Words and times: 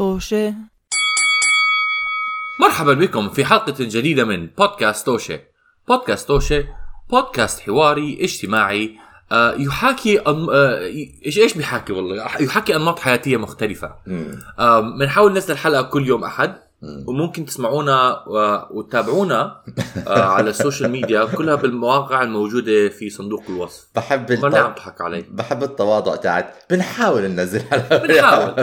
توشة 0.00 0.54
مرحبا 2.60 2.94
بكم 2.94 3.28
في 3.28 3.44
حلقة 3.44 3.74
جديدة 3.80 4.24
من 4.24 4.46
بودكاست 4.46 5.06
توشة. 5.06 5.40
بودكاست 5.88 6.28
توشة 6.28 6.64
بودكاست 7.10 7.60
حواري 7.60 8.18
اجتماعي. 8.20 8.98
آه، 9.32 9.54
يحاكي 9.54 10.18
أن... 10.18 10.46
آه، 10.52 10.78
إيش 11.26 11.38
إيش 11.38 11.54
بيحاكي 11.54 11.92
والله؟ 11.92 12.16
يحاكي 12.40 12.76
أنماط 12.76 12.98
حياتية 12.98 13.36
مختلفة. 13.36 13.94
آه، 14.58 14.80
بنحاول 14.80 15.32
ننزل 15.32 15.56
حلقة 15.56 15.82
كل 15.82 16.06
يوم 16.06 16.24
أحد. 16.24 16.56
وممكن 16.82 17.46
تسمعونا 17.46 18.24
وتتابعونا 18.70 19.62
آه، 20.06 20.22
على 20.34 20.50
ال 20.50 20.56
social 20.56 20.90
media 20.90 21.24
كلها 21.24 21.54
بالمواقع 21.54 22.22
الموجودة 22.22 22.88
في 22.88 23.10
صندوق 23.10 23.42
الوصف. 23.48 23.86
بحب 23.94 24.32
ما 24.32 24.58
عم 24.58 24.70
الت... 24.70 24.76
تضحك 24.78 25.00
علي. 25.00 25.24
بحب 25.30 25.62
التواضع 25.62 26.16
تاعت. 26.16 26.54
بنحاول 26.70 27.22
ننزل 27.22 27.60
حلقة 27.60 27.96
بنحاول. 27.96 28.54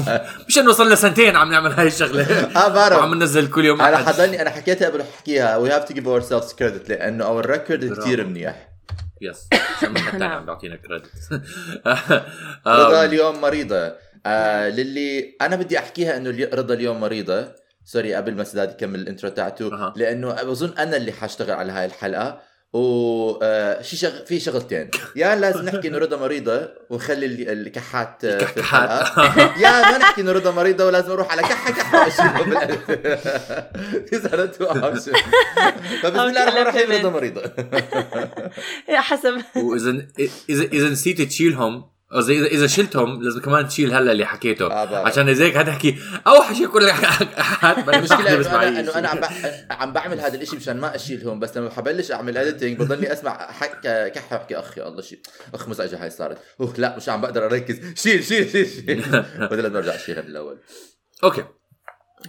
مش 0.48 0.58
انه 0.58 0.72
صار 0.72 0.86
لنا 0.86 0.94
سنتين 0.94 1.36
عم 1.36 1.50
نعمل 1.50 1.72
هاي 1.72 1.86
الشغلة. 1.86 2.22
آه 2.24 2.68
بعرف 2.68 2.98
وعم 2.98 3.14
ننزل 3.14 3.50
كل 3.50 3.64
يوم 3.64 3.80
أنا. 3.80 3.96
حضرني 3.96 4.42
أنا 4.42 4.50
حكيتها 4.50 4.88
قبل 4.88 5.00
احكيها 5.00 5.56
we 5.56 5.70
have 5.70 5.84
to 5.84 5.94
give 5.94 6.08
ourselves 6.08 6.52
credit 6.52 6.88
لأنه 6.88 7.24
our 7.24 7.46
record 7.46 7.98
كثير 8.00 8.24
منيح. 8.24 8.68
yes 9.20 9.48
ما 9.82 10.10
تاني 10.10 10.24
عم 10.24 10.44
بيعطينا 10.46 10.76
credit 10.76 11.06
رضا 12.66 13.04
اليوم 13.04 13.40
مريضة. 13.40 13.92
آه 14.26 14.68
للي 14.68 15.36
أنا 15.42 15.56
بدي 15.56 15.78
أحكيها 15.78 16.16
إنه 16.16 16.48
رضا 16.54 16.74
اليوم 16.74 17.00
مريضة. 17.00 17.65
sorry 17.86 18.14
قبل 18.14 18.34
ما 18.34 18.44
سداد 18.44 18.70
يكمل 18.70 19.00
ال 19.00 19.05
intro 19.05 19.30
تاعته 19.30 19.74
أها. 19.74 19.92
لأنه 19.96 20.42
بظن 20.42 20.74
أنا 20.78 20.96
اللي 20.96 21.12
حأشتغل 21.12 21.50
على 21.50 21.72
هاي 21.72 21.84
الحلقة 21.86 22.40
و 22.72 23.38
آه، 23.42 23.82
شي 23.82 23.96
شغ... 23.96 24.24
في 24.24 24.40
شغلتين. 24.40 24.90
يا 25.16 25.34
لازم 25.36 25.62
نحكي 25.64 25.88
انه 25.88 25.98
رضا 25.98 26.16
مريضة 26.16 26.68
ونخلي 26.90 27.26
ال- 27.26 27.50
الكحات 27.66 28.24
آه، 28.24 28.38
في 28.38 28.44
الكحات. 28.56 29.00
الحلقة. 29.00 29.58
يا 29.64 29.90
ما 29.92 29.98
نحكي 29.98 30.20
انه 30.20 30.32
رضا 30.32 30.50
مريضة 30.50 30.86
ولازم 30.86 31.10
أروح 31.12 31.32
على 31.32 31.42
كحة 31.42 31.72
كحة 31.72 32.04
واشيله 32.04 32.42
بالقلب 32.42 32.80
two 34.52 34.64
options 34.64 35.12
فبسم 36.02 36.20
الله 36.20 36.42
الرحمن 36.42 36.62
الرحيم 36.62 36.92
رضا 36.92 37.10
مريضة. 37.10 37.42
حسب 38.88 39.42
وإذا 39.56 39.90
إذا 40.50 40.62
إذا 40.64 40.88
نسيت 40.88 41.22
تشيلهم 41.22 41.95
أو 42.12 42.20
زي 42.20 42.38
اذا 42.38 42.46
إذا 42.46 42.66
شلتهم 42.66 43.22
لازم 43.22 43.40
كمان 43.40 43.68
تشيل 43.68 43.94
هلا 43.94 44.12
اللي 44.12 44.24
حكيته. 44.24 44.66
آه،. 44.66 45.06
عشان 45.06 45.28
إذا 45.28 45.44
هيك 45.44 45.56
هتحكي 45.56 45.98
أوحش 46.26 46.62
كل 46.62 46.88
احد 46.90 47.88
المشكلة 47.88 48.34
إنه 48.34 48.68
أنا 48.68 48.80
إنه 48.80 48.98
أنا 48.98 49.08
عم 49.08 49.20
عم 49.70 49.92
بعمل 49.92 50.20
هذا 50.20 50.34
الإشي 50.34 50.56
مشان 50.56 50.80
ما 50.80 50.94
أشيلهم 50.94 51.40
بس 51.40 51.56
لما 51.56 51.70
حبلش 51.70 52.12
أعمل 52.12 52.38
editing 52.38 52.78
بضلني 52.78 53.12
أسمع 53.12 53.52
حك 53.52 54.12
كحه 54.14 54.36
احكي 54.36 54.56
اخ 54.58 54.78
يا 54.78 54.88
الله 54.88 55.02
شيء. 55.02 55.18
أخ 55.54 55.68
مزعجة 55.68 56.02
هاي 56.02 56.10
صارت. 56.10 56.38
أوه 56.60 56.74
لا 56.78 56.96
مش 56.96 57.08
عم 57.08 57.20
بقدر 57.20 57.46
أركز. 57.46 57.80
شيل 58.02 58.24
شيل 58.24 58.50
شيل 58.50 58.66
شيل. 58.66 59.02
بدل 59.50 59.76
ارجع 59.76 59.94
أشيلها 59.94 60.22
من 60.22 60.28
الأول. 60.28 60.58
okay. 61.24 61.44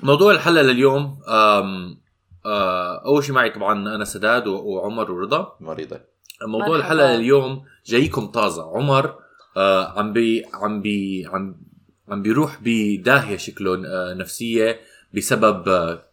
موضوع 0.03 0.31
الحلقة 0.31 0.61
لليوم 0.61 1.19
أم... 1.27 2.01
آه، 2.45 3.05
أول 3.05 3.23
شيء 3.23 3.35
معي 3.35 3.49
طبعا 3.49 3.95
أنا 3.95 4.05
سداد 4.05 4.47
وعمر 4.47 5.11
ورضا. 5.11 5.57
مريضة. 5.59 6.01
موضوع. 6.47 6.75
الحلقة 6.75 7.15
اليوم 7.15 7.65
جايكم 7.85 8.27
طازة. 8.27 8.77
عمر 8.77 9.26
آه 9.57 9.99
عم 9.99 10.13
بي 10.13 10.45
عم 10.53 10.81
بي 10.81 11.27
عم 11.33 11.55
عم 12.09 12.21
بيروح 12.21 12.57
بداهية 12.61 13.37
شكله 13.37 13.73
آه 13.73 14.13
نفسية 14.13 14.79
بسبب 15.13 15.69
آه 15.69 16.03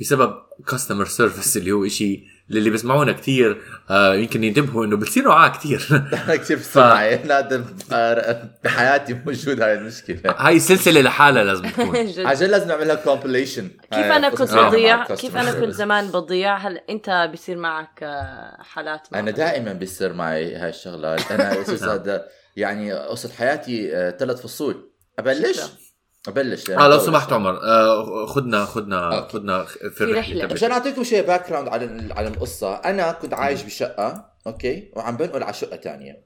بسبب 0.00 0.34
customer 0.70 1.04
service 1.04 1.56
اللي 1.58 1.72
هو 1.72 1.84
إشي 1.86 2.34
للي 2.48 2.70
بيسمعونا 2.70 3.12
كثير 3.12 3.62
آه 3.90 4.14
يمكن 4.14 4.44
ينتبهوا 4.44 4.84
إنه 4.84 4.96
بتصير 4.96 5.28
معاه 5.28 5.48
كثير 5.48 5.86
أنا 6.24 6.36
كثير 6.36 6.56
بسمعي 6.56 7.22
نادم 7.22 7.64
بحياتي 8.64 9.14
موجود 9.26 9.60
هاي 9.60 9.74
المشكلة. 9.74 10.20
هاي 10.46 10.56
السلسله 10.56 11.00
لحالها 11.00 11.44
لازم 11.44 11.68
تكون. 11.68 12.06
جد. 12.06 12.26
عشان 12.26 12.46
لازم 12.46 12.68
نعملها 12.68 12.94
compilation 12.94 13.68
كيف 13.90 14.04
أنا 14.04 14.28
كنت 14.28 14.50
آه. 14.50 14.68
بضيع؟ 14.68 15.04
كيف 15.04 15.36
أنا 15.36 15.52
كنت 15.52 15.70
زمان 15.70 16.08
بضيع؟ 16.08 16.56
هل 16.56 16.80
أنت 16.90 17.28
بيصير 17.30 17.56
معك 17.56 18.02
آه، 18.02 18.62
حالات 18.62 19.08
أنا 19.14 19.30
دائما 19.30 19.72
بيصير 19.72 20.12
معي 20.12 20.54
هاي 20.54 20.68
الشغلات 20.68 21.32
أنا 21.32 21.60
أساسا 21.60 21.96
يعني 22.56 22.92
قصه 22.92 23.28
حياتي 23.32 23.90
ثلاث 24.18 24.40
فصول 24.42 24.90
أبلش. 25.18 25.60
أبلش 26.28 26.70
آه 26.70 26.88
لو 26.88 26.98
سمحت 26.98 27.32
عمر 27.32 27.62
آه 27.62 28.26
خدنا 28.26 28.64
خدنا 28.64 29.16
okay. 29.18 29.32
خدنا 29.32 29.64
في 29.64 30.00
الرحلة. 30.04 30.48
عشان 30.52 30.70
أعطيكم 30.70 31.04
شيء 31.04 31.26
background 31.26 31.68
على 31.68 32.08
على 32.16 32.28
القصة 32.28 32.74
أنا 32.74 33.12
كنت 33.12 33.34
عايش 33.34 33.62
بشقة 33.62 34.30
okay؟ 34.46 34.90
وعم 34.96 35.16
بنقل 35.16 35.42
على 35.42 35.54
شقة 35.54 35.76
تانية. 35.76 36.22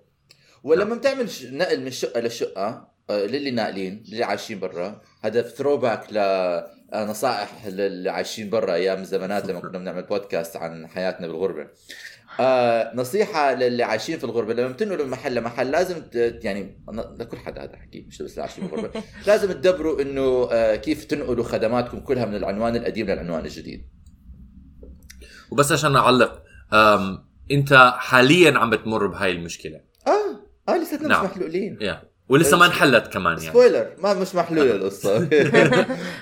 ولما 0.62 0.94
بتعمل 0.94 1.30
ش- 1.30 1.44
نقل 1.44 1.80
من 1.80 1.90
شقة 1.90 2.20
لشقة 2.20 2.88
آه، 3.10 3.26
للي 3.26 3.50
ناقلين 3.50 4.04
للي 4.08 4.24
عايشين 4.24 4.58
برا 4.60 5.00
هذا 5.22 5.42
ثرو 5.42 5.76
باك 5.76 6.12
ل 6.12 6.18
آه، 6.18 7.04
نصائح 7.04 7.66
للي 7.66 8.10
عايشين 8.10 8.50
برا 8.50 8.74
أيام 8.74 9.00
الزمانات 9.00 9.46
لما 9.46 9.60
كنا 9.60 9.78
بنعمل 9.78 10.02
بودكاست 10.02 10.56
عن 10.56 10.86
حياتنا 10.86 11.26
بالغربة. 11.26 11.66
آه 12.40 12.92
نصيحة 12.94 13.54
للي 13.54 13.82
عايشين 13.82 14.18
في 14.18 14.24
الغربة 14.24 14.54
لما 14.54 14.68
بتنقلوا 14.68 15.04
من 15.04 15.10
محل 15.10 15.34
لمحل 15.34 15.70
لازم. 15.70 16.02
يعني 16.14 16.80
لكل 17.18 17.36
حدا 17.36 17.62
هذا 17.62 17.76
حكي 17.76 18.04
مش 18.08 18.22
بس 18.22 18.38
عايشين 18.38 18.66
بالغربة 18.66 19.02
لازم 19.26 19.52
تدبروا 19.52 20.02
إنه 20.02 20.48
آه 20.52 20.76
كيف 20.76 21.04
تنقلوا 21.04 21.44
خدماتكم 21.44 22.00
كلها 22.00 22.24
من 22.24 22.34
العنوان 22.34 22.76
القديم 22.76 23.06
للعنوان 23.06 23.44
الجديد. 23.44 23.88
وبس 25.50 25.72
عشان 25.72 25.96
اعلق 25.96 26.42
أنت 27.50 27.92
حاليا 27.96 28.58
عم 28.58 28.70
بتمر 28.70 29.06
بهاي 29.06 29.32
المشكلة. 29.32 29.80
آه 30.06 30.72
آه 30.72 30.76
لساتنا 30.76 31.08
نعم. 31.08 31.24
مش 31.24 31.30
محلولين. 31.30 31.78
يا 31.80 32.02
ولسه 32.28 32.56
ما 32.56 32.66
انحلت 32.66 33.06
كمان 33.06 33.38
يعني. 33.38 33.50
spoiler 33.50 33.94
ما 33.98 34.14
مش 34.14 34.34
محلوله 34.34 34.72
القصة. 34.72 35.16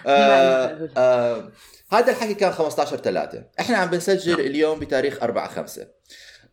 آه 0.06 0.88
آه 0.96 1.50
هذا 1.92 2.12
الحكي 2.12 2.34
كان 2.34 2.52
15 2.52 2.96
3 2.96 3.44
إحنا 3.60 3.76
عم 3.76 3.90
بنسجل 3.90 4.32
نعم. 4.32 4.40
اليوم 4.40 4.78
بتاريخ 4.78 5.22
4 5.22 5.48
5 5.48 5.86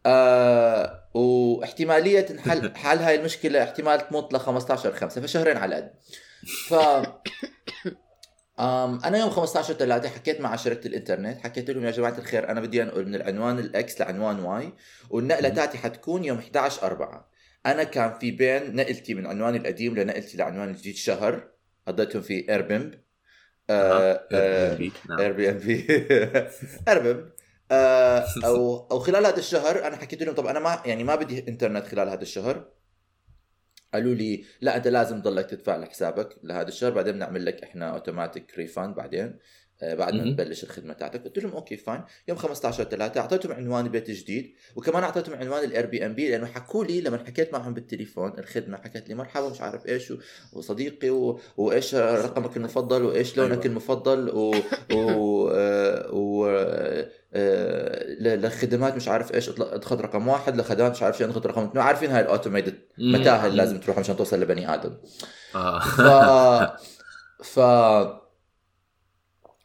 آه 0.05 1.09
واحتمالية 1.13 2.25
انحل 2.31 2.75
حل 2.83 2.97
هاي 2.97 3.15
المشكلة 3.15 3.63
احتمال 3.63 4.07
تموت 4.07 4.33
ل 4.33 4.39
15 4.39 4.93
5 4.93 5.21
فشهرين 5.21 5.57
على 5.57 5.75
قد 5.75 5.93
ف 6.67 6.73
أنا 8.59 9.17
يوم 9.17 9.29
15 9.29 9.73
3 9.73 10.09
حكيت 10.09 10.41
مع 10.41 10.55
شركة 10.55 10.87
الإنترنت 10.87 11.41
حكيت 11.41 11.69
لهم 11.69 11.85
يا 11.85 11.91
جماعة 11.91 12.17
الخير 12.17 12.49
أنا 12.49 12.61
بدي 12.61 12.83
أنقل 12.83 13.05
من 13.05 13.15
العنوان 13.15 13.59
ال 13.59 13.80
X 13.80 14.01
لعنوان 14.01 14.39
Y 14.39 14.73
والنقلة. 15.09 15.49
تاعتي 15.49 15.77
حتكون 15.77 16.23
يوم 16.23 16.37
11 16.37 16.83
4 16.83 17.29
أنا 17.65 17.83
كان 17.83 18.13
في 18.19 18.31
بين 18.31 18.75
نقلتي 18.75 19.13
من 19.13 19.27
عنواني 19.27 19.57
القديم 19.57 19.95
لنقلتي 19.95 20.37
لعنوان 20.37 20.69
الجديد 20.69 20.95
شهر 20.95 21.47
قضيتهم 21.87 22.21
في 22.21 22.49
Airbnb. 22.49 23.03
Airbnb 25.19 25.87
Airbnb 26.87 27.29
أو 28.45 28.77
أو 28.91 28.99
خلال 28.99 29.25
هذا 29.25 29.37
الشهر 29.39 29.87
أنا 29.87 29.95
حكيت 29.95 30.23
لهم 30.23 30.35
طب 30.35 30.47
أنا 30.47 30.59
ما 30.59 30.81
يعني 30.85 31.03
ما 31.03 31.15
بدي 31.15 31.47
إنترنت 31.47 31.87
خلال 31.87 32.09
هذا 32.09 32.21
الشهر 32.21 32.65
قالوا 33.93 34.13
لي 34.13 34.45
لا 34.61 34.77
أنت 34.77 34.87
لازم 34.87 35.21
تضلك 35.21 35.45
تدفع 35.45 35.77
لحسابك 35.77 36.37
لهذا 36.43 36.67
الشهر 36.67 36.91
بعدين 36.91 37.13
بنعمل 37.13 37.45
لك 37.45 37.63
إحنا 37.63 37.89
automatic 37.89 38.57
refund 38.57 38.95
بعدين 38.95 39.39
آه، 39.83 39.95
بعد 39.95 40.13
ما. 40.13 40.31
تبلش 40.31 40.63
الخدمة 40.63 40.93
تاعتك 40.93 41.23
قلت 41.23 41.39
لهم 41.39 41.51
okay 41.51 41.77
fine 41.77 42.01
يوم 42.27 42.37
15 42.37 42.83
3 42.83 43.21
أعطيتهم 43.21 43.51
عنوان 43.51 43.85
البيت 43.85 44.09
الجديد 44.09 44.53
وكمان 44.75 45.03
أعطيتهم 45.03 45.35
عنوان 45.35 45.63
ال 45.63 45.85
Airbnb 45.85 46.29
لأنه 46.29 46.45
حكوا 46.45 46.85
لي 46.85 47.01
لما 47.01 47.17
حكيت 47.17 47.53
معهم 47.53 47.73
بالتليفون 47.73 48.39
الخدمة 48.39 48.77
حكت 48.77 49.09
لي 49.09 49.15
مرحبا 49.15 49.49
مش 49.49 49.61
عارف 49.61 49.87
إيش 49.87 50.13
وصديقي 50.53 51.09
و... 51.09 51.39
وإيش 51.57 51.95
رقمك 51.95 52.57
المفضل 52.57 53.03
وإيش 53.03 53.37
لونك 53.37 53.51
أيوة. 53.51 53.65
المفضل 53.65 54.29
و, 54.29 54.55
و... 54.93 55.49
آه، 55.53 56.13
و... 56.13 56.45
آه، 57.33 58.03
ل- 58.19 58.41
للخدمات 58.41 58.95
مش 58.95 59.07
عارف 59.07 59.33
إيش 59.33 59.49
ادخل 59.49 60.01
رقم 60.01 60.27
واحد 60.27 60.57
لخدمات 60.57 60.91
مش 60.91 61.03
عارف 61.03 61.17
شو 61.17 61.23
اضغط 61.25 61.47
رقم 61.47 61.63
اثنين 61.63 61.83
عارفين 61.83 62.11
هاي 62.11 62.21
ال 62.21 62.26
automated. 62.26 62.73
متاهه 62.97 63.45
اللي 63.45 63.57
لازم 63.57 63.79
تروح 63.79 63.99
عشان 63.99 64.17
توصل 64.17 64.39
لبني 64.41 64.73
آدم 64.73 64.93
آه. 65.55 65.79
ف 65.79 66.01
ف 67.45 67.59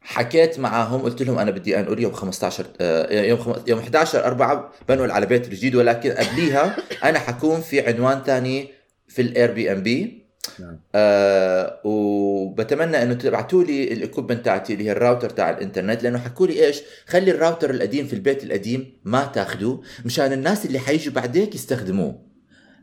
حكيت 0.01 0.59
معاهم 0.59 1.03
قلت 1.03 1.23
لهم 1.23 1.39
أنا 1.39 1.51
بدي 1.51 1.81
أنقل 1.81 1.99
يوم 2.01 2.13
15 2.13 2.67
آه، 2.81 3.23
يوم 3.23 3.39
خم... 3.39 3.55
يوم 3.67 3.79
11 3.79 4.25
4 4.25 4.73
بنقل 4.89 5.11
على 5.11 5.27
بيت 5.27 5.47
الجديد 5.49 5.75
ولكن 5.75 6.11
قبليها 6.13 6.77
أنا 7.05 7.19
حكون 7.19 7.61
في 7.61 7.87
عنوان 7.89 8.23
تاني 8.23 8.69
في 9.09 9.23
ال 9.23 9.53
Airbnb 9.53 10.18
نعم. 10.59 10.81
آه 10.95 11.81
وبتمنى 11.85 13.03
إنه 13.03 13.15
تبعتوا 13.15 13.65
لي 13.65 13.93
ال 13.93 13.98
equipment 13.98 14.45
تاعتي 14.45 14.73
اللي 14.73 14.85
هي 14.85 14.93
الراوتر 14.93 15.31
تاع 15.31 15.51
الإنترنت 15.51 16.03
لأنه 16.03 16.19
حكوا 16.19 16.47
لي 16.47 16.67
إيش 16.67 16.83
خلي 17.07 17.31
الراوتر 17.31 17.71
القديم 17.71 18.07
في 18.07 18.13
البيت 18.13 18.45
القديم 18.45 18.93
ما 19.05 19.25
تاخذوه 19.25 19.83
مشان 20.05 20.33
الناس 20.33 20.67
اللي 20.67 20.79
حيجوا 20.79 21.15
بعديك 21.15 21.55
يستخدموه 21.55 22.28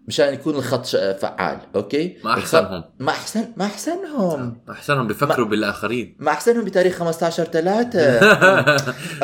مشان 0.08 0.34
يكون 0.34 0.56
الخط 0.56 0.86
فعال 1.22 1.60
okay؟ 1.76 2.18
ما 2.24 2.34
أحسنهم. 2.34 2.84
ما 3.00 3.12
احسن 3.12 3.54
ما 3.58 3.66
أحسنهم. 3.66 4.62
أحسنهم 4.70 5.08
بيفكروا 5.08 5.46
بالآخرين. 5.48 6.16
ما 6.20 6.32
أحسنهم 6.32 6.66
بتاريخ 6.66 6.96
15 6.96 7.44
3 7.44 8.00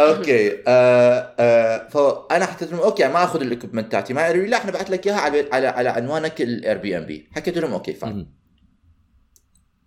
okay. 0.05 0.63
آه 0.67 1.35
آه 1.39 1.87
فانا 1.89 2.45
حكيت 2.45 2.71
لهم 2.71 2.79
okay 2.81 3.07
ما 3.07 3.23
آخذ 3.23 3.41
ال 3.41 3.46
equipment 3.46 3.91
تاعتي 3.91 4.13
ما 4.13 4.21
قالوا 4.25 4.43
لي 4.43 4.49
لا 4.49 4.57
إحنا 4.57 4.71
بعت 4.71 4.89
لك 4.89 5.07
إياها 5.07 5.15
على 5.19 5.49
على 5.53 5.67
على 5.67 5.89
عنوانك 5.89 6.41
ال 6.41 6.77
Airbnb 6.77 7.29
حكيت 7.31 7.57
لهم 7.57 7.73
okay 7.73 7.93
fine 7.93 8.13
مهم. 8.15 8.33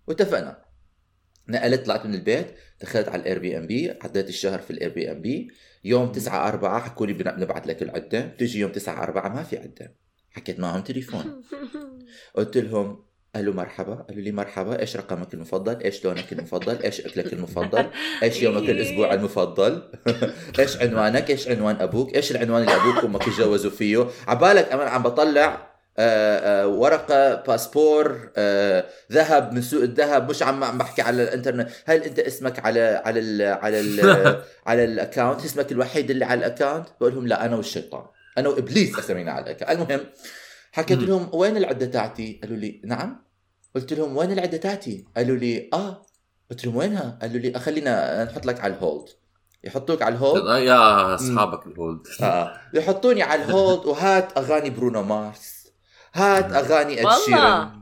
واتفقنا. 0.07 0.65
نقلت 1.47 1.85
طلعت 1.85 2.05
من 2.05 2.13
البيت 2.15 2.47
دخلت 2.81 3.09
على 3.09 3.21
ال 3.21 3.39
Airbnb 3.39 3.93
عديت 4.03 4.29
الشهر 4.29 4.59
في 4.59 4.71
ال 4.71 4.89
Airbnb 4.93 5.47
يوم 5.83 6.11
9 6.11 6.47
4 6.47 6.79
حكوا 6.79 7.05
لي 7.07 7.13
بن- 7.13 7.31
بنبعث 7.31 7.67
لك 7.67 7.81
العدة. 7.83 8.19
بتجي 8.25 8.59
يوم 8.59 8.71
9 8.71 9.03
4 9.03 9.29
ما 9.29 9.43
في 9.43 9.57
عدة. 9.57 9.95
حكيت 10.35 10.59
معهم 10.59 10.81
تليفون. 10.81 11.41
قلت 12.35 12.57
لهم 12.57 13.05
قالوا 13.35 13.53
مرحبا. 13.53 13.95
قالوا 13.95 14.21
لي 14.21 14.31
مرحبا 14.31 14.79
إيش 14.79 14.97
رقمك 14.97 15.33
المفضل؟ 15.33 15.83
إيش 15.83 16.05
لونك 16.05 16.33
المفضل؟ 16.33 16.77
إيش 16.83 17.01
أكلك 17.01 17.33
المفضل؟ 17.33 17.89
إيش 18.23 18.41
يومك 18.41 18.69
الأسبوع 18.69 19.13
المفضل؟ 19.17 19.81
إيش 20.59 20.77
عنوانك؟ 20.77 21.29
إيش 21.29 21.47
عنوان 21.47 21.75
أبوك؟ 21.75 22.15
إيش 22.15 22.31
العنوان 22.31 22.61
اللي 22.61 22.75
أبوك 22.75 23.03
وأمك 23.03 23.27
يتجوزوا 23.27 23.71
فيه؟ 23.71 24.07
عبالك 24.27 24.71
أنا 24.71 24.83
عم 24.83 25.03
بطلع 25.03 25.75
آه، 25.97 26.63
آه، 26.63 26.67
ورقة 26.67 27.35
باسبور 27.35 28.29
آه، 28.37 28.85
ذهب 29.11 29.53
من 29.53 29.61
سوق 29.61 29.81
الذهب 29.81 30.29
مش 30.29 30.43
عم 30.43 30.63
عم 30.63 30.77
بحكي 30.77 31.01
على 31.01 31.23
الإنترنت. 31.23 31.69
هل 31.85 32.03
أنت 32.03 32.19
اسمك 32.19 32.65
على 32.65 33.01
على 33.05 33.19
ال 33.19 33.41
على 33.41 33.79
ال 33.79 34.41
على 34.65 34.83
ال 34.83 34.91
account 34.91 35.45
اسمك 35.45 35.71
الوحيد 35.71 36.09
اللي 36.09 36.25
على 36.25 36.39
ال 36.39 36.45
account 36.45 36.87
بقول 36.99 37.13
لهم 37.13 37.27
لا 37.27 37.45
أنا 37.45 37.55
والشيطان. 37.55 38.05
أنا 38.37 38.49
وإبليس 38.49 38.99
أسمينا 38.99 39.31
على 39.31 39.51
ال 39.51 39.53
account 39.53 39.69
المهم 39.69 40.05
حكيت. 40.71 40.99
لهم 40.99 41.29
وين 41.33 41.57
العدة 41.57 41.85
تاعتي؟ 41.85 42.39
قالوا 42.43 42.57
لي 42.57 42.81
نعم. 42.85 43.25
قلت 43.75 43.93
لهم 43.93 44.17
وين 44.17 44.31
العدة 44.31 44.57
تاعتي؟ 44.57 45.05
قالوا 45.17 45.37
لي 45.37 45.69
آه. 45.73 46.05
قلت 46.51 46.65
لهم 46.65 46.75
وينها؟ 46.75 47.19
قالوا 47.21 47.37
لي 47.39 47.59
خلينا 47.59 48.23
نحط 48.23 48.45
لك 48.45 48.59
على 48.59 48.73
ال 48.73 48.80
hold 48.80 49.09
يحطوك 49.63 50.01
على 50.01 50.15
ال 50.15 50.25
hold 50.25 50.63
يا 50.67 51.15
أصحابك 51.15 51.67
ال 51.67 51.74
hold 51.74 52.01
آه. 52.21 52.61
يحطوني 52.73 53.23
على 53.23 53.43
ال 53.43 53.51
hold 53.51 53.85
وهات 53.85 54.37
أغاني 54.37 54.69
برونو 54.69 55.03
مارس. 55.03 55.67
هات 56.13 56.51
أغاني 56.53 56.99
اد 56.99 57.05
والله. 57.05 57.25
شيران 57.25 57.81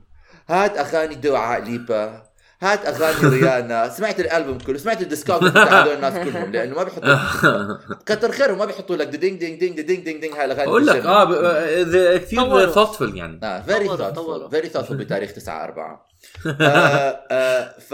هات 0.50 0.78
أغاني 0.78 1.16
دوا 1.16 1.64
ليبا. 1.64 2.24
هات 2.64 2.86
أغاني 2.86 3.36
ريانا 3.40 3.90
سمعت 3.90 4.20
الألبوم 4.20 4.58
كله 4.58 4.78
سمعت 4.78 5.02
ال 5.02 5.06
discography 5.06 5.54
تاع 5.54 5.82
هذول 5.84 5.94
الناس 5.94 6.14
كلهم 6.14 6.52
لأنه 6.52 6.76
ما 6.76 6.84
بيحطوا 6.84 7.16
كتر 8.16 8.32
خيرهم 8.32 8.58
ما 8.58 8.66
بيحطوا 8.66 8.96
لك 8.96 9.08
ding 9.08 9.40
ding 9.40 9.60
ding 9.60 9.82
ding 9.82 10.04
ding 10.06 10.22
ding 10.22 10.34
هاي 10.34 10.46
الأغاني 10.46 10.68
أقول 10.70 10.88
لك. 10.88 11.06
آه 11.06 12.18
كثير 12.18 12.74
thoughtful 12.74 13.16
يعني 13.16 13.40
آه 13.44 13.62
very 13.62 13.88
thorough. 13.88 14.50
very 14.50 14.70
thoughtful 14.70 14.92
بتاريخ 14.94 15.32
9 15.38 15.64
4 15.64 16.06
آه 16.62 17.26
آه 17.32 17.76
ف 17.80 17.94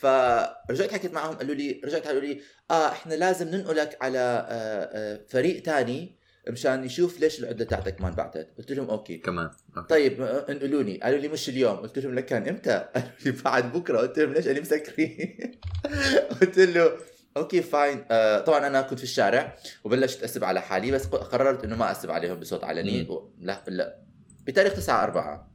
فرجعت 0.00 0.92
حكيت 0.92 1.14
معهم 1.14 1.34
قالوا 1.34 1.54
لي 1.54 1.80
رجعت 1.84 2.06
قالوا 2.06 2.20
لي 2.20 2.40
آه 2.70 2.88
إحنا 2.88 3.14
لازم 3.14 3.48
ننقلك 3.48 3.98
على 4.02 4.18
آه 4.18 4.88
آه 4.92 5.20
فريق 5.30 5.62
تاني 5.62 6.17
مشان 6.50 6.84
يشوف 6.84 7.20
ليش 7.20 7.40
العدة 7.40 7.64
تاعتك 7.64 8.00
ما 8.00 8.08
انبعثت. 8.08 8.48
قلت 8.58 8.72
لهم 8.72 8.90
okay. 8.90 9.18
كمان. 9.18 9.50
okay. 9.76 9.88
طيب 9.88 10.20
آه، 10.22 10.46
انقلوني 10.52 11.00
قالوا 11.00 11.18
لي 11.18 11.28
مش 11.28 11.48
اليوم. 11.48 11.76
قلت 11.76 11.98
لهم 11.98 12.14
لك 12.14 12.24
كان 12.24 12.48
إمتى؟ 12.48 12.70
قالوا 12.94 13.10
لي 13.24 13.32
بعد 13.44 13.72
بكرة. 13.72 13.98
قلت 13.98 14.18
لهم 14.18 14.32
ليش 14.32 14.48
أنا 14.48 14.60
مسكرين؟ 14.60 15.38
قلت 16.40 16.58
له 16.58 16.92
okay 17.36 17.62
fine. 17.62 18.04
آه 18.10 18.40
طبعا 18.40 18.66
أنا 18.66 18.82
كنت 18.82 18.98
في 18.98 19.04
الشارع 19.04 19.56
وبلشت 19.84 20.22
أسب 20.22 20.44
على 20.44 20.60
حالي 20.60 20.90
بس 20.90 21.06
قررت 21.06 21.64
إنه 21.64 21.76
ما 21.76 21.90
أسب 21.90 22.10
عليهم 22.10 22.40
بصوت 22.40 22.64
علني. 22.64 23.02
و... 23.02 23.30
لا 23.40 23.64
لا. 23.68 23.98
بتاريخ 24.46 24.72
9 24.72 25.04
4 25.04 25.50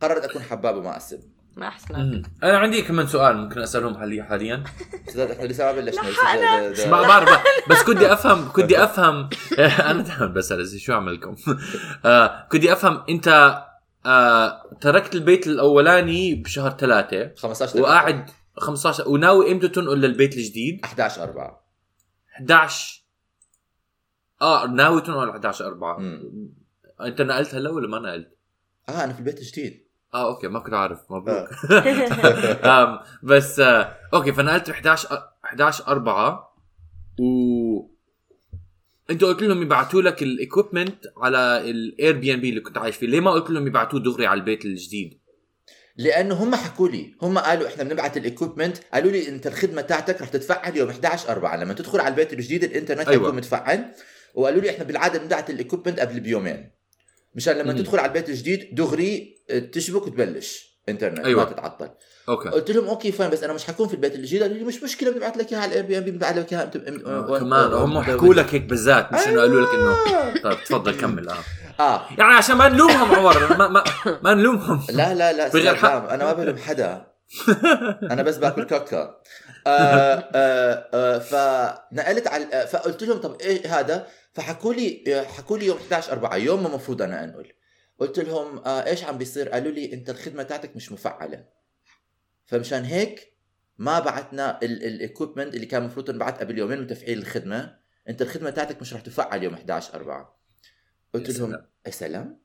قررت 0.00 0.24
أكون 0.24 0.42
حباب 0.42 0.76
وما 0.76 0.96
أسب. 0.96 1.20
ما 1.56 1.68
احسنك 1.68 1.96
مم. 1.96 2.22
أنا 2.42 2.58
عندي 2.58 2.82
كمان 2.82 3.06
سؤال 3.06 3.36
ممكن 3.36 3.60
أسألهم 3.60 3.98
حاليا. 3.98 4.22
حاليا 4.22 4.64
إحنا 5.08 5.44
لسه 5.46 5.64
ما 5.64 5.72
بلشنا 5.72 6.90
ما 6.90 7.02
بعرف 7.02 7.42
بس 7.70 7.82
كنت 7.82 8.02
افهم 8.16 8.52
كنت 8.52 8.72
افهم 8.72 9.28
أنا 9.90 10.02
دائما 10.02 10.26
بسأل 10.26 10.80
شو 10.80 10.92
اعمل 10.92 11.14
لكم 11.14 11.36
آه 12.04 12.48
كنت 12.52 12.64
أفهم 12.64 13.04
أنت 13.08 13.58
آه 14.06 14.62
تركت 14.80 15.14
البيت 15.14 15.46
الأولاني 15.46 16.34
بشهر 16.34 16.70
ثلاثة 16.70 17.34
15 17.36 17.80
وقاعد 17.80 18.30
15 18.58 19.08
وناوي 19.08 19.52
إمتى 19.52 19.68
تنقل 19.68 20.00
للبيت 20.00 20.36
الجديد؟ 20.36 20.80
11 20.84 21.22
4 21.22 21.64
11 22.36 23.02
آه 24.42 24.66
ناوي 24.66 25.00
تنقل 25.00 25.30
11 25.30 25.66
4 25.66 25.98
مم. 25.98 26.52
أنت 27.00 27.20
نقلت 27.20 27.54
هلا 27.54 27.70
ولا 27.70 27.88
ما 27.88 27.98
نقلت؟ 27.98 28.36
آه 28.88 29.04
أنا 29.04 29.12
في 29.12 29.18
البيت 29.18 29.38
الجديد. 29.38 29.89
آه 30.14 30.28
okay 30.28 30.48
ما 30.48 30.60
كنت 30.60 30.74
عارف 30.74 30.98
مبروك 31.10 31.48
آه. 32.64 33.04
بس 33.22 33.60
آه 33.60 33.96
okay 34.14 34.32
فنقلت 34.32 34.70
ب 34.70 34.72
11 34.72 35.28
11 35.44 35.86
4 35.86 36.54
و 37.20 37.90
انت 39.10 39.24
قلت 39.24 39.42
لهم 39.42 39.62
يبعثوا 39.62 40.02
لك 40.02 40.22
ال 40.22 40.30
equipment 40.30 41.06
على 41.16 41.70
ال 41.70 42.18
Airbnb 42.18 42.48
اللي 42.48 42.60
كنت 42.60 42.78
عايش 42.78 42.96
فيه. 42.96 43.06
ليه 43.06 43.20
ما 43.20 43.30
قلت 43.30 43.50
لهم 43.50 43.66
يبعثوه 43.66 44.00
دغري 44.00 44.26
على 44.26 44.40
البيت 44.40 44.64
الجديد؟ 44.64 45.20
لأنه 45.96 46.34
هم 46.34 46.54
حكوا 46.54 46.88
لي 46.88 47.14
هم 47.22 47.38
قالوا 47.38 47.68
إحنا 47.68 47.84
بنبعت 47.84 48.16
ال 48.16 48.22
equipment 48.22 48.76
قالوا 48.94 49.10
لي 49.10 49.28
أنت 49.28 49.46
الخدمة 49.46 49.82
تاعتك 49.82 50.22
رح 50.22 50.28
تتفعل 50.28 50.76
يوم 50.76 50.88
11 50.88 51.30
4 51.30 51.56
لما 51.56 51.74
تدخل 51.74 52.00
على 52.00 52.08
البيت 52.08 52.32
الجديد 52.32 52.64
الإنترنت 52.64 53.08
أيوة. 53.08 53.22
حيكون 53.22 53.36
متفعل 53.36 53.84
وقالوا 54.34 54.60
لي 54.60 54.70
إحنا 54.70 54.84
بالعادة 54.84 55.18
بنبعت 55.18 55.50
ال 55.50 55.55
equipment 55.55 56.00
قبل 56.00 56.20
بيومين. 56.20 56.70
مشان 57.34 57.56
لما 57.56 57.72
مم. 57.72 57.78
تدخل 57.78 57.98
على 57.98 58.08
البيت 58.08 58.28
الجديد 58.28 58.74
دغري 58.74 59.36
آه، 59.50 59.58
تشبك 59.58 60.06
وتبلش. 60.06 60.70
إنترنت 60.88 61.18
أيوة. 61.18 61.44
ما 61.44 61.50
تتعطل. 61.50 61.90
okay. 62.28 62.48
قلت 62.48 62.70
لهم 62.70 62.88
okay 62.88 63.12
fine 63.12 63.30
بس 63.30 63.42
أنا 63.42 63.52
مش 63.52 63.64
حكون 63.64 63.88
في 63.88 63.94
البيت 63.94 64.14
الجديد 64.14 64.42
قالوا 64.42 64.56
لي 64.56 64.64
مش 64.64 64.82
مشكلة 64.82 65.10
بنبعت 65.10 65.36
لك 65.36 65.52
إياها 65.52 65.60
على 65.60 65.70
ال 65.70 65.84
Airbnb 65.86 66.10
بنبعت 66.10 66.36
لك 66.36 66.52
اياها 66.52 66.70
آه 67.06 67.38
كمان. 67.38 67.72
هم 67.72 68.00
حكوا 68.02 68.34
لك 68.34 68.54
هيك 68.54 68.62
بالذات 68.62 69.12
مش 69.12 69.20
إنه 69.26 69.40
قالوا 69.40 69.60
لك 69.60 69.68
إنه. 69.74 69.94
طيب 70.42 70.64
تفضل 70.64 71.00
كمل. 71.00 71.28
آه. 71.28 71.36
آه. 71.80 72.02
يعني 72.18 72.34
عشان 72.34 72.56
ما 72.56 72.68
نلومهم 72.68 73.14
عمر. 73.14 73.56
ما 73.56 73.68
ما, 73.68 73.84
ما 74.22 74.34
نلومهم. 74.34 74.80
لا 74.90 75.14
لا 75.14 75.32
لا 75.32 75.48
بغير 75.48 75.74
حق. 75.74 75.88
سلام 75.88 76.04
أنا 76.06 76.24
ما 76.24 76.32
بلوم 76.32 76.56
حدا. 76.56 77.06
أنا 78.12 78.22
بس 78.22 78.36
باكل 78.36 78.64
كاكا. 78.64 79.20
آه 79.66 80.24
آه 80.34 80.88
آه 80.94 81.18
فنقلت 81.18 82.26
على 82.26 82.44
آه، 82.52 82.64
فقلت 82.64 83.02
لهم 83.02 83.18
طب 83.18 83.40
إيه 83.40 83.80
هذا؟ 83.80 84.06
فحكوا 84.32 84.74
لي 84.74 85.24
حكوا 85.28 85.58
لي 85.58 85.66
يوم 85.66 85.76
11 85.76 86.12
4 86.12 86.36
يوم 86.36 86.62
ما 86.62 86.68
المفروض 86.68 87.02
أنا 87.02 87.24
أنقل. 87.24 87.52
قلت 87.98 88.18
لهم 88.18 88.58
آه 88.58 88.86
إيش 88.86 89.04
عم 89.04 89.18
بيصير؟ 89.18 89.48
قالوا 89.48 89.72
لي 89.72 89.92
أنت 89.92 90.10
الخدمة 90.10 90.42
تاعتك 90.42 90.76
مش 90.76 90.92
مفعلة. 90.92 91.44
فمشان 92.46 92.84
هيك 92.84 93.36
ما 93.78 93.98
بعتنا 93.98 94.58
الايكويبمنت 94.62 95.54
اللي 95.54 95.66
كان 95.66 95.82
المفروض 95.82 96.10
نبعت 96.10 96.40
قبل 96.40 96.58
يومين 96.58 96.78
من 96.78 96.86
تفعيل 96.86 97.18
الخدمة. 97.18 97.78
أنت 98.08 98.22
الخدمة 98.22 98.50
تاعتك 98.50 98.80
مش 98.80 98.94
رح 98.94 99.00
تفعل 99.00 99.42
يوم 99.42 99.54
11 99.54 99.94
4 99.94 100.40
قلت 101.14 101.38
لهم. 101.38 101.66
يا 101.86 101.90
سلام. 101.90 102.40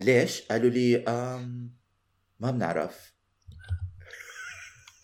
ليش؟ 0.00 0.42
قالوا 0.42 0.70
لي 0.70 1.04
آم 1.04 1.70
ما 2.40 2.50
بنعرف. 2.50 3.12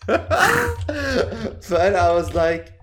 فأنا 1.67 1.99
I 2.07 2.23
was 2.23 2.29
like 2.29 2.35
طيب، 2.35 2.74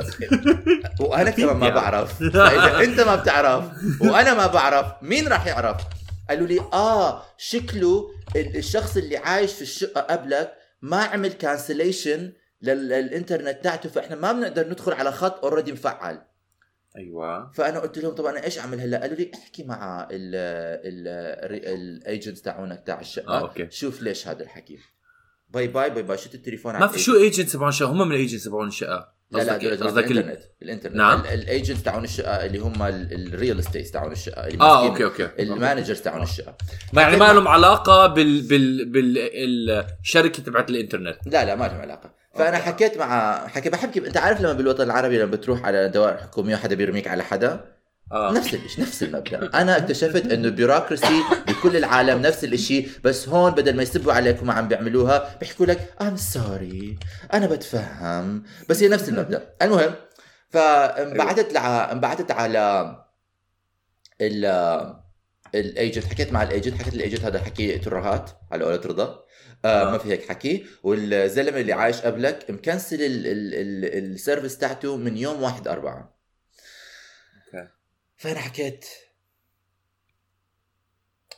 وأنا 1.00 1.30
كمان 1.30 1.56
ما 1.56 1.66
يعني. 1.66 1.80
بعرف. 1.80 2.18
فإذا 2.32 2.84
أنت 2.84 3.00
ما 3.00 3.16
بتعرف 3.16 3.64
وأنا 4.00 4.34
ما 4.34 4.46
بعرف 4.46 4.86
مين 5.02 5.28
راح 5.28 5.46
يعرف؟ 5.46 5.76
قالوا 6.28 6.46
لي 6.46 6.60
آه 6.60 7.22
شكله 7.38 8.10
ال- 8.36 8.56
الشخص 8.56 8.96
اللي 8.96 9.16
عايش 9.16 9.52
في 9.52 9.62
الشقه 9.62 10.00
قبلك 10.00 10.52
ما 10.82 10.96
عمل 11.04 11.32
cancellation 11.32 12.32
للإنترنت 12.62 13.64
تاعته 13.64 13.88
فإحنا 13.88 14.16
ما 14.16 14.32
بنقدر 14.32 14.68
ندخل 14.68 14.92
على 14.92 15.12
خط 15.12 15.44
already 15.44 15.72
مفعل. 15.72 16.22
أيوه. 16.96 17.52
فأنا 17.52 17.78
قلت 17.78 17.98
لهم 17.98 18.14
طب 18.14 18.24
أنا 18.26 18.44
إيش 18.44 18.58
أعمل 18.58 18.80
هلأ؟ 18.80 19.00
قالوا 19.00 19.16
لي 19.16 19.30
احكي 19.34 19.64
مع 19.64 20.08
ال 20.84 21.07
agents 21.07 22.42
تاعونك 22.42 22.82
تاع 22.86 23.00
الشقة. 23.00 23.28
آه، 23.28 23.40
okay. 23.40 23.70
شوف 23.70 24.02
ليش 24.02 24.28
هذا 24.28 24.42
الحكي. 24.42 24.78
bye 25.48 25.66
bye 25.68 25.90
bye 25.90 26.02
bye. 26.02 26.18
شت 26.18 26.34
التليفون 26.34 26.76
ما 26.78 26.86
في 26.86 26.98
شو 26.98 27.16
agents 27.16 27.52
تبعون 27.52 27.68
الشقه 27.68 27.90
هم 27.90 28.08
من 28.08 28.14
ال 28.14 28.18
agents 28.18 28.44
تبعون 28.44 28.68
الشقة. 28.68 29.15
لا 29.30 29.38
لا 29.38 29.52
قصدك- 29.52 29.62
دول 29.64 29.76
جماعة 29.76 29.92
قصدك 29.92 30.10
ال- 30.10 30.18
الإنترنت 30.18 30.42
الإنترنت. 30.62 30.96
نعم. 30.96 31.20
ال 31.32 31.39
agents 31.39 31.82
تاعون 31.82 32.04
الشقة 32.04 32.46
اللي 32.46 32.58
هم 32.58 32.82
ال 32.82 32.97
real 32.97 33.58
estate 33.58 33.88
تاعون 33.88 34.12
الشقة 34.12 34.46
اللي 34.46 34.60
آه 34.60 34.86
okay 34.88 35.04
okay. 35.04 35.28
ال 35.38 35.45
managers 35.45 36.00
تاعون 36.00 36.22
الشقة. 36.22 36.56
ما 36.92 37.02
يعني 37.02 37.16
ما 37.16 37.32
لهم 37.32 37.48
علاقة 37.48 38.06
بال 38.06 38.42
بال 38.42 38.84
بالشركة 38.90 40.42
تبعت 40.42 40.70
الإنترنت. 40.70 41.16
لا 41.26 41.44
لا 41.44 41.54
ما 41.54 41.64
لهم 41.64 41.80
علاقة. 41.80 42.10
فأنا. 42.34 42.56
حكيت 42.58 42.98
مع 42.98 43.46
حكي 43.48 43.70
بحكي 43.70 44.06
أنت 44.06 44.16
عارف 44.16 44.40
لما 44.40 44.52
بالوطن 44.52 44.84
العربي 44.84 45.18
لما 45.18 45.30
بتروح 45.30 45.64
على 45.64 45.88
دوائر 45.88 46.16
حكومية 46.16 46.54
وحدا 46.54 46.74
بيرميك 46.74 47.08
على 47.08 47.24
حدا؟ 47.24 47.75
آه. 48.12 48.32
نفس 48.32 48.54
الشيء 48.54 48.80
نفس 48.84 49.02
المبدأ. 49.02 49.50
أنا 49.60 49.76
اكتشفت 49.76 50.32
إنه 50.32 50.48
ال 50.48 50.54
bureaucracy 50.54 51.22
بكل 51.48 51.76
العالم 51.76 52.22
نفس 52.22 52.44
الشيء 52.44 52.88
بس 53.04 53.28
هون 53.28 53.50
بدل 53.50 53.76
ما 53.76 53.82
يسبوا 53.82 54.12
عليك 54.12 54.42
وما 54.42 54.52
عم 54.52 54.68
بيعملوها 54.68 55.36
بيحكوا 55.40 55.66
لك 55.66 55.94
I'm 56.00 56.16
sorry 56.16 56.98
أنا 57.34 57.46
بتفهم 57.46 58.42
بس 58.68 58.82
هي 58.82 58.88
نفس 58.88 59.08
المبدأ. 59.08 59.54
المهم 59.62 59.94
فانبعثت 60.50 61.52
لع... 61.52 61.92
انبعثت 61.92 62.30
على 62.30 62.96
ال 64.20 64.44
ال 65.54 65.62
agent 65.62 66.04
حكيت 66.04 66.32
مع 66.32 66.42
ال 66.42 66.47
agent 66.47 66.74
حكيت 66.82 66.94
ال 66.94 66.99
agent 66.99 67.24
هذا 67.24 67.38
حكي 67.38 67.78
ترهات 67.78 68.30
على 68.52 68.64
قولة 68.64 68.80
رضا. 68.86 69.20
آه 69.64 69.88
آه. 69.88 69.90
ما 69.90 69.98
في 69.98 70.08
هيك 70.12 70.28
حكي. 70.28 70.66
والزلمة 70.82 71.60
اللي 71.60 71.72
عايش 71.72 72.00
قبلك 72.00 72.50
مكنسل 72.50 73.02
ال- 73.02 73.26
ال- 73.26 73.54
ال- 73.54 74.12
ال 74.14 74.20
service 74.20 74.58
تاعته 74.58 74.96
من 74.96 75.16
يوم 75.16 75.42
واحد 75.42 75.68
أربعة. 75.68 75.96
okay 75.98 76.15
فانا 78.16 78.38
حكيت؟ 78.40 78.86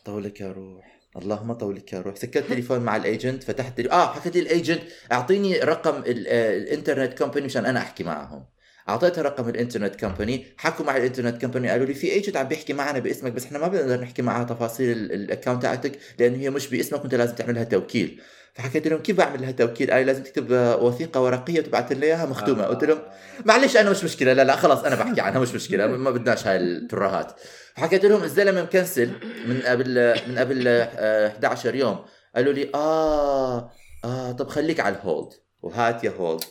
طولك 0.05 0.41
يا 0.41 0.53
روح. 0.53 0.99
اللهم 1.17 1.53
طولك 1.53 1.93
يا 1.93 2.01
روح. 2.01 2.17
سكرت 2.17 2.49
تليفون 2.53 2.81
مع 2.81 2.97
ال 2.97 3.05
agent 3.05 3.45
فتحت. 3.45 3.81
آه 3.81 4.13
حكيت 4.15 4.35
لي 4.35 4.41
ال 4.43 4.50
agent 4.50 4.83
أعطيني 5.13 5.59
رقم 5.59 5.95
آه، 5.97 6.57
الإنترنت 6.57 7.19
company 7.19 7.47
مشان 7.47 7.67
أنا 7.67 7.79
أحكي 7.81 8.05
معهم. 8.05 8.47
اعطيتها 8.89 9.23
رقم 9.23 9.49
الإنترنت 9.49 10.01
company 10.01 10.47
حكوا 10.57 10.85
مع 10.87 10.97
الإنترنت 10.97 11.41
company 11.41 11.69
قالوا 11.69 11.87
لي 11.87 11.95
في 11.95 12.13
agent 12.13 12.37
عم 12.37 12.49
بيحكي 12.49 12.73
معنا 12.73 12.99
باسمك 12.99 13.33
بس 13.33 13.45
إحنا 13.45 13.59
ما 13.59 13.69
بنقدر 13.69 14.01
نحكي 14.01 14.23
معها 14.23 14.45
تفاصيل 14.45 14.91
ال- 14.99 15.13
ال 15.13 15.19
account 15.19 15.63
تاعتك 15.63 15.99
لأنه 16.19 16.37
هي 16.37 16.51
مش 16.51 16.67
باسمك 16.69 17.01
وأنت 17.01 17.15
لازم 17.15 17.35
تعمل 17.35 17.55
لها 17.55 17.65
توكيل. 17.65 18.21
فحكيت 18.55 18.89
لهم 18.89 18.99
كيف 18.99 19.17
بعمل 19.17 19.43
لها 19.43 19.51
توكيل؟ 19.51 19.91
قال 19.91 20.01
لي 20.01 20.05
لازم 20.05 20.23
تكتب 20.23 20.53
آه، 20.53 20.77
وثيقة 20.83 21.21
ورقية 21.21 21.61
وتبعث 21.61 21.93
لي 21.93 22.07
إياها 22.07 22.27
مختومة. 22.27 22.65
قلت 22.65 22.85
لهم 22.85 22.99
معلش 23.45 23.77
أنا 23.77 23.91
مش 23.91 24.05
مشكلة 24.05 24.33
لا 24.33 24.45
لا 24.45 24.57
خلاص 24.57 24.85
أنا 24.85 24.95
بحكي 24.95 25.21
عنها 25.21 25.41
مش 25.41 25.55
مشكلة 25.55 25.87
ما 25.97 26.11
بدناش 26.11 26.47
هاي 26.47 26.57
الترهات. 26.57 27.33
فحكيت 27.77 28.05
لهم 28.05 28.23
الزلمة 28.23 28.63
مكنسل 28.63 29.11
من 29.47 29.61
قبل 29.67 30.15
من 30.29 30.39
قبل 30.39 30.65
آه، 30.69 31.29
11 31.29 31.75
يوم. 31.75 31.99
قالوا 32.37 32.53
لي 32.53 32.71
آه 32.75 33.71
آه 34.05 34.33
طب 34.33 34.49
خليك 34.49 34.81
على 34.81 34.95
ال 34.95 35.03
hold 35.03 35.33
وهات 35.63 36.05
يا 36.05 36.11
hold 36.11 36.45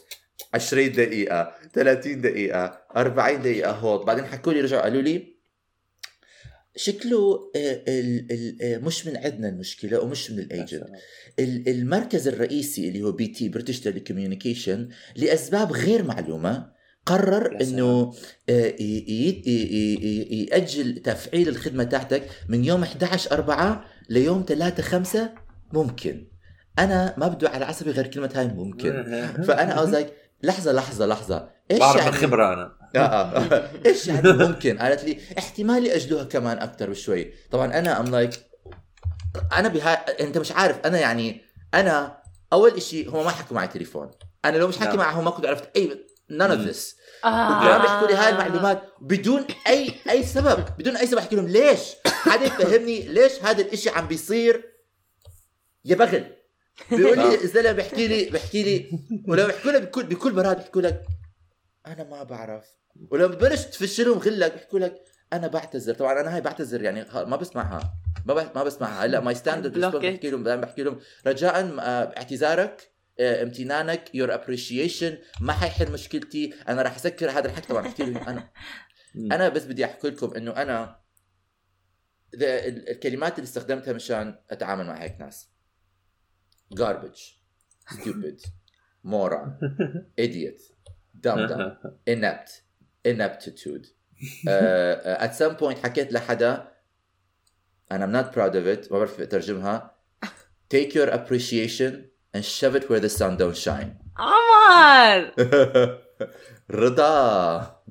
20 0.54 0.92
دقيقة 0.92 1.54
30 1.74 2.22
دقيقة 2.22 2.82
40 2.96 3.42
دقيقة 3.42 3.72
hold 3.72 4.06
بعدين 4.06 4.26
حكوا 4.26 4.54
لي 4.54 4.62
رجعوا 4.62 4.82
قالوا 4.82 5.02
لي 5.02 5.38
شكله 6.76 7.52
آه، 7.56 7.84
آه، 8.62 8.78
مش 8.78 9.08
من 9.08 9.18
عندنا 9.18 9.50
المشكلة 9.50 10.00
ومش 10.00 10.32
من 10.32 10.40
ال 10.40 10.47
agent 10.47 10.84
ال- 11.40 11.70
المركز 11.70 12.28
الرئيسي 12.28 12.88
اللي 12.88 13.02
هو 13.02 13.12
BT 13.12 13.50
British 13.50 13.80
Telecommunication 13.80 14.90
لأسباب 15.16 15.72
غير 15.72 16.04
معلومة 16.04 16.72
قرر. 17.06 17.58
إنه 17.62 18.14
آه، 18.50 18.68
ي- 18.80 19.06
ي- 19.08 19.44
ي- 19.48 19.98
ي- 20.04 20.46
يأجل 20.52 20.98
تفعيل 20.98 21.50
الخدمة 21.50 21.84
تاعتك 21.84 22.24
من 22.50 22.66
يوم 22.66 22.84
11 22.84 23.32
4 23.32 23.86
ليوم 24.10 24.46
3 24.48 24.84
5 24.84 25.30
ممكن. 25.74 26.28
أنا 26.80 27.16
ما 27.18 27.28
بدو 27.28 27.48
على 27.48 27.66
عصبي 27.66 27.92
غير 27.92 28.08
كلمة 28.08 28.32
هاي 28.36 28.48
ممكن. 28.48 28.90
فأنا 29.48 29.80
قصدك 29.80 30.14
لحظة 30.44 30.72
لحظة 30.72 31.06
لحظة. 31.06 31.50
إيش 31.72 31.80
بعرف 31.80 32.00
يعني 32.00 32.12
من 32.12 32.18
خبره 32.18 32.54
أنا؟ 32.54 32.78
آه، 32.96 33.00
آه. 33.00 33.70
إيش 33.86 34.08
يعني 34.08 34.34
ممكن؟ 34.34 34.78
قالت 34.78 35.04
لي 35.04 35.20
احتمال 35.38 35.86
ياجلوها 35.86 36.24
كمان 36.24 36.60
أكثر 36.60 36.90
بشوي. 36.90 37.34
طبعا 37.52 37.80
أنا 37.80 38.00
I'm 38.00 38.06
like 38.06 38.30
أنا 39.54 39.68
بها 39.68 40.22
أنت 40.24 40.38
مش 40.38 40.52
عارف. 40.52 40.80
أنا 40.86 41.00
يعني 41.00 41.42
أنا 41.74 42.22
أول 42.54 42.82
شيء 42.82 43.10
هم 43.10 43.26
ما 43.26 43.32
حكوا 43.32 43.56
معي 43.56 43.68
تليفون. 43.68 44.12
أنا 44.46 44.58
لو 44.58 44.68
مش 44.68 44.78
حكي 44.78 44.88
نعم. 44.88 44.98
معهم 44.98 45.26
ما 45.26 45.32
كنت 45.32 45.46
عرفت 45.46 45.78
أي 45.78 46.08
none 46.32 46.52
of 46.52 46.58
مم. 46.58 46.72
this. 46.72 46.78
آه. 47.26 47.58
وكمان 47.58 47.82
بيحكوا 47.82 48.08
لي 48.08 48.14
هاي 48.14 48.30
المعلومات 48.30 48.84
بدون 49.02 49.46
أي 49.68 49.94
أي 50.10 50.24
سبب. 50.24 50.66
بدون 50.78 50.98
أي 50.98 51.08
سبب. 51.08 51.18
أحكي 51.18 51.36
لهم 51.36 51.48
ليش؟ 51.48 51.80
حدا 52.06 52.46
يفهمني 52.46 53.02
ليش 53.02 53.32
هذا 53.44 53.62
الإشي 53.62 53.90
عم 53.90 54.08
بيصير؟ 54.08 54.74
يا 55.86 55.96
بغل. 55.96 56.26
بيقول 56.92 57.18
لي 57.18 57.36
الزلمه 57.44 57.72
بيحكي 57.72 58.08
لي 58.08 58.30
بيحكي 58.30 58.64
لي 58.64 59.00
ولو 59.28 59.46
بيحكوا 59.48 59.72
لك 59.72 59.82
بكل 59.82 60.04
بكل 60.04 60.34
برود 60.34 60.58
بيحكوا 60.58 60.82
لك 60.82 61.06
أنا 61.88 62.04
ما 62.04 62.24
بعرف. 62.24 62.66
ولما 63.12 63.28
ببلش 63.28 63.64
تفش 63.64 63.95
لهم 63.95 64.18
غلك 64.18 64.54
بيحكوا 64.54 64.80
لك 64.80 65.02
أنا 65.34 65.48
بعتذر. 65.48 65.94
طبعا 65.94 66.22
أنا 66.22 66.36
هاي 66.36 66.42
بعتذر 66.42 66.82
يعني 66.82 67.06
ما 67.14 67.36
بسمعها. 67.36 67.94
ما 68.26 68.52
ما 68.56 68.64
بسمعها. 68.64 69.06
هلأ 69.06 69.20
my 69.20 69.36
standard. 69.36 69.80
بحكي 69.80 70.30
لهم 70.30 70.44
بحكي 70.44 70.84
لهم 70.84 71.00
رجاء 71.28 71.80
آه، 71.80 72.18
اعتذارك 72.18 72.92
آه، 73.20 73.44
امتنانك 73.44 74.16
your 74.16 74.34
appreciation 74.34 75.18
ما 75.42 75.54
حيحل 75.54 75.92
مشكلتي 75.92 76.54
أنا 76.68 76.82
راح 76.82 76.96
أسكر 76.96 77.32
هذا 77.32 77.48
الحكي. 77.48 77.68
طبعا 77.68 77.82
بحكي 77.82 78.04
لهم 78.04 78.18
أنا 78.18 78.50
أنا 79.36 79.50
بس 79.50 79.66
بدي 79.66 79.86
أحكي 79.86 80.10
لكم 80.10 80.34
إنه 80.34 80.52
أنا 80.52 81.00
الكلمات 82.34 83.40
اللي 83.40 83.48
استخدمتها 83.48 83.94
مشان 83.94 84.40
أتعامل 84.50 84.86
مع 84.86 85.04
هيك 85.04 85.20
ناس. 85.20 85.57
garbage 86.75 87.23
stupid 87.91 88.39
moron 89.03 89.49
idiot 90.17 90.61
dumb 91.21 91.47
dumb 91.49 91.77
inept 92.07 92.63
ineptitude 93.05 93.87
uh, 94.47 94.51
uh, 94.51 95.17
at 95.27 95.35
some 95.35 95.57
point 95.57 95.79
حكيت 95.79 96.13
لحدا 96.13 96.69
and 97.91 98.03
I'm 98.03 98.13
not 98.13 98.33
proud 98.33 98.55
of 98.57 98.67
it 98.67 98.93
ما 98.93 98.99
بعرف 98.99 99.21
اترجمها 99.21 99.91
take 100.75 100.95
your 100.95 101.09
appreciation 101.09 101.93
and 102.35 102.45
shove 102.45 102.75
it 102.77 102.89
where 102.89 103.01
the 103.01 103.09
sun 103.09 103.37
don't 103.37 103.57
shine 103.57 103.99
عمر 104.19 105.33
رضا 106.71 107.83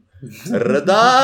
رضا 0.52 1.16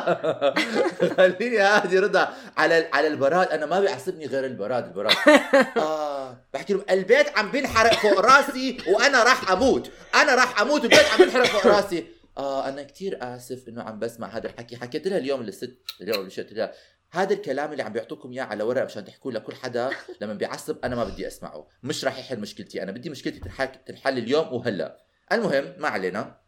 خليني 1.16 1.58
هادي 1.58 1.98
رضا. 1.98 2.34
على 2.56 2.88
على 2.92 3.06
البراد 3.08 3.48
أنا 3.48 3.66
ما 3.66 3.80
بيعصبني 3.80 4.26
غير 4.26 4.44
البراد 4.44 4.84
البراد. 4.86 5.16
آه 5.76 6.46
بحكي 6.54 6.72
لهم 6.72 6.84
البيت 6.90 7.38
عم 7.38 7.50
بينحرق 7.50 7.94
فوق 7.94 8.20
راسي 8.20 8.78
وأنا 8.88 9.22
راح 9.22 9.50
أموت. 9.50 9.90
أنا 10.14 10.34
راح 10.34 10.60
أموت 10.60 10.80
والبيت 10.80 11.12
عم 11.12 11.18
بينحرق 11.18 11.46
فوق 11.46 11.66
راسي. 11.66 12.06
آه 12.38 12.68
أنا 12.68 12.82
كتير 12.82 13.18
آسف 13.22 13.68
إنه 13.68 13.82
عم 13.82 13.98
بسمع 13.98 14.28
هذا 14.36 14.46
الحكي. 14.46 14.76
حكيت 14.76 15.08
لها 15.08 15.18
اليوم 15.18 15.42
للست 15.42 15.76
اليوم 16.00 16.18
اللي 16.20 16.30
قلت 16.30 16.52
لها 16.52 16.72
هذا 17.12 17.32
الكلام 17.32 17.72
اللي 17.72 17.82
عم 17.82 17.92
بيعطوكم 17.92 18.32
إياه 18.32 18.44
على 18.44 18.62
ورق 18.64 18.84
مشان 18.84 19.04
تحكوا 19.04 19.32
لكل 19.32 19.54
حدا 19.54 19.90
لما 20.20 20.34
بيعصب 20.34 20.76
أنا 20.84 20.96
ما 20.96 21.04
بدي 21.04 21.26
أسمعه. 21.26 21.66
مش 21.82 22.04
راح 22.04 22.18
يحل 22.18 22.40
مشكلتي. 22.40 22.82
أنا 22.82 22.92
بدي 22.92 23.10
مشكلتي 23.10 23.40
تنحل 23.86 24.18
اليوم 24.18 24.52
وهلا. 24.52 24.96
المهم 25.32 25.72
ما 25.78 25.88
علينا. 25.88 26.40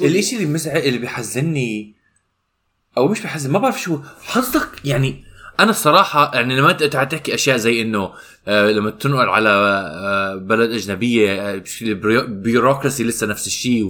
الاشي 0.00 0.36
اللي 0.36 0.46
مزعج 0.46 0.86
اللي 0.86 0.98
بيحزني 0.98 1.94
أو 2.96 3.08
مش 3.08 3.20
بيحزن 3.20 3.50
ما 3.50 3.58
بعرف 3.58 3.80
شو 3.80 4.00
حظك 4.22 4.68
يعني 4.84 5.24
أنا 5.60 5.70
الصراحه 5.70 6.30
يعني 6.34 6.56
لما 6.56 6.70
أنت 6.70 6.82
قاعد 6.82 7.08
تحكي 7.08 7.34
أشياء 7.34 7.56
زي 7.56 7.82
إنه 7.82 8.12
آه 8.48 8.70
لما 8.70 8.90
تنقل 8.90 9.28
على 9.28 9.48
آه 9.48 10.34
بلد 10.36 10.70
أجنبية 10.70 11.32
آه 11.32 11.62
البيروقراسي 11.82 13.04
لسه 13.04 13.26
نفس 13.26 13.46
الشيء 13.46 13.84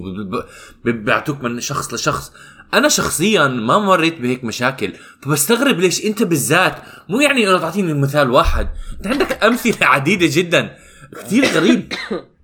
وبيعطوك 0.85 1.43
من 1.43 1.61
شخص 1.61 1.93
لشخص. 1.93 2.31
أنا 2.73 2.89
شخصيا 2.89 3.47
ما 3.47 3.79
مريت 3.79 4.21
بهيك 4.21 4.43
مشاكل 4.43 4.93
فبستغرب 5.21 5.79
ليش 5.79 6.05
أنت 6.05 6.23
بالذات 6.23 6.75
مو 7.09 7.19
يعني 7.19 7.49
إنه 7.49 7.59
تعطيني 7.59 7.93
مثال 7.93 8.31
واحد. 8.31 8.69
أنت 8.97 9.07
عندك 9.07 9.43
أمثلة 9.43 9.87
عديدة 9.87 10.27
جدا 10.31 10.75
كثير 11.15 11.45
غريب. 11.45 11.93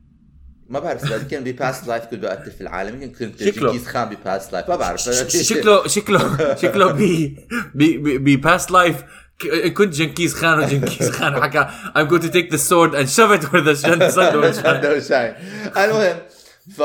ما 0.70 0.80
بعرف 0.80 1.04
إذا 1.04 1.24
كان 1.24 1.44
ب 1.44 1.53
past 1.53 1.88
life 1.88 2.06
كنت 2.06 2.20
بقتل 2.20 2.52
في 2.52 2.62
العالم 2.62 3.04
يمكن 3.04 3.32
كنت. 3.32 3.44
جنكيز 3.44 3.88
خان 3.88 4.10
ب 4.10 4.19
past 4.19 4.54
life 4.54 4.70
ما 4.70 4.76
بعرف 4.76 5.02
شكله 5.02 5.88
شكله 5.88 6.56
شكله 6.56 6.92
بي 6.92 7.38
بي 7.76 7.98
بي, 7.98 8.18
بي 8.18 8.38
past 8.38 8.72
life 8.72 9.04
كنت 9.74 9.94
جنكيز 9.94 10.34
خان 10.34 10.60
وجنكيز 10.60 11.10
خان 11.10 11.42
حكى 11.42 11.68
I'm 11.96 12.08
going 12.10 12.22
to 12.22 12.30
take 12.30 12.50
the 12.52 12.58
sword 12.58 12.94
and 12.96 13.10
shove 13.10 13.32
it 13.32 13.44
where 13.52 13.62
the 13.62 13.76
sun 13.76 14.02
المهم 15.84 16.18
ف 16.78 16.82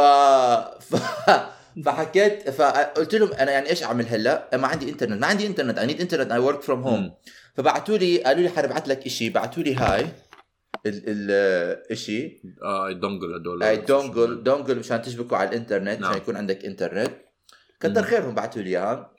فحكيت 1.84 2.50
فقلت 2.50 3.14
لهم 3.14 3.32
أنا 3.32 3.50
يعني 3.52 3.70
إيش 3.70 3.82
أعمل 3.82 4.06
هلأ؟ 4.08 4.48
ما 4.54 4.68
عندي 4.68 4.90
انترنت 4.90 5.20
ما 5.20 5.26
عندي 5.26 5.46
انترنت 5.46 5.78
I 5.78 5.86
need 5.86 6.00
internet 6.00 6.32
I 6.32 6.38
work 6.38 6.62
from 6.62 6.82
home. 6.82 7.12
فبعثوا 7.56 7.98
لي 7.98 8.18
قالوا 8.18 8.42
لي 8.42 8.48
حنبعث 8.48 8.88
لك 8.88 9.08
شيء 9.08 9.32
بعثوا 9.32 9.62
لي 9.62 9.74
هاي 9.74 10.06
ال 10.86 11.30
ال 11.90 11.98
شيء 11.98 12.40
آه 12.62 12.92
dongle 12.92 13.34
هدول. 13.34 13.62
أي 13.62 13.76
dongle 13.76 14.42
dongle 14.42 14.78
مشان 14.78 15.02
تشبكوا 15.02 15.36
على 15.36 15.48
الإنترنت 15.48 16.00
نعم. 16.00 16.10
مشان 16.10 16.22
يكون 16.22 16.36
عندك 16.36 16.64
إنترنت. 16.64 17.12
كتر. 17.80 18.02
خيرهم 18.02 18.34
بعثوا 18.34 18.62
لي 18.62 18.70
إياها. 18.70 19.16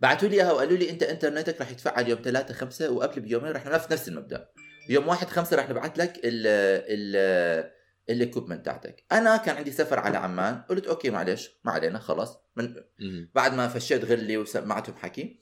بعثوا 0.00 0.28
لي 0.28 0.36
إياها 0.36 0.52
وقالوا 0.52 0.76
لي 0.76 0.90
أنت 0.90 1.02
إنترنتك 1.02 1.60
راح 1.60 1.70
يتفعل 1.70 2.08
يوم 2.08 2.20
3 2.24 2.54
5 2.54 2.90
وقبل 2.90 3.20
بيومين 3.20 3.52
راح 3.52 3.66
نفس 3.66 3.92
نفس 3.92 4.08
المبدأ. 4.08 4.48
يوم 4.88 5.08
1 5.08 5.28
5 5.28 5.56
راح 5.56 5.70
نبعث 5.70 5.98
لك 5.98 6.20
ال 6.24 6.46
ال 6.86 7.70
ال 8.10 8.15
equipment 8.15 8.64
تاعتك. 8.64 9.04
أنا 9.12 9.36
كان 9.36 9.56
عندي 9.56 9.70
سفر 9.70 9.98
على 9.98 10.16
عمان 10.16 10.62
قلت 10.68 10.86
okay 10.86 11.10
معلش 11.10 11.50
ما 11.64 11.72
علينا 11.72 11.98
خلاص. 11.98 12.38
من. 12.56 12.74
بعد 13.34 13.54
ما 13.54 13.68
فشيت 13.68 14.04
غلي 14.04 14.36
وسمعتهم 14.36 14.96
حكي 14.96 15.40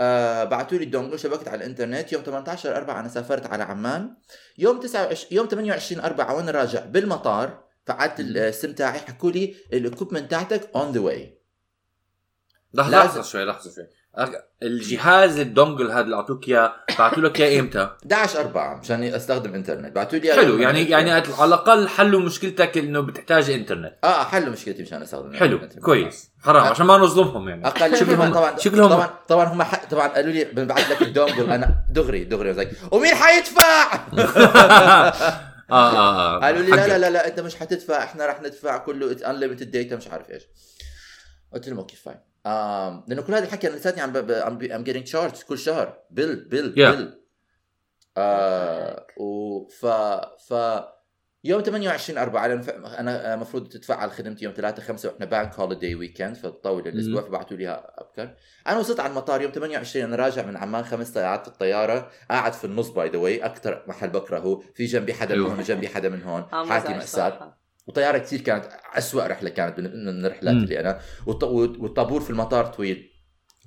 آه 0.00 0.44
بعثوا 0.44 0.78
لي 0.78 0.84
ال 0.84 0.89
dongle 0.89 1.18
شبكت 1.18 1.48
على 1.48 1.56
الإنترنت. 1.56 2.12
يوم 2.12 2.22
18 2.22 2.76
4 2.76 3.00
أنا 3.00 3.08
سافرت 3.08 3.46
على 3.46 3.62
عمان. 3.62 4.16
يوم 4.58 4.80
29 4.80 5.32
يوم 5.32 5.46
28 5.46 6.04
4 6.04 6.34
وأنا 6.34 6.50
راجع 6.50 6.84
بالمطار 6.84 7.64
فعلت 7.86 8.20
السم 8.20 8.72
تاعي 8.72 8.98
حكوا 8.98 9.30
لي 9.30 9.56
ال 9.72 9.78
equipment 9.78 10.30
تاعتك 10.30 10.70
on 10.76 10.92
the 10.92 11.00
way 11.00 11.38
لحظة 12.74 13.22
شوي 13.22 13.44
لحظة 13.44 13.74
شوي. 13.74 13.86
الجهاز 14.62 15.38
ال 15.38 15.45
dongle 15.45 15.90
هذا 15.90 16.00
اللي 16.00 16.16
أعطوك 16.16 16.48
إياه 16.48 16.72
بعثوا 16.98 17.22
لك 17.22 17.40
إياه 17.40 17.60
إمتى؟ 17.60 17.88
11 18.02 18.40
4 18.40 18.80
مشان 18.80 19.02
استخدم 19.02 19.54
إنترنت. 19.54 19.94
بعثوا 19.94 20.18
لي 20.18 20.32
حلو 20.32 20.58
يعني 20.58 20.90
يعني 20.90 21.10
على 21.12 21.24
الأقل 21.44 21.88
حلوا 21.88 22.20
مشكلتك 22.20 22.78
إنه 22.78 23.00
بتحتاج 23.00 23.50
إنترنت. 23.50 23.94
آه 24.04 24.24
حلوا 24.24 24.52
مشكلتي 24.52 24.82
مشان 24.82 25.02
أستخدم 25.02 25.32
حلو 25.34 25.56
الإنترنت. 25.56 25.84
كويس. 25.84 26.30
حرام 26.40 26.64
عشان 26.64 26.86
ما 26.86 26.96
نظلمهم 26.96 27.48
يعني. 27.48 27.66
أقل 27.66 27.96
شكلهم- 28.00 28.32
طبعا 28.34 28.58
شكلهم- 28.58 28.88
طبعا 28.90 29.10
طبعا 29.28 29.44
هم 29.44 29.62
ح... 29.62 29.84
طبعا 29.84 30.08
قالوا 30.08 30.32
لي 30.32 30.44
بنبعث 30.44 30.90
لك 30.90 31.02
ال 31.02 31.08
dongle. 31.08 31.50
أنا 31.50 31.84
دغري 31.90 32.24
دغري 32.24 32.68
ومين 32.92 33.14
حيدفع؟ 33.14 33.92
آه 35.72 35.72
آه 35.72 36.36
آه. 36.36 36.40
قالوا 36.40 36.62
لي. 36.62 36.70
لا 36.70 36.98
لا 36.98 37.10
لا 37.10 37.26
أنت 37.26 37.40
مش 37.40 37.56
حتدفع. 37.56 38.04
إحنا 38.04 38.26
رح 38.26 38.40
ندفع 38.42 38.78
كله. 38.78 39.16
unlimited 39.30 39.70
data 39.70 39.96
مش 39.96 40.08
عارف 40.08 40.30
إيش. 40.30 40.42
قلت 41.54 41.68
لهم 41.68 41.78
okay 41.78 41.96
fine 41.96 42.16
آم 42.46 43.04
لأنه 43.08 43.22
كل 43.22 43.34
هذا 43.34 43.44
الحكي 43.44 43.68
أنا 43.68 43.76
لساتني 43.76 44.02
عم 44.02 44.16
عم 44.16 44.58
I'm 44.62 44.84
getting 44.84 45.04
charged 45.04 45.42
كل 45.42 45.58
شهر 45.58 45.98
bill 46.10 46.36
bill 46.48 46.72
Yeah. 46.72 46.96
bill 46.96 47.22
آه 48.16 49.06
و 49.16 49.64
ف 49.68 49.86
ف 50.48 50.54
يوم 51.44 51.62
28 51.62 52.18
4 52.18 52.46
أنا 52.98 53.34
المفروض 53.34 53.68
تتفعل 53.68 54.10
خدمتي 54.10 54.44
يوم 54.44 54.54
3 54.56 54.82
5 54.82 55.08
وإحنا 55.08 55.26
bank 55.26 55.54
holiday 55.54 55.94
weekend 55.94 56.36
فتطول 56.36 56.88
الأسبوع 56.88 57.22
فبعثوا 57.22 57.56
لي 57.56 57.68
أبكر 57.98 58.34
أنا 58.66 58.78
وصلت 58.78 59.00
على 59.00 59.10
المطار 59.10 59.42
يوم 59.42 59.50
28 59.52 60.04
أنا 60.04 60.16
راجع 60.16 60.46
من 60.46 60.56
عمان 60.56 60.84
خمس 60.84 61.12
ساعات 61.12 61.42
في 61.42 61.48
الطيارة 61.48 62.10
قاعد 62.30 62.52
في 62.52 62.64
النص 62.64 62.88
by 62.88 63.08
the 63.08 63.18
way 63.18 63.44
أكثر 63.44 63.84
محل 63.86 64.10
بكرهه 64.10 64.62
في 64.74 64.84
جنبي 64.84 65.14
حدا 65.14 65.34
من 65.34 65.40
أيوه. 65.40 65.52
هون 65.52 65.58
وجنبي 65.58 65.88
حدا 65.88 66.08
من 66.08 66.22
هون 66.22 66.42
حالتي 66.70 67.00
صراحة. 67.06 67.61
وطيارة 67.86 68.18
كثير 68.18 68.40
كانت 68.40 68.64
أسوأ 68.94 69.26
رحلة 69.26 69.50
كانت 69.50 69.78
من 69.80 70.06
من 70.18 70.24
الرحلات. 70.26 70.54
اللي 70.54 70.80
أنا. 70.80 70.98
والط- 71.26 71.44
والطابور 71.80 72.20
في 72.20 72.30
المطار 72.30 72.66
طويل. 72.66 73.08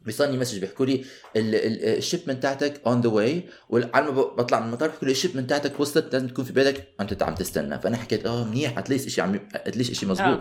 بيصلني 0.05 0.37
message 0.37 0.59
بيحكوا 0.59 0.85
لي 0.85 1.05
ال 1.35 1.47
shipment 1.47 2.43
تاعتك 2.43 2.81
on 2.87 3.01
the 3.01 3.09
way 3.09 3.43
وعلى 3.69 4.05
ما 4.05 4.11
ب- 4.11 4.35
بطلع 4.35 4.59
من 4.59 4.65
المطار 4.67 4.89
بيحكوا 4.89 5.07
لي 5.07 5.11
ال 5.11 5.16
shipment 5.16 5.49
تاعتك 5.49 5.79
وصلت 5.79 6.13
لازم 6.13 6.27
تكون 6.27 6.45
في 6.45 6.53
بيتك. 6.53 6.87
أنت 7.01 7.23
عم 7.23 7.35
تستنى. 7.35 7.79
فأنا 7.79 7.97
حكيت 7.97 8.25
آه 8.25 8.43
منيح 8.43 8.77
at 8.77 8.87
least 8.87 9.09
شيء 9.09 9.23
عم 9.23 9.39
at 9.55 9.66
least 9.66 9.93
شيء 9.93 10.09
مزبوط 10.09 10.39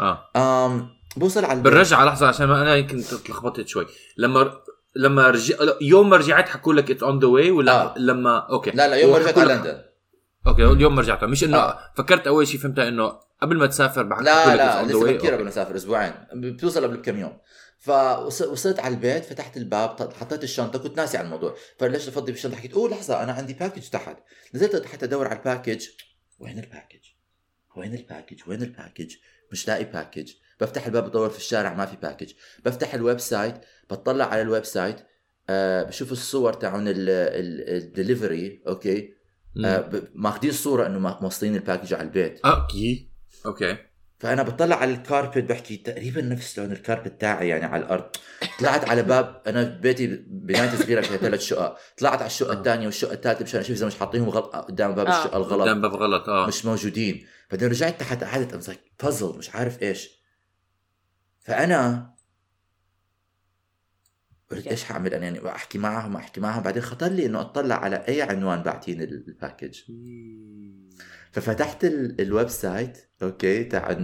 آه. 0.00 0.30
آم 0.36 0.88
بوصل 1.16 1.44
على 1.44 1.52
البيت. 1.58 1.72
بالرجعة 1.72 2.04
لحظة 2.04 2.26
عشان 2.28 2.46
ما 2.46 2.62
أنا 2.62 2.76
يمكن 2.76 3.02
تلخبطت 3.26 3.68
شوي. 3.68 3.86
لما 4.16 4.52
لما 4.96 5.30
رجع 5.30 5.56
يوم 5.80 6.10
ما 6.10 6.16
رجعت 6.16 6.48
حكوا 6.48 6.74
لك 6.74 6.90
it's 6.90 7.02
on 7.02 7.18
the 7.18 7.26
way 7.26 7.50
ولا 7.50 7.82
آه. 7.82 7.98
لما 7.98 8.38
okay. 8.38 8.70
لا 8.70 8.88
لا 8.88 8.96
يوم 8.96 9.12
ما 9.12 9.18
رجعت 9.18 9.38
على 9.38 9.54
لك- 9.54 9.58
لندن. 9.58 9.82
okay 10.46 10.64
اليوم 10.64 10.94
ما 10.94 11.02
رجعت 11.02 11.24
مش 11.24 11.44
إنه 11.44 11.56
آه. 11.58 11.92
فكرت 11.96 12.26
أول 12.26 12.48
شيء 12.48 12.60
فهمتها 12.60 12.88
إنه 12.88 13.20
قبل 13.42 13.56
ما 13.56 13.66
تسافر 13.66 14.02
بعد 14.02 14.22
لا 14.22 14.56
لا 14.56 14.82
لسه 14.86 15.12
بكير 15.12 15.34
قبل 15.34 15.42
ما 15.42 15.48
اسافر 15.48 15.76
أسبوعين. 15.76 16.12
بتوصل 16.34 16.84
قبل 16.84 16.96
بكم 16.96 17.18
يوم. 17.18 17.38
فوصلت 17.78 18.80
على 18.80 18.94
البيت 18.94 19.24
فتحت 19.24 19.56
الباب 19.56 20.12
حطيت 20.12 20.44
الشنطة 20.44 20.78
كنت 20.78 20.96
ناسي 20.96 21.18
على 21.18 21.24
الموضوع. 21.24 21.54
فليش 21.78 22.08
افضي 22.08 22.32
بالشنطة؟ 22.32 22.56
حكيت 22.56 22.72
أوه 22.72 22.90
لحظة 22.90 23.22
أنا 23.22 23.32
عندي 23.32 23.52
package 23.52 23.88
تحت. 23.88 24.16
نزلت 24.54 24.76
تحت 24.76 25.02
أدور 25.02 25.28
على 25.28 25.38
الباكج 25.38 25.86
وين 26.38 26.58
الباكج 26.58 27.00
وين 27.76 27.94
الباكج 27.94 28.40
وين 28.46 28.62
الباكج 28.62 29.14
مش 29.52 29.68
لاقي 29.68 29.84
package 29.84 30.32
بفتح 30.60 30.86
الباب 30.86 31.08
بدور 31.08 31.30
في 31.30 31.38
الشارع 31.38 31.74
ما 31.74 31.86
في 31.86 31.96
package 31.96 32.32
بفتح 32.64 32.94
ال 32.94 33.20
website 33.20 33.54
بطلع 33.90 34.24
على 34.24 34.42
ال 34.42 34.64
website. 34.64 34.96
آه 35.50 35.82
بشوف 35.82 36.12
الصور 36.12 36.52
تاعون 36.52 36.84
ال 36.86 37.06
delivery 37.06 38.62
okay. 38.66 39.19
ماخذين 40.14 40.52
صورة 40.52 40.86
إنه 40.86 40.98
ما- 40.98 41.18
موصلين 41.22 41.54
ال 41.54 41.59
package 41.59 41.94
على 41.94 42.02
البيت. 42.02 42.40
okay. 42.44 43.10
okay. 43.46 43.76
فأنا 44.18 44.42
بطلع 44.42 44.76
على 44.76 44.92
ال 44.94 45.00
carpet 45.00 45.38
بحكي 45.38 45.76
تقريبا 45.76 46.22
نفس 46.22 46.58
لون 46.58 46.72
ال 46.72 46.79
carpet 46.79 47.20
تاعي 47.20 47.48
يعني 47.48 47.64
على 47.64 47.82
الأرض. 47.84 48.04
طلعت 48.60 48.88
على 48.88 49.02
باب 49.02 49.42
أنا 49.46 49.62
بيتي 49.62 50.06
بنايتي 50.28 50.76
صغيرة 50.76 51.00
فيها 51.00 51.16
ثلاث 51.16 51.40
شقق. 51.40 51.76
طلعت 51.98 52.18
على 52.18 52.26
الشقة 52.26 52.50
آه. 52.50 52.58
الثانية 52.58 52.86
والشقة 52.86 53.12
الثالثة 53.12 53.42
مشان 53.44 53.60
أشوف 53.60 53.76
إذا 53.76 53.86
مش 53.86 53.94
حاطينهم 53.94 54.28
غلط 54.28 54.56
قدام 54.56 54.94
باب 54.94 55.06
آه. 55.06 55.18
الشقه 55.18 55.38
قدام 55.38 55.42
الغلط 55.60 55.78
باب 55.82 55.94
غلط 55.94 56.28
آه. 56.28 56.46
مش 56.46 56.64
موجودين. 56.64 57.26
بعدين 57.50 57.68
رجعت 57.68 58.00
تحت 58.00 58.24
قعدت 58.24 58.54
امسك 58.54 58.78
بازل 59.02 59.38
مش 59.38 59.50
عارف 59.50 59.82
إيش. 59.82 60.10
فأنا 61.40 62.10
قلت 64.50 64.66
إيش 64.66 64.84
حاعمل 64.84 65.14
أنا 65.14 65.24
يعني 65.24 65.48
أحكي 65.48 65.78
معهم 65.78 66.16
أحكي 66.16 66.40
معهم 66.40 66.62
بعدين 66.62 66.82
خطر 66.82 67.06
لي 67.08 67.26
إنه 67.26 67.40
أطلع 67.40 67.74
على 67.74 67.96
أي 68.08 68.22
عنوان 68.22 68.62
باعتين 68.62 69.02
ال 69.02 69.12
package 69.12 69.80
ففتحت 71.32 71.84
ال- 71.84 72.20
ال 72.20 72.48
website 72.48 72.98
okay 73.22 73.64
تاع 73.64 73.96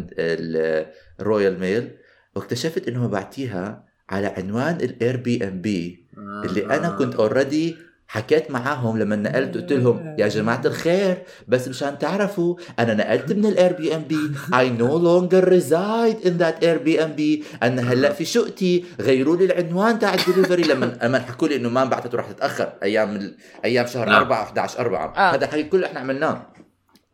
ال 1.20 1.27
Royal 1.27 1.60
Mail 1.60 1.96
واكتشفت 2.34 2.88
انهم 2.88 3.08
بعتيها 3.10 3.86
على 4.08 4.26
عنوان 4.26 4.76
ال 4.76 5.16
Airbnb 5.16 6.06
اللي 6.44 6.64
أنا 6.64 6.88
كنت 6.90 7.14
already 7.14 7.76
حكيت 8.08 8.50
معاهم 8.50 8.98
لما 8.98 9.16
نقلت 9.16 9.54
قلت 9.56 9.72
لهم 9.72 10.16
يا 10.18 10.28
جماعة 10.28 10.62
الخير 10.64 11.22
بس 11.48 11.68
مشان 11.68 11.98
تعرفوا 11.98 12.56
أنا 12.78 12.94
نقلت 12.94 13.32
من 13.32 13.46
ال 13.46 13.72
Airbnb 13.72 14.16
I 14.52 14.68
no 14.82 14.92
longer 15.08 15.42
reside 15.44 16.18
in 16.28 16.38
that 16.38 16.62
Airbnb. 16.62 17.44
أنا 17.62 17.92
هلأ 17.92 18.12
في 18.12 18.24
شقتي 18.24 18.84
غيروا 19.00 19.36
لي 19.36 19.44
العنوان 19.44 19.98
تاع 19.98 20.14
الدليفري. 20.14 20.62
لما 20.72 20.98
لما 21.02 21.18
حكوا 21.18 21.48
لي 21.48 21.56
إنه 21.56 21.68
ما 21.68 21.82
انبعثت 21.82 22.14
وراح 22.14 22.30
تتأخر. 22.30 22.72
أيام 22.82 23.16
ال... 23.16 23.36
أيام 23.64 23.86
شهر 23.86 24.08
نعم. 24.08 24.22
4 24.22 24.42
11 24.42 24.80
4 24.80 25.14
آه. 25.16 25.34
هذا 25.34 25.44
الحكي 25.44 25.62
كله 25.62 25.86
إحنا 25.86 26.00
عملناه. 26.00 26.46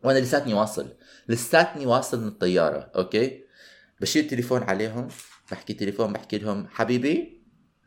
وأنا 0.05 0.19
لساتني 0.19 0.55
واصل. 0.55 0.87
لساتني 1.29 1.87
واصل 1.87 2.21
من 2.21 2.29
الطيارة. 2.29 2.91
okay؟ 2.97 3.43
بشيل 4.01 4.25
التليفون 4.25 4.63
عليهم 4.63 5.09
بحكي 5.53 5.73
تليفون 5.73 6.13
بحكي 6.13 6.39
لهم 6.39 6.67
حبيبي 6.73 7.42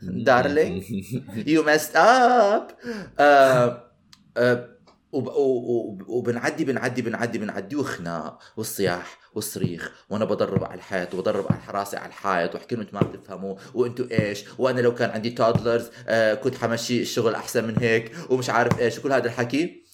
darling 0.06 0.84
you 1.48 1.64
messed 1.64 1.96
up 1.96 2.68
وبنعدي 6.08 6.66
بنعدي 6.66 7.02
بنعدي 7.02 7.38
بنعدي 7.38 7.76
وخناق 7.76 8.40
والصياح 8.58 9.18
والصريخ 9.36 9.92
وأنا 10.10 10.26
بضرب 10.26 10.64
على 10.64 10.76
الحيط 10.76 11.14
وبضرب 11.14 11.46
على 11.52 11.80
راسي 11.80 11.98
على 11.98 12.08
الحيط 12.08 12.56
وأحكي 12.56 12.76
لهم 12.76 12.84
أنتم 12.84 12.98
ما 12.98 13.04
بتفهموا 13.04 13.56
وأنتم 13.74 14.08
إيش؟ 14.12 14.44
وأنا 14.58 14.82
لو 14.82 14.94
كان 14.94 15.10
عندي 15.10 15.30
toddlers 15.30 15.90
آه 16.08 16.34
كنت 16.34 16.56
حمشي 16.56 17.02
الشغل 17.02 17.36
أحسن 17.36 17.68
من 17.68 17.80
هيك 17.80 18.12
ومش 18.30 18.50
عارف 18.50 18.80
إيش 18.80 19.00
وكل 19.00 19.12
هذا 19.12 19.26
الحكي. 19.26 19.86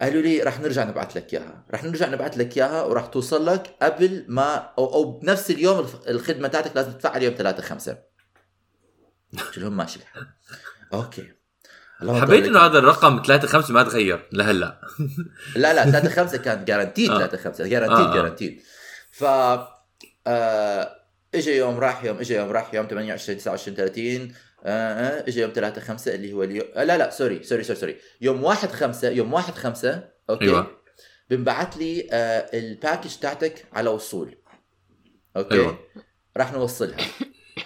قالوا 0.00 0.22
لي 0.22 0.42
رح 0.42 0.60
نرجع 0.60 0.84
نبعث 0.84 1.16
لك 1.16 1.34
إياها. 1.34 1.66
رح 1.74 1.84
نرجع 1.84 2.08
نبعث 2.08 2.38
لك 2.38 2.56
إياها 2.56 2.82
وراح 2.82 3.06
توصل 3.06 3.46
لك 3.46 3.76
قبل 3.82 4.24
ما 4.28 4.54
أو, 4.78 4.94
أو 4.94 5.18
بنفس 5.18 5.50
اليوم 5.50 5.86
الخدمة 6.08 6.48
تاعتك 6.48 6.76
لازم 6.76 6.92
تدفع 6.92 7.16
يوم 7.18 7.34
3 7.34 7.62
5 7.62 8.11
لهم 9.56 9.76
ماشي. 9.76 9.98
الحال 9.98 10.26
okay 10.94 11.32
حبيت 12.00 12.44
إنه. 12.44 12.58
هذا 12.58 12.78
الرقم 12.78 13.22
3 13.26 13.48
5 13.48 13.74
ما 13.74 13.82
تغير 13.82 14.28
لهلا. 14.32 14.80
لا 15.56 15.72
لا 15.74 15.90
3 15.90 16.08
5 16.08 16.38
كان 16.38 16.64
guaranteed 16.64 17.10
آه. 17.10 17.18
3 17.18 17.36
5 17.36 17.66
guaranteed. 17.66 18.14
guaranteed 18.14 18.62
ف 19.10 19.24
آه 20.26 20.96
اجى 21.34 21.56
يوم 21.56 21.78
راح 21.78 22.04
يوم 22.04 22.18
اجى 22.18 22.34
يوم 22.34 22.50
راح 22.50 22.74
يوم 22.74 22.86
28 22.86 23.38
29 23.38 23.76
30 23.76 24.34
آه 24.64 24.68
آه، 24.68 25.28
اجى 25.28 25.40
يوم 25.40 25.50
3 25.54 25.80
5 25.80 26.14
اللي 26.14 26.32
هو 26.32 26.42
اليوم 26.42 26.66
آه 26.74 26.84
لا 26.84 26.98
لا 26.98 27.10
sorry 27.10 27.42
sorry 27.42 27.62
sorry 27.64 27.78
sorry 27.78 27.96
يوم 28.20 28.44
1 28.44 28.70
5 28.70 29.08
يوم 29.08 29.32
1 29.32 29.54
5 29.54 30.08
okay؟ 30.30 30.44
أيوة. 30.44 30.82
بنبعت 31.30 31.76
لي 31.76 32.08
آه 32.12 32.58
ال 32.58 32.65
package 32.65 33.16
تاعتك 33.16 33.64
على 33.72 33.90
وصول. 33.90 34.36
okay؟ 35.36 35.54
أيوة. 35.54 35.78
راح 36.36 36.52
نوصلها. 36.52 36.96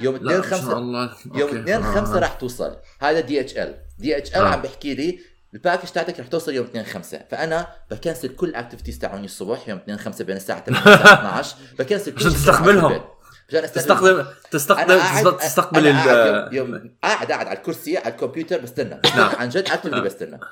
يوم 0.01 0.16
لا 0.16 0.38
2 0.38 0.42
ان 0.44 0.51
شاء 0.51 0.59
5 0.61 0.79
الله 0.79 1.11
يوم 1.35 1.40
okay. 1.48 1.61
2 1.61 1.83
آه. 1.83 1.94
5 1.94 2.18
راح 2.18 2.33
توصل 2.33 2.77
هذا 3.01 3.20
دي 3.20 3.40
اتش 3.40 3.57
ال 3.57 3.75
دي 3.99 4.16
اتش 4.18 4.31
ال 4.31 4.35
آه. 4.37 4.49
عم 4.49 4.62
بحكي 4.62 4.94
لي 4.94 5.18
ال 5.54 5.59
package 5.59 5.88
تاعتك 5.88 6.20
رح 6.20 6.27
توصل 6.27 6.55
يوم 6.55 6.66
2 6.66 6.85
5 6.85 7.20
فأنا 7.31 7.66
ب 7.90 7.96
cancel 7.96 8.28
كل 8.29 8.49
ال 8.48 8.53
activities 8.53 8.98
تاعوني 8.99 9.25
الصبح 9.25 9.68
يوم 9.68 9.79
2 9.79 9.99
5 9.99 10.25
بين 10.25 10.37
الساعة 10.37 10.64
8 10.64 10.83
والساعة 10.90 11.14
12 11.14 11.57
ب 11.78 11.83
cancel 11.83 12.12
كل 12.12 12.18
عشان 12.18 12.33
تستقبلهم. 12.33 13.01
عشان 13.49 13.62
تستخدم 13.72 14.25
تستخدم 14.51 14.99
قاعد- 14.99 15.37
تستقبل 15.37 15.92
قاعد 15.92 16.09
ال 16.09 16.55
يوم, 16.57 16.90
قاعد 17.03 17.33
قاعد 17.33 17.49
على 17.49 17.59
الكرسي 17.59 17.99
على 17.99 18.09
الكمبيوتر 18.09 18.61
بستنى 18.61 19.01
نعم. 19.16 19.31
عن 19.37 19.49
جد 19.49 19.68
نعم. 19.85 20.05
بستنى 20.05 20.40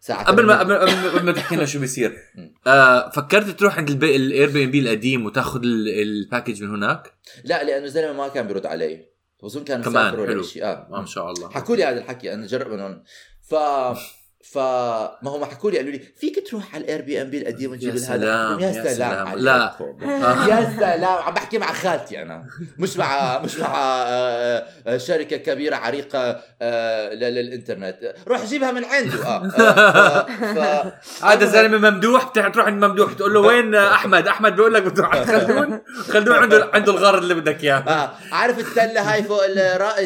ساعة 0.00 0.24
قبل 0.24 0.46
ما 0.46 0.64
8. 0.64 1.08
قبل 1.10 1.24
ما 1.26 1.32
تحكي 1.32 1.56
لنا 1.56 1.64
شو 1.64 1.78
بيصير. 1.80 2.18
آه 2.66 3.10
فكرت 3.10 3.50
تروح 3.58 3.78
عند 3.78 3.90
البي... 3.90 4.16
ال 4.16 4.50
Airbnb 4.50 4.78
القديم 4.80 5.26
وتاخذ 5.26 5.60
ال- 5.62 5.88
ال 6.02 6.10
package 6.10 6.62
من 6.62 6.70
هناك؟ 6.70 7.12
لا 7.44 7.64
لأنه 7.64 7.84
الزلمه 7.84 8.12
ما 8.12 8.28
كان 8.28 8.46
بيرد 8.46 8.66
علي. 8.66 9.06
بظن 9.42 9.64
كان 9.64 9.80
مسافر 9.80 10.20
ولا. 10.20 10.42
شيء 10.42 10.64
آه. 10.64 10.88
ما 10.90 11.06
شاء 11.06 11.32
الله. 11.32 11.50
حكوا 11.50 11.76
لي 11.76 11.84
هذا 11.84 11.98
الحكي 11.98 12.34
أنا 12.34 12.46
جرب 12.46 12.72
انهم 12.72 13.02
ف 13.48 13.54
ف 13.54 13.98
ما 14.56 15.30
هم 15.30 15.44
حكوا 15.44 15.70
لي 15.70 15.76
قالوا 15.76 15.92
لي 15.92 16.00
فيك 16.20 16.48
تروح 16.48 16.74
على 16.74 16.84
ال 16.84 17.02
Airbnb 17.02 17.38
القديم 17.38 17.70
وتجيب 17.72 17.96
يا 17.96 18.00
هذا 18.00 18.56
يا 18.60 18.70
يا 18.70 18.94
سلام. 18.94 19.38
لا. 19.38 19.72
يا 20.50 20.72
سلام 20.78 21.22
عم 21.22 21.34
بحكي 21.34 21.58
مع 21.58 21.72
خالتي 21.72 22.22
أنا 22.22 22.44
مش 22.78 22.96
مع 22.96 23.38
مش 23.38 23.58
مع 23.58 23.74
آه، 24.06 24.64
آه، 24.86 24.96
شركة 24.98 25.36
كبيرة 25.36 25.76
عريقة 25.76 26.40
آه، 26.62 27.14
للإنترنت 27.14 28.14
روح 28.28 28.44
جيبها 28.44 28.72
من 28.72 28.84
عنده 28.84 29.26
آه. 29.26 30.92
هذا 31.32 31.44
زلمة 31.46 31.90
ممدوح 31.90 32.28
بتروح 32.30 32.48
تروح 32.48 32.66
عند 32.66 32.84
ممدوح 32.84 33.12
بتقول 33.12 33.34
له 33.34 33.40
وين 33.40 33.74
أحمد 33.98 34.26
أحمد 34.26 34.56
بيقول 34.56 34.74
لك 34.74 34.82
بتروح 34.82 35.14
عند 35.14 35.26
خلدون 35.26 35.80
خلدون 36.08 36.34
عنده 36.36 36.70
عنده 36.74 36.92
الغرض 36.92 37.22
اللي 37.22 37.34
بدك 37.34 37.64
إياه 37.64 38.10
عارف 38.32 38.58
التلة 38.58 39.12
هاي 39.12 39.22
فوق. 39.22 39.46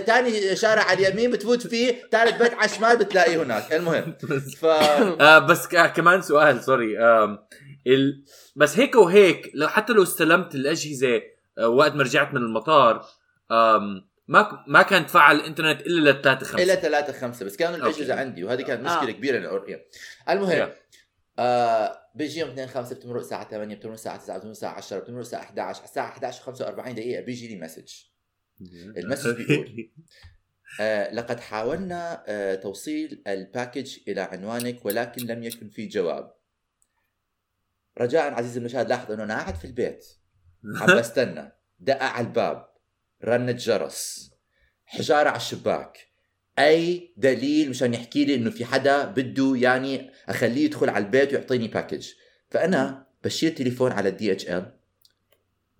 تاني 0.06 0.56
شارع 0.56 0.82
على 0.82 1.08
اليمين 1.08 1.30
بتفوت 1.30 1.66
فيه 1.66 1.94
ثالث 2.12 2.42
بيت 2.42 2.54
على 2.54 2.64
الشمال 2.64 2.96
بتلاقيه 2.96 3.42
هناك 3.42 3.72
المهم 3.72 4.14
ف 4.60 4.64
آه 4.64 5.38
بس 5.38 5.66
ك- 5.68 5.92
كمان 5.92 6.22
سؤال 6.22 6.64
سوري 6.64 6.98
آم 6.98 7.38
ال... 7.86 8.24
بس 8.56 8.78
هيك 8.78 8.94
وهيك 8.94 9.50
لو 9.54 9.68
حتى 9.68 9.92
لو 9.92 10.02
استلمت 10.02 10.54
الأجهزة 10.54 11.22
آه 11.58 11.68
وقت 11.68 11.92
ما 11.94 12.02
رجعت 12.02 12.30
من 12.34 12.36
المطار 12.42 13.06
آم 13.50 14.08
ما 14.28 14.42
ك- 14.42 14.68
ما 14.68 14.82
كان 14.82 15.06
تفعل 15.06 15.36
الإنترنت 15.36 15.80
إلا 15.80 16.10
لل 16.10 16.22
3 16.22 16.46
5 16.46 16.62
إلى 16.62 16.76
ثلاثة 16.76 17.12
خمسة 17.12 17.44
بس 17.46 17.56
كانوا 17.56 17.76
الأجهزة 17.76 18.00
okay. 18.12 18.20
عندي 18.20 18.44
وهذه 18.44 18.62
كانت 18.62 18.86
آه. 18.86 18.96
مشكلة 18.98 19.12
كبيرة 19.12 19.38
للاوريا 19.38 19.84
المهم 20.30 20.68
Yeah. 20.68 20.72
آه 21.38 21.98
بيجي 22.14 22.40
يوم 22.40 22.50
2 22.50 22.68
5 22.68 22.94
بتمرق 22.96 23.20
الساعة 23.20 23.50
8 23.50 23.74
بتمرق 23.76 23.92
الساعة 23.94 24.16
9 24.16 24.36
بتمرق 24.38 24.50
الساعة 24.50 24.74
10 24.74 24.98
بتمرق 24.98 25.20
الساعة 25.20 25.40
11 25.42 25.78
على 25.80 25.88
الساعة 25.88 26.06
11 26.08 26.42
و45 26.54 26.88
دقيقة 26.88 27.22
بيجي 27.22 27.48
لي 27.48 27.56
message 27.60 27.92
ال 28.98 29.03
message 29.03 29.36
بيقول 29.36 29.66
آه 29.66 30.02
لقد 31.12 31.40
حاولنا 31.40 32.24
آه 32.26 32.54
توصيل 32.54 33.22
ال 33.26 33.35
package 33.35 33.98
إلى 34.08 34.20
عنوانك 34.20 34.84
ولكن 34.84 35.26
لم 35.26 35.42
يكن 35.42 35.68
في 35.68 35.86
جواب. 35.86 36.34
رجاء 37.98 38.32
عزيزي 38.34 38.58
المشاهد 38.60 38.88
لاحظ 38.88 39.12
أنه 39.12 39.22
أنا 39.22 39.34
قاعد 39.34 39.54
في 39.54 39.64
البيت. 39.64 40.06
عم 40.80 40.96
بستنى. 40.98 41.52
دقق 41.78 42.02
على 42.02 42.26
الباب. 42.26 42.68
رنة 43.24 43.52
جرس. 43.52 44.30
حجارة 44.84 45.28
على 45.28 45.36
الشباك. 45.36 46.12
أي 46.58 47.14
دليل 47.16 47.70
مشان 47.70 47.94
يحكي 47.94 48.24
لي 48.24 48.34
إنه 48.34 48.50
في 48.50 48.64
حدا 48.64 49.04
بده 49.04 49.52
يعني 49.56 50.10
أخليه 50.28 50.64
يدخل 50.64 50.88
على 50.88 51.04
البيت 51.04 51.32
ويعطيني 51.32 51.68
package 51.68 52.08
فأنا 52.50 53.06
بشير 53.24 53.52
تليفون 53.52 53.92
على 53.92 54.08
ال 54.08 54.32
DHL 54.32 54.81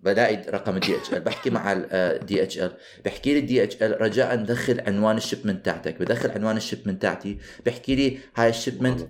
بلاقي 0.03 0.35
رقم 0.49 1.13
ال 1.13 1.14
DHL 1.14 1.19
بحكي 1.19 1.49
مع 1.49 2.59
ال 2.59 2.62
DHL 2.62 2.71
بحكي 3.05 3.33
لي 3.33 3.83
ال 3.83 3.88
DHL 3.88 4.01
رجاء 4.01 4.35
دخل 4.35 4.81
عنوان 4.87 5.19
ال 5.21 5.25
shipment 5.25 5.61
تاعتك. 5.63 5.99
بدخل 5.99 6.31
عنوان 6.31 6.61
ال 6.61 6.65
shipment 6.65 6.97
تاعتي 7.01 7.37
بحكي 7.65 7.95
لي 7.95 8.19
هاي 8.35 8.53
ال 8.53 8.58
shipment 8.58 9.01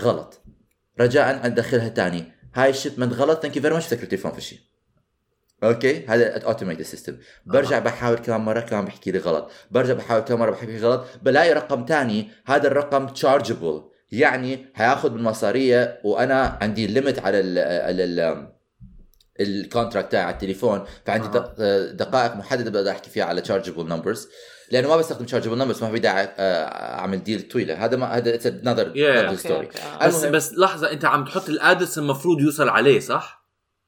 غلط. 0.00 0.42
رجاء 1.00 1.46
ادخلها 1.46 1.88
تاني. 1.88 2.24
هاي 2.54 2.74
ال 2.74 2.78
shipment 2.78 3.12
غلط 3.12 3.42
thank 3.42 3.56
you 3.56 3.62
very 3.62 3.74
much 3.74 3.86
سكر 3.86 4.02
التليفون 4.02 4.32
في 4.32 4.40
شيء 4.40 4.58
okay 5.64 6.06
هذا 6.06 6.44
automated 6.44 6.82
system 6.82 7.16
برجع 7.46 7.78
بحاول 7.78 8.18
كمان 8.18 8.40
مرة 8.40 8.60
كمان 8.60 8.84
بحكي 8.84 9.10
لي 9.10 9.18
غلط. 9.18 9.50
برجع 9.70 9.94
بحاول 9.94 10.22
كمان 10.22 10.40
مرة 10.40 10.50
بحكي 10.50 10.66
لي 10.66 10.78
غلط. 10.78 11.06
بلاقي 11.22 11.52
رقم 11.52 11.84
تاني. 11.84 12.28
هذا 12.46 12.66
الرقم 12.66 13.06
chargeable 13.06 13.82
يعني 14.12 14.66
حياخذ 14.74 15.12
من 15.12 15.22
مصاريه 15.22 16.00
وأنا 16.04 16.58
عندي 16.62 16.86
limit 16.86 17.18
على 17.18 17.40
ال 17.40 17.58
على 17.58 18.04
ال 18.04 18.53
ال 19.40 19.48
contract 19.48 20.12
تاعي 20.12 20.22
على 20.24 20.32
التليفون 20.32 20.84
فعندي 21.06 21.28
دق- 21.28 21.54
دقائق 21.92 22.36
محددة 22.36 22.70
بقدر 22.70 22.90
أحكي 22.90 23.10
فيها 23.10 23.24
على 23.24 23.40
chargeable 23.40 23.88
numbers 23.88 24.28
لأنه 24.70 24.88
ما 24.88 24.96
بستخدم 24.96 25.24
chargeable 25.24 25.58
numbers 25.58 25.82
ما 25.84 25.90
في 25.90 25.98
داعي 25.98 26.24
آه، 26.24 26.64
أعمل 26.98 27.22
deal 27.24 27.48
طويلة. 27.48 27.84
هذا 27.84 27.96
ما 27.96 28.06
هذا 28.06 28.34
it's 28.34 28.46
another 28.46 29.36
story 29.36 29.68
آه. 30.00 30.06
بس 30.06 30.24
بس 30.24 30.52
لحظة 30.52 30.90
أنت 30.92 31.04
عم 31.04 31.24
تحط 31.24 31.48
ال 31.48 31.54
address 31.54 31.98
المفروض 31.98 32.40
يوصل 32.40 32.68
عليه 32.68 33.00
صح؟ 33.00 33.44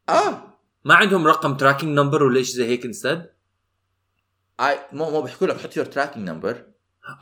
آه. 0.08 0.42
ما 0.84 0.94
عندهم 0.94 1.26
رقم 1.26 1.56
tracking 1.56 1.98
number 1.98 2.22
ولا 2.22 2.42
شيء 2.42 2.54
زي 2.54 2.66
هيك 2.66 2.84
instead؟ 2.84 3.30
اي 4.60 4.78
مو 4.92 5.10
مو 5.10 5.22
بيحكوا 5.22 5.46
لك 5.46 5.56
حط 5.60 5.76
your 5.76 5.86
tracking 5.86 6.28
number 6.28 6.62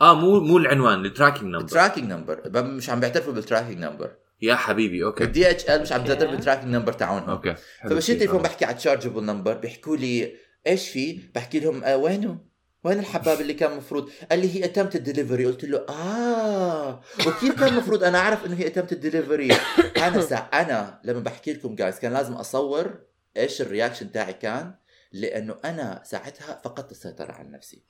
آه 0.01 0.13
مو 0.15 0.39
مو 0.39 0.57
العنوان 0.57 1.05
ال 1.05 1.09
tracking 1.09 1.43
number 1.43 1.67
tracking 1.67 2.11
number 2.11 2.61
مش 2.63 2.89
عم 2.89 2.99
بيعترفوا 2.99 3.33
بال 3.33 3.42
tracking 3.42 3.77
number 3.77 4.11
يا 4.45 4.55
حبيبي 4.55 5.03
okay. 5.03 5.23
ال 5.23 5.49
DHL 5.49 5.81
مش 5.81 5.91
عم. 5.91 6.05
تعترف 6.05 6.31
بال 6.31 6.40
tracking 6.40 6.75
number 6.75 6.93
تاعونهم 6.93 7.29
okay. 7.29 7.55
فبشيل 7.83 8.17
تليفون 8.19 8.41
بحكي 8.41 8.65
على 8.65 8.75
chargeable 8.75 9.23
number 9.23 9.53
بيحكوا 9.53 9.97
لي 9.97 10.35
إيش 10.67 10.89
في؟ 10.89 11.19
بحكي 11.35 11.59
لهم 11.59 11.83
آه 11.83 11.97
وينه؟ 11.97 12.55
وين 12.83 12.99
الحباب 12.99 13.41
اللي 13.41 13.53
كان 13.53 13.77
مفروض؟ 13.77 14.09
قال 14.31 14.39
لي 14.39 14.55
he 14.55 14.65
attempted 14.65 14.95
the 14.95 15.09
delivery 15.09 15.45
قلت 15.45 15.65
له 15.65 15.85
آه. 15.89 17.01
وكيف 17.27 17.59
كان 17.59 17.73
مفروض؟ 17.73 18.03
أنا 18.03 18.17
أعرف 18.17 18.45
إنه 18.45 18.55
he 18.55 18.67
attempted 18.67 18.91
the 18.91 19.07
delivery 19.07 19.51
أنا 19.97 20.21
سا 20.21 20.35
أنا 20.35 21.01
لما 21.03 21.19
بحكي 21.19 21.53
لكم 21.53 21.75
جايز 21.75 21.99
كان 21.99 22.13
لازم 22.13 22.33
أصور 22.33 22.99
إيش 23.37 23.61
ال 23.61 23.67
reaction 23.67 24.11
تاعي 24.11 24.33
كان 24.33 24.75
لأنه 25.11 25.55
أنا 25.65 26.01
ساعتها 26.05 26.61
فقدت 26.63 26.91
السيطرة 26.91 27.31
على 27.31 27.49
نفسي. 27.49 27.83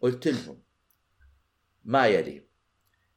قلت 0.00 0.28
لهم 0.28 0.62
ما 1.84 2.06
يلي 2.06 2.48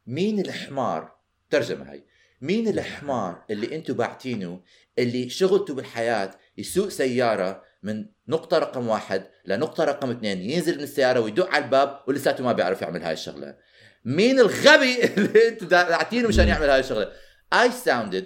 مين 0.07 0.39
الحمار؟ 0.39 1.15
ترجمة 1.49 1.91
هاي. 1.91 2.05
مين 2.41 2.67
الحمار 2.67 3.43
اللي 3.49 3.75
أنتم 3.75 3.93
باعتينه 3.93 4.61
اللي 4.99 5.29
شغلته 5.29 5.73
بالحياة 5.73 6.31
يسوق 6.57 6.89
سيارة 6.89 7.63
من 7.83 8.05
نقطة 8.27 8.57
رقم 8.57 8.87
واحد 8.87 9.23
لنقطة 9.45 9.83
رقم 9.83 10.11
اثنين 10.11 10.41
ينزل 10.41 10.77
من 10.77 10.83
السيارة 10.83 11.19
ويدق 11.19 11.49
على 11.49 11.65
الباب 11.65 11.99
ولساته 12.07 12.43
ما 12.43 12.51
بيعرف 12.53 12.81
يعمل 12.81 13.03
هاي 13.03 13.13
الشغلة. 13.13 13.55
مين 14.05 14.39
الغبي 14.39 15.03
اللي 15.17 15.47
أنتم 15.47 15.67
داعتينه 15.67 16.27
مشان 16.27 16.47
يعمل 16.47 16.69
هاي 16.69 16.79
الشغلة؟ 16.79 17.11
I 17.55 17.67
sounded 17.87 18.25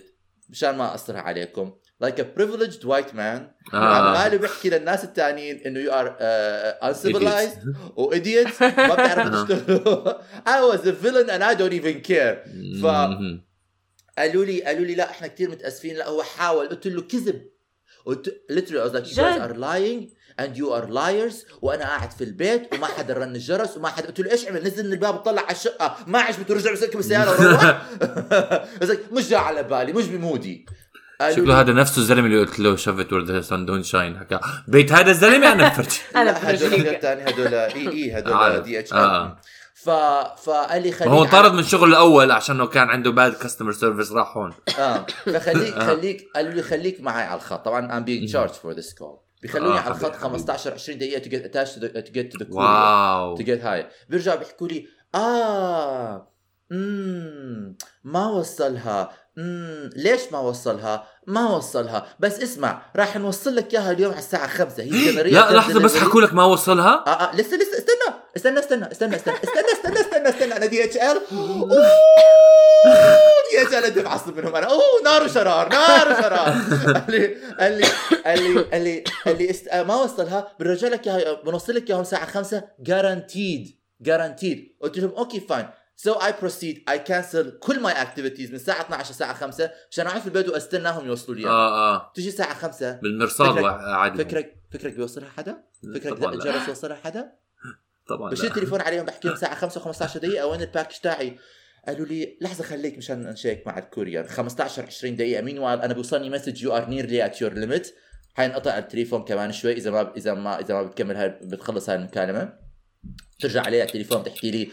مشان 0.49 0.75
ما 0.75 0.85
اقصرها 0.85 1.21
عليكم 1.21 1.73
like 2.03 2.17
a 2.19 2.23
privileged 2.39 2.83
white 2.83 3.13
man. 3.13 3.41
آه. 3.73 3.75
عماله 3.75 4.37
بيحكي 4.37 4.69
للناس 4.69 5.03
التانيين 5.03 5.61
إنه 5.65 5.85
you 5.85 5.91
are 5.93 6.09
uh, 6.09 6.87
uncivilized 6.87 7.67
وايديوتس 7.95 8.61
ما 8.61 8.93
بتعرفوا 8.93 9.43
تشتغلوا 9.45 10.13
I 10.45 10.73
was 10.75 10.81
a 10.81 10.91
villain 10.91 11.29
and 11.29 11.43
I 11.43 11.53
don't 11.55 11.73
even 11.73 12.01
care. 12.11 12.35
ف-. 12.81 13.45
قالوا 14.17 14.45
لي 14.45 14.63
قالوا 14.63 14.85
لي 14.85 14.95
لا 14.95 15.09
إحنا 15.09 15.27
كثير 15.27 15.49
متأسفين. 15.49 15.95
لا 15.95 16.07
هو 16.09 16.23
حاول. 16.23 16.67
قلت 16.67 16.87
له 16.87 17.01
كذب. 17.01 17.41
قلت 18.05 18.35
literally 18.51 18.79
I 18.79 18.87
was 18.87 18.93
like 18.93 19.07
you 19.11 19.15
guys 19.15 19.39
are 19.41 19.55
lying 19.57 20.09
and 20.39 20.57
you 20.57 20.69
are 20.71 20.87
liars. 20.89 21.35
وأنا 21.61 21.85
قاعد 21.85 22.11
في 22.11 22.23
البيت 22.23 22.73
وما 22.73 22.87
حدا 22.87 23.13
رن 23.13 23.35
الجرس 23.35 23.77
وما 23.77 23.87
حدا 23.89 24.07
قلت 24.07 24.19
له 24.19 24.31
إيش 24.31 24.47
عمل 24.47 24.63
نزل 24.63 24.85
من 24.87 24.93
الباب 24.93 25.15
وطلع 25.15 25.41
على 25.41 25.51
الشقة. 25.51 25.97
ما 26.07 26.19
عجبته 26.19 26.53
رجع 26.55 26.71
بسكب 26.71 26.99
السياره 26.99 27.31
وروح. 27.41 27.85
مش 29.11 29.29
جاي 29.29 29.39
على 29.39 29.63
بالي 29.63 29.93
مش 29.93 30.05
بمودي. 30.05 30.65
شكله 31.31 31.59
هذا 31.61 31.73
نفسه 31.73 31.99
الزلمة 32.01 32.25
اللي 32.27 32.39
قلت 32.39 32.59
له 32.59 32.75
شفت 32.75 33.13
where 33.13 33.30
the 33.30 33.39
sun 33.41 33.65
don't 33.65 33.83
shine 33.83 34.19
حكى 34.19 34.39
بيت 34.67 34.91
هذا 34.91 35.11
الزلمة 35.11 35.51
أنا 35.51 35.67
بفرجي 35.69 35.99
أنا 36.15 36.31
بفرجيك 36.31 36.87
الثاني 36.95 37.29
هدول 37.29 37.53
إي 37.53 37.87
إي 37.89 38.19
هدول. 38.19 38.61
DHL 38.63 38.93
آه. 38.93 39.39
ف 39.85 39.89
فقال 40.45 40.81
لي 40.83 40.91
خليك 40.91 41.11
هو 41.11 41.23
انطرد 41.23 41.53
من 41.53 41.63
شغله 41.63 41.85
الأول 41.85 42.31
عشان 42.31 42.65
كان 42.67 42.89
عنده 42.89 43.11
bad 43.11 43.33
customer 43.33 43.71
service 43.71 44.11
راح 44.11 44.37
هون. 44.37 44.53
آه. 44.79 45.05
فخليك 45.25 45.73
آه. 45.77 45.85
خليك 45.87 46.27
قالوا 46.35 46.51
لي 46.51 46.61
خليك 46.61 47.01
معي 47.01 47.23
على 47.23 47.37
الخط. 47.37 47.65
طبعا 47.65 47.87
I'm 47.87 48.03
being 48.05 48.31
charged 48.33 48.55
for 48.55 48.75
this 48.81 48.89
call. 48.93 49.25
بيخلوني 49.41 49.77
آه، 49.77 49.81
على 49.81 49.91
الخط 49.91 50.05
حبيبي، 50.05 50.17
حبيبي. 50.17 50.37
15 50.37 50.73
20 50.73 50.97
دقيقة 50.97 51.21
attached 51.47 51.69
to 51.69 51.79
the, 51.79 52.07
to 52.07 52.11
get 52.11 52.35
to 52.35 52.45
the 52.45 52.49
courier 52.49 52.55
wow. 52.55 53.37
To 53.37 53.41
get 53.41 53.61
high. 53.63 54.09
بيرجعوا 54.09 54.39
بيحكوا 54.39 54.67
لي 54.67 54.87
آه 55.15 56.31
امم 56.71 57.77
ما 58.03 58.27
وصلها. 58.27 59.09
امم 59.37 59.89
ليش 59.95 60.21
ما 60.31 60.39
وصلها؟ 60.39 61.07
ما 61.27 61.49
وصلها 61.55 62.05
بس 62.19 62.39
اسمع 62.39 62.81
راح 62.95 63.17
نوصل 63.17 63.55
لك 63.55 63.73
اياها 63.73 63.91
اليوم 63.91 64.11
على 64.11 64.19
الساعة 64.19 64.47
5 64.47 64.83
هي 64.83 64.89
جنرية 65.11 65.31
لا 65.31 65.57
لحظه 65.57 65.79
بس 65.79 65.97
حكوا 65.97 66.21
لك 66.21 66.33
ما 66.33 66.43
وصلها 66.45 67.03
آه 67.07 67.09
آه 67.09 67.35
لسه 67.35 67.57
لسه 67.57 67.77
استنى 67.77 68.15
استنى 68.37 68.59
استنى 68.59 68.91
استنى 68.91 69.15
استنى 69.15 69.35
استنى 69.43 69.65
استنى 69.73 69.99
استنى 69.99 70.29
استنى 70.29 70.57
أنا 70.57 70.65
دي 70.65 70.83
اتش 70.83 70.97
ال 70.97 71.19
دي 73.51 73.61
اتش 73.61 73.97
ال 73.97 74.03
معصب 74.03 74.37
منهم 74.37 74.55
أنا 74.55 74.65
اوه 74.67 74.81
نار 75.03 75.23
وشرار 75.23 75.69
نار 75.69 76.11
وشرار 76.11 76.55
قال 76.93 77.11
لي 77.11 77.35
قال 77.59 77.77
لي 77.77 77.85
قال 78.25 78.41
لي 78.43 78.61
قال 78.61 78.81
لي 78.83 79.03
قال 79.25 79.37
لي 79.37 79.49
است... 79.49 79.67
آه، 79.67 79.83
ما 79.83 79.95
وصلها 79.95 80.47
بنرجع 80.59 80.87
لك 80.87 81.07
اياها 81.07 81.33
بنوصل 81.33 81.75
لك 81.75 81.89
اياها 81.89 82.01
الساعة 82.01 82.25
5 82.25 82.63
guaranteed 82.79 83.79
guaranteed 84.01 84.75
قلت 84.81 84.97
لهم 84.99 85.11
okay 85.17 85.39
fine 85.39 85.65
so 85.95 86.13
I 86.13 86.33
proceed 86.39 86.83
I 86.89 86.99
cancel 86.99 87.59
كل 87.59 87.79
my 87.79 87.93
activities 87.93 88.49
من 88.49 88.55
الساعة 88.55 88.81
12 88.81 89.09
للساعة 89.09 89.33
5 89.33 89.71
عشان 89.91 90.07
اقعد 90.07 90.21
في 90.21 90.27
البيت 90.27 90.49
واستناهم 90.49 91.05
يوصلوا 91.07 91.37
لي 91.37 91.47
آه 91.47 91.95
آه. 91.95 92.11
تجي 92.15 92.29
الساعة 92.29 92.53
5 92.53 92.91
بالمرصاد 92.91 93.63
عادي. 93.63 94.23
فكرك 94.23 94.57
فكرك 94.71 94.93
بيوصلها 94.93 95.29
حدا؟ 95.29 95.63
فكرك 95.95 96.23
الجرس 96.23 96.69
وصلها 96.69 96.95
حدا؟ 96.95 97.31
طبعا 98.09 98.31
بشيل. 98.31 98.45
التليفون 98.45 98.81
عليهم 98.81 99.05
بحكي 99.05 99.27
لهم 99.27 99.37
ساعه 99.37 99.55
5 99.55 99.81
و15 99.81 100.17
دقيقة 100.17 100.47
وين 100.47 100.61
ال 100.61 100.66
package 100.66 100.95
تاعي؟ 100.95 101.37
قالوا 101.87 102.05
لي 102.05 102.37
لحظة 102.41 102.63
خليك 102.63 102.97
مشان 102.97 103.23
نشيك 103.23 103.67
مع 103.67 103.77
ال 103.77 103.84
courier 103.84 104.27
15 104.27 104.85
20 104.85 105.15
دقيقة. 105.15 105.41
مين 105.41 105.63
أنا 105.63 105.93
بيوصلني 105.93 106.29
message 106.29 106.63
you 106.63 106.77
are 106.77 106.89
nearly 106.89 107.25
at 107.25 107.41
your 107.41 107.53
limit 107.53 107.95
حينقطع 108.33 108.77
التليفون 108.77 109.23
كمان 109.23 109.51
شوي 109.51 109.73
إذا 109.73 109.91
ما 109.91 110.13
إذا 110.17 110.33
ما 110.33 110.59
إذا 110.59 110.73
ما 110.73 110.83
بتكمل 110.83 111.15
هاي 111.15 111.29
بتخلص 111.29 111.89
هاي 111.89 111.97
المكالمة. 111.97 112.53
ترجع 113.39 113.61
علي 113.61 113.81
على 113.81 113.87
التليفون 113.87 114.21
بتحكي 114.21 114.51
لي 114.51 114.71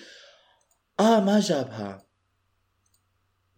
آه 1.00 1.20
ما 1.20 1.40
جابها. 1.40 2.06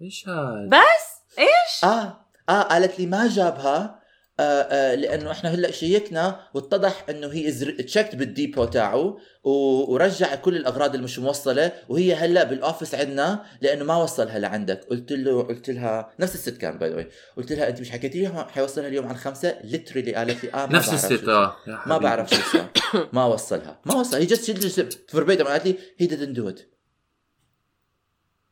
إيش 0.03 0.29
هذا 0.29 0.69
بس؟ 0.69 1.39
إيش؟ 1.39 1.85
آه 1.85 2.27
آه 2.49 2.63
قالت 2.63 3.01
لي 3.01 3.07
ما 3.07 3.29
جابها. 3.29 4.05
آه 4.41 4.43
آه 4.43 4.95
لأنه 4.95 5.31
إحنا 5.31 5.51
هلأ 5.51 5.71
شيكنا 5.71 6.41
واتضح 6.55 7.05
إنه 7.11 7.27
هي 7.27 7.53
تشيكت 7.83 8.15
بال 8.15 8.29
depot 8.29 8.65
تاعه 8.65 9.17
ورجع 9.45 10.35
كل 10.35 10.57
الأغراض 10.57 10.91
اللي 10.91 11.05
مش 11.05 11.19
موصلة. 11.19 11.73
وهي 11.89 12.15
هلأ 12.15 12.45
بال 12.45 12.57
office 12.57 12.95
عندنا 12.95 13.45
لأنه 13.61 13.85
ما 13.85 13.97
وصلها 13.97 14.39
لعندك. 14.39 14.85
قلت 14.85 15.13
له 15.13 15.43
قلت 15.43 15.71
لها 15.71 16.15
نفس 16.21 16.35
الست 16.35 16.57
كان 16.57 16.79
by 16.79 16.91
the 16.91 16.99
way 16.99 17.07
قلت 17.37 17.53
لها 17.53 17.69
أنت 17.69 17.81
مش 17.81 17.91
حكيتي 17.91 18.21
لي 18.21 18.47
حيوصلها 18.49 18.89
اليوم 18.89 19.05
على 19.05 19.15
الخمسة؟ 19.15 19.59
literally 19.65 20.15
قالت 20.15 20.45
لي 20.45 20.55
آه 20.55 20.67
ما 20.67 20.73
نفس 20.73 20.93
الست 20.93 21.29
آه 21.29 21.57
ما. 21.87 21.99
بعرف 21.99 22.31
شو 22.31 22.43
صار 22.53 22.69
ما 23.13 23.25
وصلها. 23.25 23.81
ما 23.85 23.95
وصل 23.95 24.17
هي 24.17 24.27
just 24.27 25.11
verbatim 25.11 25.45
قالت 25.45 25.67
لي 25.67 25.77
هي 25.99 26.09
didn't 26.09 26.37
do 26.39 26.59
it. 26.59 26.74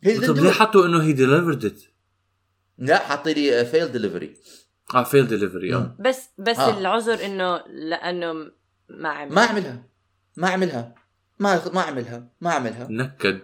طب 0.05 0.37
ليه 0.37 0.51
حطوا 0.51 0.87
إنه 0.87 1.03
هي 1.03 1.13
delivered 1.13 1.65
it 1.65 1.83
لا 2.79 2.99
حاطي 2.99 3.35
لي 3.35 3.65
فيل 3.65 3.93
ديليفري 3.93 4.35
آه 4.95 5.03
فيل 5.05 5.29
ديليفري 5.29 5.75
آه. 5.75 5.97
بس 5.99 6.29
بس 6.39 6.59
آه. 6.59 6.79
العذر 6.79 7.25
إنه 7.25 7.57
لأنه 7.67 8.33
ما 8.89 9.09
عمل 9.09 9.33
ما 9.33 9.45
اعملها 9.45 9.83
ما 10.37 10.49
اعملها 10.49 10.95
ما 11.39 11.61
ما 11.75 11.81
اعملها 11.81 12.29
ما 12.41 12.51
اعملها 12.51 12.87
نكد. 12.91 13.41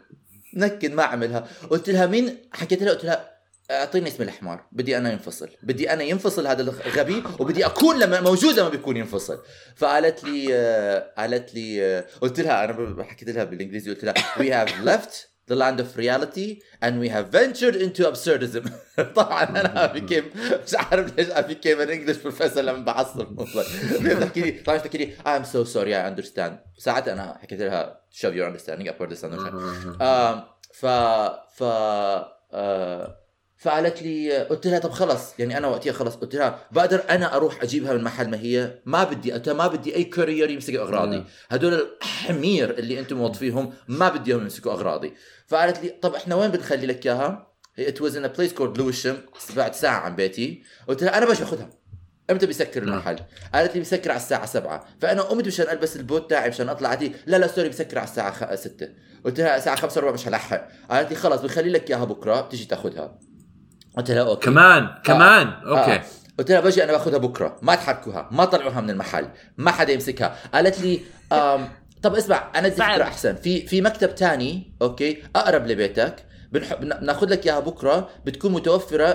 نكد 0.55 0.92
ما 0.92 1.03
اعملها 1.03 1.49
قلت 1.71 1.90
لها 1.90 2.07
مين؟ 2.07 2.37
حكيت 2.53 2.83
لها 2.83 2.92
قلت 2.92 3.05
لها 3.05 3.38
أعطيني 3.71 4.09
اسم 4.09 4.23
الحمار. 4.23 4.66
بدي 4.73 4.99
أنا 4.99 5.12
ينفصل. 5.12 5.49
بدي 5.62 5.92
أنا 5.92 6.03
ينفصل 6.03 6.47
هذا 6.47 6.62
الغبي 6.62 7.23
وبدي 7.38 7.66
أكون 7.66 7.99
لما 7.99 8.21
موجود 8.21 8.59
لما 8.59 8.68
بيكون 8.68 8.97
ينفصل. 8.97 9.38
فقالت 9.77 10.25
لي 10.25 10.47
آه، 10.55 11.14
قالت 11.18 11.55
لي 11.55 11.83
آه، 11.85 12.07
قلت 12.21 12.40
لها 12.40 12.64
أنا 12.64 13.05
حكيت 13.05 13.29
لها 13.29 13.44
بالإنجليزي 13.44 13.90
قلت 13.90 14.05
لها 14.05 14.14
we 14.14 14.66
have 14.66 14.73
left 14.87 15.28
the 15.49 15.55
land 15.63 15.81
of 15.81 15.97
reality 15.97 16.49
and 16.83 16.93
we 17.03 17.09
have 17.09 17.27
ventured 17.41 17.77
into 17.77 18.03
absurdism 18.11 18.71
طبعا 19.15 19.43
أنا 19.45 19.93
became 19.95 20.25
مش 20.67 20.75
عارف 20.75 21.17
ليش 21.19 21.29
I 21.29 21.43
became 21.43 21.81
an 21.81 21.91
English 21.91 22.19
professor 22.27 22.59
لما 22.59 22.85
بعصب 22.85 23.27
بتحكي 24.03 24.41
لي 24.41 24.51
طبعا 24.51 24.79
بتحكي 24.79 24.99
لي 24.99 25.13
I'm 25.27 25.45
so 25.45 25.65
sorry 25.75 25.93
I 25.95 26.17
understand 26.17 26.53
ساعتها 26.79 27.13
أنا 27.13 27.39
حكيت 27.43 27.61
لها 27.61 28.01
shove 28.15 28.35
your 28.35 28.47
understanding 28.53 28.89
upward 28.89 29.11
this 29.11 29.23
understanding 29.25 29.55
ف 30.75 30.87
ف 31.57 31.63
آه، 32.53 33.17
فقالت 33.59 34.03
لي 34.03 34.38
قلت 34.38 34.66
لها 34.66 34.79
طب 34.79 34.90
خلص 34.90 35.35
يعني 35.38 35.59
أنا 35.59 35.68
وقتها 35.68 35.92
خلص 35.92 36.14
قلت 36.14 36.35
لها 36.35 36.66
بقدر 36.73 37.03
أنا 37.11 37.37
أروح 37.37 37.62
أجيبها 37.62 37.92
من 37.92 38.05
محل 38.05 38.31
ما 38.31 38.40
هي؟ 38.40 38.79
ما 38.85 39.05
بدي 39.05 39.33
قلت 39.33 39.49
ما 39.49 39.66
بدي 39.66 39.97
أي 39.97 40.05
كورير 40.05 40.51
يمسك 40.51 40.75
أغراضي. 40.75 41.16
مم. 41.16 41.25
هدول 41.49 41.88
الحمير 42.03 42.71
اللي 42.71 43.01
أنتم 43.01 43.16
موظفيهم 43.16 43.73
ما 43.88 44.09
بدي 44.09 44.31
إياهم 44.31 44.42
يمسكوا 44.42 44.73
أغراضي. 44.73 45.14
فقالت 45.47 45.83
لي 45.83 45.88
طب 45.88 46.14
إحنا 46.14 46.35
وين 46.35 46.51
بنخلي 46.51 46.87
لك 46.87 47.07
إياها؟ 47.07 47.53
it 47.79 48.03
was 48.03 48.16
in 48.16 48.25
a 48.25 48.29
place 48.29 48.53
called 48.53 48.79
Lewisham 48.79 49.16
بعد 49.57 49.75
ساعة 49.75 50.01
عن 50.01 50.16
بيتي. 50.16 50.62
قلت 50.88 51.03
لها 51.03 51.18
أنا 51.18 51.27
باجي 51.27 51.40
باخذها 51.40 51.71
إمتى 52.31 52.47
بيسكر 52.47 52.85
نعم. 52.85 52.92
المحل؟ 52.92 53.18
قالت 53.55 53.75
لي 53.75 53.79
بيسكر 53.79 54.11
على 54.11 54.21
الساعة 54.21 54.47
7 54.47 54.87
فأنا 55.01 55.23
قمت 55.23 55.47
مشان 55.47 55.68
ألبس 55.68 55.97
ال 55.97 56.03
boot 56.03 56.31
تاعي 56.31 56.49
مشان 56.49 56.68
أطلع. 56.68 56.88
عادي 56.88 57.12
لا 57.27 57.37
لا 57.37 57.47
sorry 57.47 57.68
بيسكر 57.68 57.99
على 57.99 58.09
الساعة 58.09 58.33
خ... 58.33 58.55
6 58.55 58.88
قلت 59.25 59.40
لها 59.40 59.57
الساعة 59.57 59.77
5 59.77 60.01
وربع 60.01 60.12
مش 60.14 60.29
هلحق. 60.29 60.68
قالت 60.90 61.11
لي 61.11 61.16
خلص 61.16 61.40
بخلي 61.40 61.71
لك 61.71 61.90
إياها 61.90 62.05
بكرة 62.05 62.40
بتيجي 62.40 62.64
تاخذها 62.64 63.18
قلت 63.96 64.11
لها 64.11 64.22
okay. 64.23 64.47
كمان 64.51 64.88
كمان. 65.05 65.46
آه. 65.46 65.79
okay. 65.79 66.01
قلت 66.38 66.51
لها 66.51 66.61
باجي 66.61 66.85
أنا 66.85 66.92
باخذها 66.92 67.18
بكرة. 67.18 67.57
ما 67.62 67.74
تحركوها 67.74 68.29
ما 68.33 68.44
طلعوها 68.44 68.81
من 68.81 68.90
المحل 68.90 69.29
ما 69.57 69.70
حدا 69.70 69.92
يمسكها. 69.92 70.37
قالت 70.55 70.81
لي 70.81 71.01
آم 71.33 71.68
طب 72.03 72.14
اسمع 72.14 72.53
أنا 72.55 72.68
بدي. 72.68 72.77
فكرة 72.77 73.03
أحسن. 73.03 73.35
في 73.35 73.66
في 73.66 73.81
مكتب 73.81 74.14
تاني 74.14 74.72
okay 74.83 75.23
أقرب 75.37 75.66
لبيتك 75.66 76.16
بنح... 76.53 76.74
بن- 76.74 76.94
بناخذ 77.01 77.27
لك 77.29 77.46
إياها 77.46 77.61
بكرة 77.61 78.09
بتكون 78.27 78.53
متوفرة 78.53 79.12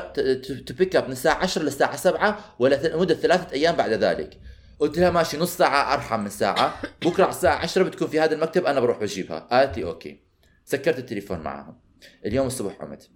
to 0.68 0.77
pick 0.77 0.96
up 0.96 1.06
من 1.06 1.12
الساعة 1.12 1.36
10 1.36 1.64
للساعة 1.64 1.96
7 1.96 2.56
ولا 2.60 2.78
ث- 2.78 2.96
مده 2.96 3.16
ثلاثة 3.16 3.54
أيام 3.54 3.76
بعد 3.76 3.92
ذلك. 3.92 4.40
قلت 4.80 4.98
لها 4.98 5.10
ماشي 5.10 5.38
نص 5.38 5.58
ساعة 5.58 5.94
أرحم 5.94 6.20
من 6.20 6.30
ساعة 6.30 6.74
بكرة 7.06 7.24
على 7.24 7.32
الساعة 7.34 7.56
10 7.56 7.84
بتكون 7.84 8.08
في 8.08 8.20
هذا 8.20 8.36
المكتب 8.36 8.66
أنا 8.66 8.80
بروح 8.80 9.00
بجيبها. 9.00 9.40
قالت 9.40 9.78
لي 9.78 9.84
okay. 9.84 10.24
سكرت 10.66 11.00
التليفون 11.00 11.40
معها 11.40 11.78
اليوم 12.26 12.48
الصبح 12.48 12.74
قمت. 12.74 13.10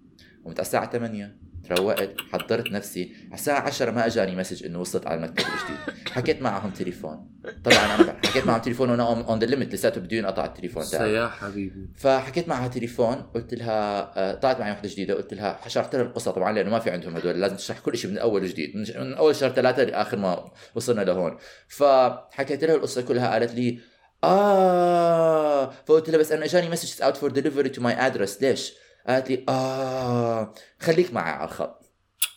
قمت 0.46 0.60
على 0.60 0.66
الساعة 0.66 0.92
8 0.92 1.38
روقت 1.72 2.16
حضرت 2.32 2.72
نفسي. 2.72 3.16
على 3.26 3.34
الساعة 3.34 3.60
10 3.62 3.92
ما 3.92 4.06
اجاني 4.06 4.36
message 4.36 4.66
انه 4.66 4.80
وصلت 4.80 5.08
على 5.08 5.16
المكتب 5.18 5.46
الجديد 5.46 6.10
حكيت 6.12 6.42
معهم 6.42 6.72
تليفون. 6.72 7.30
طبعا 7.64 7.78
أنا 7.78 8.18
حكيت 8.26 8.46
معهم 8.46 8.62
تليفون 8.62 8.90
وأنا 8.90 9.04
on 9.30 9.40
the 9.40 9.46
limit 9.46 9.74
لساته 9.74 10.02
بده 10.02 10.18
ينقطع 10.18 10.46
التليفون 10.46 10.84
تاعي. 10.84 11.14
يا 11.14 11.28
حبيبي. 11.28 11.90
فحكيت 11.98 12.48
معها 12.48 12.68
تليفون 12.68 13.16
قلت 13.16 13.54
لها 13.54 14.12
آه، 14.18 14.36
طلعت 14.36 14.60
معي 14.60 14.72
وحدة 14.72 14.90
جديدة 14.90 15.14
قلت 15.14 15.34
لها 15.34 15.60
شرحت 15.68 15.96
لها 15.96 16.04
القصة 16.04 16.32
طبعا 16.32 16.52
لأنه 16.52 16.70
ما 16.70 16.80
في 16.80 16.90
عندهم 16.90 17.16
هدول 17.16 17.42
لازم 17.42 17.56
تشرح 17.56 17.80
كل 17.80 17.98
شيء 17.98 18.12
من 18.12 18.18
أول 18.18 18.44
وجديد. 18.44 18.76
من 18.76 19.08
من 19.08 19.14
أول 19.14 19.36
شهر 19.36 19.50
ثلاثة 19.50 19.84
لآخر 19.84 20.18
ما 20.18 20.52
وصلنا 20.76 21.02
لهون. 21.02 21.38
فحكيت 21.68 22.64
لها 22.64 22.76
القصة 22.76 23.02
كلها 23.02 23.32
قالت 23.32 23.56
لي 23.56 23.80
آه 24.24 25.70
فقلت 25.86 26.10
لها 26.10 26.20
بس 26.20 26.32
أنا 26.32 26.46
اجاني 26.46 26.70
message 26.70 27.02
out 27.02 27.18
for 27.18 27.32
delivery 27.32 27.70
to 27.70 27.82
my 27.82 27.94
address 28.08 28.42
ليش؟ 28.42 28.74
قالت 29.08 29.30
لي 29.30 29.46
آه 29.50 30.54
خليك 30.80 31.14
معي 31.14 31.32
على 31.32 31.46
الخط. 31.50 31.84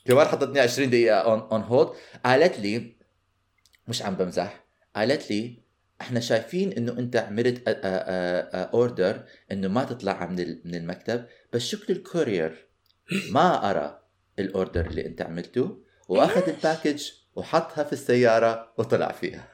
كمان 0.05 0.27
حطتني 0.27 0.61
20 0.61 0.91
دقيقة 0.91 1.17
on 1.19 1.39
on 1.41 1.61
hold 1.63 1.91
قالت 2.25 2.59
لي 2.59 2.97
مش 3.89 4.03
عم 4.03 4.15
بمزح 4.15 4.65
قالت 4.97 5.31
لي 5.31 5.63
إحنا 6.01 6.21
شايفين 6.21 6.73
إنه 6.73 6.93
أنت 6.93 7.17
عملت 7.17 7.63
order 8.75 9.25
إنه 9.53 9.69
ما 9.69 9.85
تطلع 9.85 10.27
من 10.27 10.37
من 10.65 10.75
المكتب 10.75 11.27
بس 11.53 11.63
شكل 11.63 11.93
ال 11.93 12.02
courier 12.02 12.67
ما 13.31 13.71
قرا 13.71 14.03
ال 14.39 14.47
order 14.47 14.87
اللي 14.87 15.07
أنت 15.07 15.23
عملته 15.23 15.83
وأخذ 16.09 16.49
ال 16.49 16.56
package 16.57 17.11
وحطها 17.35 17.85
في 17.85 17.93
السيارة 17.93 18.73
وطلع 18.79 19.13
فيها؟ 19.13 19.49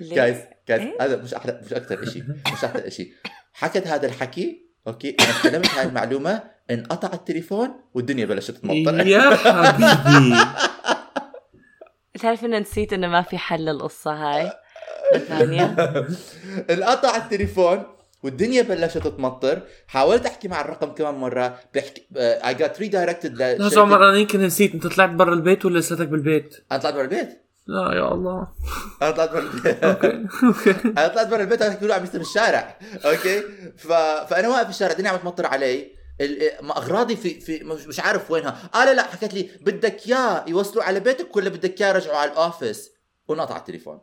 جايز 0.00 0.36
جايز؟ 0.68 0.82
هذا 1.00 1.16
مش 1.16 1.34
أحلى 1.34 1.60
مش 1.66 1.72
أكثر 1.72 2.04
شيء 2.04 2.24
مش 2.52 2.64
أكثر 2.64 2.90
شيء 2.90 3.12
حكت 3.52 3.86
هذا 3.86 4.06
الحكي 4.06 4.66
okay 4.86 5.16
أنا 5.20 5.30
استلمت 5.30 5.70
هاي 5.70 5.86
المعلومة 5.86 6.42
انقطع 6.70 7.10
التليفون 7.14 7.70
والدنيا 7.94 8.26
بلشت 8.26 8.50
تمطر. 8.50 9.06
يا 9.06 9.30
حبيبي. 9.30 10.36
تعرف 12.20 12.44
انه 12.44 12.58
نسيت 12.58 12.92
إنه 12.92 13.08
ما 13.08 13.22
في 13.22 13.38
حل 13.38 13.64
للقصة 13.64 14.12
هاي؟ 14.12 14.52
ثانية 15.28 15.64
انقطع 16.70 17.16
التليفون 17.16 17.82
والدنيا 18.22 18.62
بلشت 18.62 19.06
تمطر. 19.06 19.62
حاولت 19.86 20.26
أحكي 20.26 20.48
مع 20.48 20.60
الرقم 20.60 20.92
كمان 20.92 21.14
مرة. 21.14 21.58
بحكي 21.74 22.06
I 22.16 22.54
got 22.54 22.80
redirected 22.80 23.62
بس 23.62 23.78
عمر 23.78 24.08
أنا 24.08 24.18
يمكن 24.18 24.40
نسيت. 24.40 24.74
أنت 24.74 24.86
طلعت 24.86 25.10
برا 25.10 25.34
البيت 25.34 25.64
ولا 25.64 25.78
لساتك 25.78 26.08
بالبيت؟ 26.08 26.56
أنا 26.72 26.80
طلعت 26.80 26.94
برا 26.94 27.02
البيت. 27.02 27.42
لا 27.72 27.94
يا 27.94 28.12
الله. 28.12 28.48
أنا 29.02 29.10
طلعت 29.10 29.30
برا 29.30 29.40
البيت. 29.40 29.84
okay 29.84 30.26
okay. 30.44 30.70
أنا 30.98 31.08
طلعت 31.08 31.26
برا 31.26 31.42
البيت 31.42 31.62
كله 31.62 31.94
عم 31.94 32.04
يستلم 32.04 32.20
الشارع. 32.22 32.78
okay؟ 33.04 33.42
ف... 33.76 33.92
فأنا 34.30 34.48
واقف 34.48 34.64
في 34.64 34.70
الشارع 34.70 34.92
الدنيا 34.92 35.10
عم 35.10 35.16
تمطر 35.16 35.46
علي. 35.46 36.02
أغراضي 36.62 37.16
في 37.16 37.40
في 37.40 37.64
مش 37.64 38.00
عارف 38.00 38.30
وينها. 38.30 38.70
آه 38.74 38.84
لا 38.84 38.94
لا 38.94 39.02
حكت 39.02 39.34
لي 39.34 39.50
بدك 39.60 40.06
إياه 40.06 40.44
يوصلوا 40.48 40.84
على 40.84 41.00
بيتك 41.00 41.36
ولا 41.36 41.48
بدك 41.48 41.80
إياه 41.80 41.88
يرجعوا 41.88 42.16
على 42.16 42.30
ال 42.32 42.39
office؟ 42.39 42.90
ونقطع 43.28 43.56
التليفون. 43.56 44.00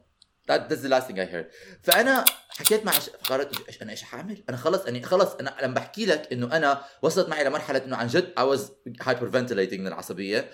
That, 0.50 0.68
that's 0.70 0.82
the 0.82 0.90
last 0.90 1.08
thing 1.08 1.20
I 1.20 1.28
heard. 1.34 1.46
فأنا 1.84 2.26
حكيت 2.50 2.86
مع 2.86 2.92
ش... 2.92 3.10
قررت 3.10 3.82
أنا 3.82 3.92
إيش 3.92 4.04
حاعمل 4.04 4.44
أنا 4.50 4.58
خلص 4.58 4.82
أنا 4.82 5.06
خلص 5.06 5.34
أنا 5.34 5.56
لما 5.64 5.74
بحكي 5.74 6.06
لك 6.06 6.34
إنه 6.34 6.58
أنا 6.58 6.82
وصلت 7.02 7.30
معي 7.30 7.44
لمرحلة 7.44 7.82
إنه 7.86 7.98
عن 7.98 8.08
جد 8.08 8.34
I 8.40 8.58
was 8.58 8.62
hyperventilating 9.04 9.80
من 9.80 9.88
العصبية. 9.88 10.50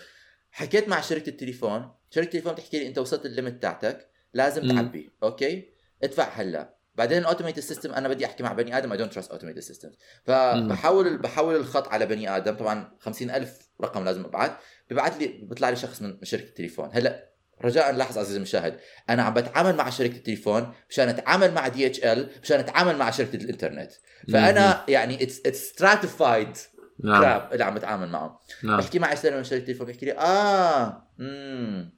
حكيت 0.56 0.90
مع 0.90 1.02
شركة 1.02 1.30
التليفون 1.30 1.92
شركة 2.10 2.26
التليفون 2.26 2.54
بتحكي 2.54 2.80
لي 2.80 2.88
أنت 2.88 2.98
وصلت 2.98 3.26
ال 3.26 3.32
limit 3.32 3.62
تاعتك 3.62 4.10
لازم. 4.34 4.76
تعبي 4.76 5.12
okay؟ 5.24 5.70
ادفع 6.04 6.30
هلا. 6.30 6.76
بعدين 6.96 7.18
ال 7.18 7.22
automated 7.22 7.60
system 7.60 7.94
أنا 7.94 8.08
بدي 8.08 8.26
أحكي 8.26 8.44
مع 8.44 8.54
بني 8.54 8.78
آدم 8.78 8.92
I 8.92 8.98
don't 8.98 9.14
trust 9.14 9.32
automated 9.32 9.60
systems 9.60 9.94
فبحول 10.24 11.18
بحول 11.18 11.56
الخط 11.56 11.88
على 11.88 12.06
بني 12.06 12.38
آدم 12.38 12.56
طبعا 12.56 12.92
50000 13.00 13.70
رقم 13.82 14.06
لازم 14.06 14.26
أبعث. 14.26 14.52
ببعث 14.90 15.18
لي 15.18 15.28
بيطلع 15.28 15.70
لي 15.70 15.76
شخص 15.76 16.02
من 16.02 16.18
شركة 16.24 16.48
التليفون. 16.48 16.90
هلا 16.94 17.30
رجاء 17.62 17.92
لاحظ 17.92 18.18
عزيزي 18.18 18.38
المشاهد 18.38 18.80
أنا 19.10 19.24
عم 19.24 19.34
بتعامل 19.34 19.76
مع 19.76 19.90
شركة 19.90 20.16
التليفون 20.16 20.74
مشان 20.90 21.10
أتعامل 21.10 21.54
مع 21.54 21.68
دي 21.68 21.86
اتش 21.86 22.00
ال 22.04 22.30
مشان 22.44 22.60
أتعامل 22.60 22.98
مع 22.98 23.12
شركة 23.12 23.36
الإنترنت. 23.36 23.92
فأنا 24.34 24.86
يعني 24.88 25.24
it's 25.24 25.42
it's 25.46 25.72
stratified 25.72 26.75
نعم. 27.00 27.22
crap 27.22 27.54
اللي 27.54 27.64
عم 27.64 27.76
بتعامل 27.76 28.10
معه 28.10 28.42
نعم. 28.64 28.78
بحكي 28.78 29.00
مع 29.00 29.16
سلمى 29.16 29.38
من 29.38 29.44
شركه 29.44 29.60
التليفون 29.60 29.88
بيحكي 29.88 30.06
لي 30.06 30.12
آه 30.12 31.08
امم 31.20 31.96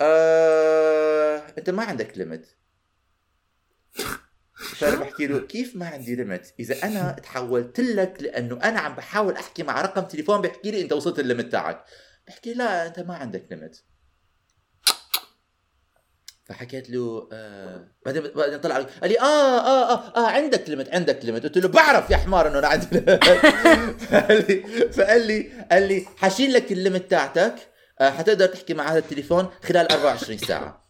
آه، 0.00 1.42
أنت 1.58 1.70
ما 1.70 1.82
عندك 1.84 2.18
limit 2.18 2.48
فانا 4.56 4.96
بحكي 5.00 5.26
له 5.26 5.38
كيف 5.40 5.76
ما 5.76 5.86
عندي 5.88 6.14
limit 6.14 6.52
إذا 6.60 6.84
أنا 6.84 7.12
تحولت 7.12 7.80
لك 7.80 8.16
لأنه 8.20 8.58
أنا 8.62 8.80
عم 8.80 8.94
بحاول 8.94 9.34
أحكي 9.34 9.62
مع 9.62 9.82
رقم 9.82 10.02
تليفون 10.02 10.40
بيحكي 10.40 10.70
لي 10.70 10.82
أنت 10.82 10.92
وصلت 10.92 11.18
ال 11.18 11.24
limit 11.24 11.52
تاعك. 11.52 11.84
بحكي 12.28 12.54
لا 12.54 12.86
أنت 12.86 13.00
ما 13.00 13.14
عندك 13.14 13.46
limit 13.50 13.78
فحكيت 16.48 16.90
له 16.90 17.28
آه 17.32 17.88
بعدين 18.06 18.22
بعدين 18.36 18.58
طلع 18.58 18.74
قال 18.74 19.10
لي 19.10 19.20
آه 19.20 19.22
آه 19.22 19.92
آه, 19.92 20.16
آه 20.16 20.26
عندك 20.26 20.68
limit 20.68 20.94
عندك 20.94 21.24
limit 21.24 21.42
قلت 21.42 21.58
له 21.58 21.68
بعرف 21.68 22.10
يا 22.10 22.16
حمار 22.16 22.48
إنه 22.48 22.58
أنا 22.58 22.66
عندي 22.66 22.86
فقال 24.08 24.44
لي 24.48 24.62
فقال 24.92 25.26
لي 25.26 25.50
قال 25.70 25.88
لي 25.88 26.06
حشيل 26.16 26.52
لك 26.52 26.72
ال 26.72 26.78
limit 26.78 27.10
تاعتك 27.10 27.54
آه 28.00 28.10
حتقدر 28.10 28.46
تحكي 28.46 28.74
مع 28.74 28.90
هذا 28.90 28.98
التليفون 28.98 29.48
خلال 29.62 29.92
24 29.92 30.38
ساعة. 30.38 30.88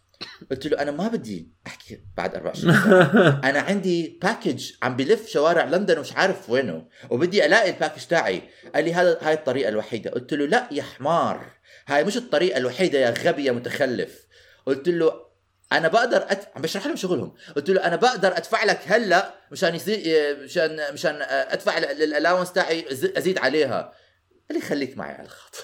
قلت 0.50 0.66
له 0.66 0.78
أنا 0.78 0.90
ما 0.90 1.08
بدي 1.08 1.52
أحكي 1.66 2.00
بعد 2.16 2.34
24 2.34 2.74
ساعة. 2.74 3.40
أنا 3.44 3.60
عندي 3.60 4.18
package 4.22 4.72
عم 4.82 4.96
بلف 4.96 5.28
شوارع 5.28 5.64
لندن 5.64 5.98
ومش 5.98 6.12
عارف 6.12 6.50
وينه 6.50 6.86
وبدي 7.10 7.46
ألاقي 7.46 7.70
ال 7.70 7.74
package 7.74 8.02
تاعي. 8.02 8.42
قال 8.74 8.84
لي 8.84 8.94
هذا 8.94 9.18
هاي 9.22 9.34
الطريقة 9.34 9.68
الوحيدة. 9.68 10.10
قلت 10.10 10.34
له 10.34 10.46
لا 10.46 10.68
يا 10.70 10.82
حمار 10.82 11.50
هاي 11.86 12.04
مش 12.04 12.16
الطريقة 12.16 12.58
الوحيدة 12.58 12.98
يا 12.98 13.10
غبي 13.10 13.44
يا 13.44 13.52
متخلف. 13.52 14.26
قلت 14.66 14.88
له 14.88 15.27
أنا 15.72 15.88
بقدر 15.88 16.16
أدف... 16.28 16.46
عم 16.56 16.62
بشرح 16.62 16.86
لهم 16.86 16.96
شغلهم. 16.96 17.34
قلت 17.56 17.70
له 17.70 17.84
أنا 17.86 17.96
بقدر 17.96 18.36
أدفع 18.36 18.64
لك 18.64 18.80
هلأ 18.86 19.34
مشان 19.52 19.74
يصير 19.74 20.36
مشان 20.44 20.80
مشان 20.92 21.18
أدفع 21.22 21.78
لل 21.78 21.92
allowance 21.92 22.52
تاعي 22.52 22.84
أزيد 22.90 23.38
عليها. 23.38 23.92
قال 24.50 24.58
لي 24.58 24.64
خليك 24.66 24.96
معي 24.96 25.12
على 25.14 25.22
الخط. 25.24 25.56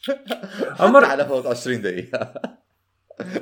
عمر- 0.80 1.04
على 1.04 1.24
فوق 1.26 1.46
20 1.46 1.82
دقيقة. 1.82 2.34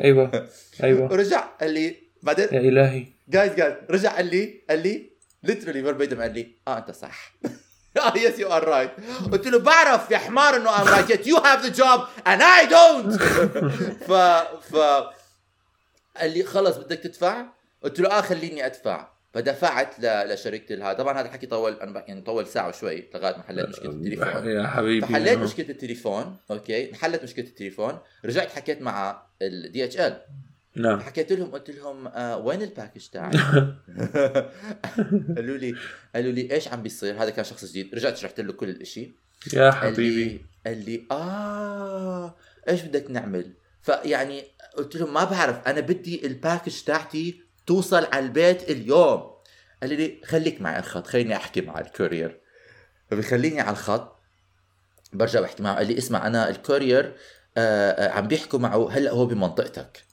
أيوه 0.00 0.48
أيوه. 0.82 1.02
ورجع 1.12 1.40
قال 1.40 1.70
لي 1.70 1.96
بعدين 2.22 2.48
يا 2.52 2.60
إلهي. 2.60 3.06
جايز 3.28 3.52
جايز 3.52 3.74
رجع 3.90 4.16
قال 4.16 4.26
لي 4.26 4.64
قال 4.70 4.78
لي 4.78 5.10
literally 5.42 5.82
verbatim 5.82 6.22
قال 6.22 6.34
لي 6.34 6.56
آه 6.68 6.78
أنت 6.78 6.90
صح. 6.90 7.32
آه 7.96 8.16
yes 8.16 8.38
you 8.38 8.52
are 8.52 8.64
right 8.64 8.90
قلت 9.32 9.46
له 9.46 9.58
بعرف 9.58 10.10
يا 10.10 10.18
حمار 10.18 10.56
إنه 10.56 10.82
I'm 10.82 10.88
right 10.88 11.10
yet 11.10 11.26
you 11.26 11.36
have 11.36 11.62
the 11.64 11.68
job 11.68 12.06
and 12.26 12.42
I 12.42 12.66
don't 12.66 13.22
ف 14.02 14.12
ف 14.74 14.76
قال 16.16 16.34
لي 16.34 16.42
خلص 16.42 16.76
بدك 16.76 16.98
تدفع؟ 16.98 17.46
قلت 17.82 18.00
له 18.00 18.18
آه 18.18 18.20
خليني 18.20 18.66
أدفع. 18.66 19.08
فدفعت 19.34 20.00
لشركة 20.00 20.74
الهذا 20.74 20.92
طبعا 20.92 21.20
هذا 21.20 21.26
الحكي 21.26 21.46
طول 21.46 21.72
أنا 21.72 21.92
بحكي 21.92 22.08
يعني 22.08 22.22
طول 22.22 22.46
ساعة 22.46 22.68
وشوي 22.68 23.04
لغاية 23.14 23.36
ما 23.36 23.42
حليت 23.42 23.68
مشكلة 23.68 23.90
التليفون. 23.90 24.48
يا 24.48 24.66
حبيبي 24.66 25.06
فحليت 25.06 25.38
مشكلة 25.38 25.70
التليفون 25.70 26.36
okay؟ 26.50 26.94
حلت 26.94 27.22
مشكلة 27.22 27.44
التليفون 27.44 27.98
رجعت 28.24 28.50
حكيت 28.50 28.82
مع 28.82 29.22
ال 29.42 29.84
DHL 29.84 30.20
نعم. 30.76 31.00
حكيت 31.00 31.32
لهم 31.32 31.50
قلت 31.50 31.70
لهم 31.70 32.06
آه 32.06 32.38
وين 32.38 32.62
ال 32.62 32.68
package 32.68 33.06
تاعي؟ 33.06 33.30
قالوا 35.36 35.56
لي 35.56 35.74
قالوا 36.14 36.32
لي 36.32 36.52
إيش 36.52 36.68
عم 36.68 36.82
بيصير؟ 36.82 37.22
هذا 37.22 37.30
كان 37.30 37.44
شخص 37.44 37.64
جديد، 37.64 37.94
رجعت 37.94 38.16
شرحت 38.16 38.40
له 38.40 38.52
كل 38.52 38.68
الإشي. 38.68 39.12
يا 39.54 39.70
قال 39.70 39.72
حبيبي 39.72 40.24
لي 40.24 40.40
قال 40.66 40.84
لي 40.84 41.06
آه 41.10 42.34
إيش 42.68 42.82
بدك 42.82 43.10
نعمل؟ 43.10 43.52
فيعني 43.82 44.44
قلت 44.76 44.96
لهم 44.96 45.14
ما 45.14 45.24
بعرف 45.24 45.68
أنا 45.68 45.80
بدي 45.80 46.26
ال 46.26 46.33
package 46.33 46.82
تاعتي 46.82 47.42
توصل 47.66 48.04
على 48.12 48.24
البيت 48.24 48.70
اليوم. 48.70 49.30
قال 49.82 49.90
لي 49.90 50.20
خليك 50.24 50.60
معي 50.60 50.74
على 50.74 50.82
الخط 50.82 51.06
خليني 51.06 51.36
أحكي 51.36 51.60
مع 51.60 51.80
ال 51.80 51.88
courier 51.88 52.40
فبيخليني 53.10 53.60
على 53.60 53.70
الخط 53.70 54.16
برجع 55.12 55.40
بحكي 55.40 55.62
معه 55.62 55.76
قال 55.76 55.86
لي 55.86 55.98
اسمع 55.98 56.26
أنا 56.26 56.48
ال 56.48 56.57
courier 56.57 57.16
آه 57.56 57.90
آه 57.90 58.10
عم 58.10 58.28
بيحكوا 58.28 58.58
معه 58.58 58.90
هلأ 58.90 59.10
هو 59.10 59.26
بمنطقتك. 59.26 60.04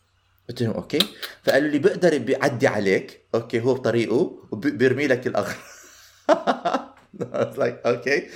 قلت 0.49 0.61
لهم 0.61 0.73
okay. 0.73 0.99
فقالوا 1.43 1.69
لي 1.69 1.79
بيقدر 1.79 2.17
بيعدي 2.17 2.67
عليك 2.67 3.21
okay 3.35 3.59
هو 3.59 3.73
بطريقه 3.73 4.43
وبيرمي 4.51 5.07
لك 5.07 5.27
الأغراض. 5.27 5.57
okay 7.85 8.27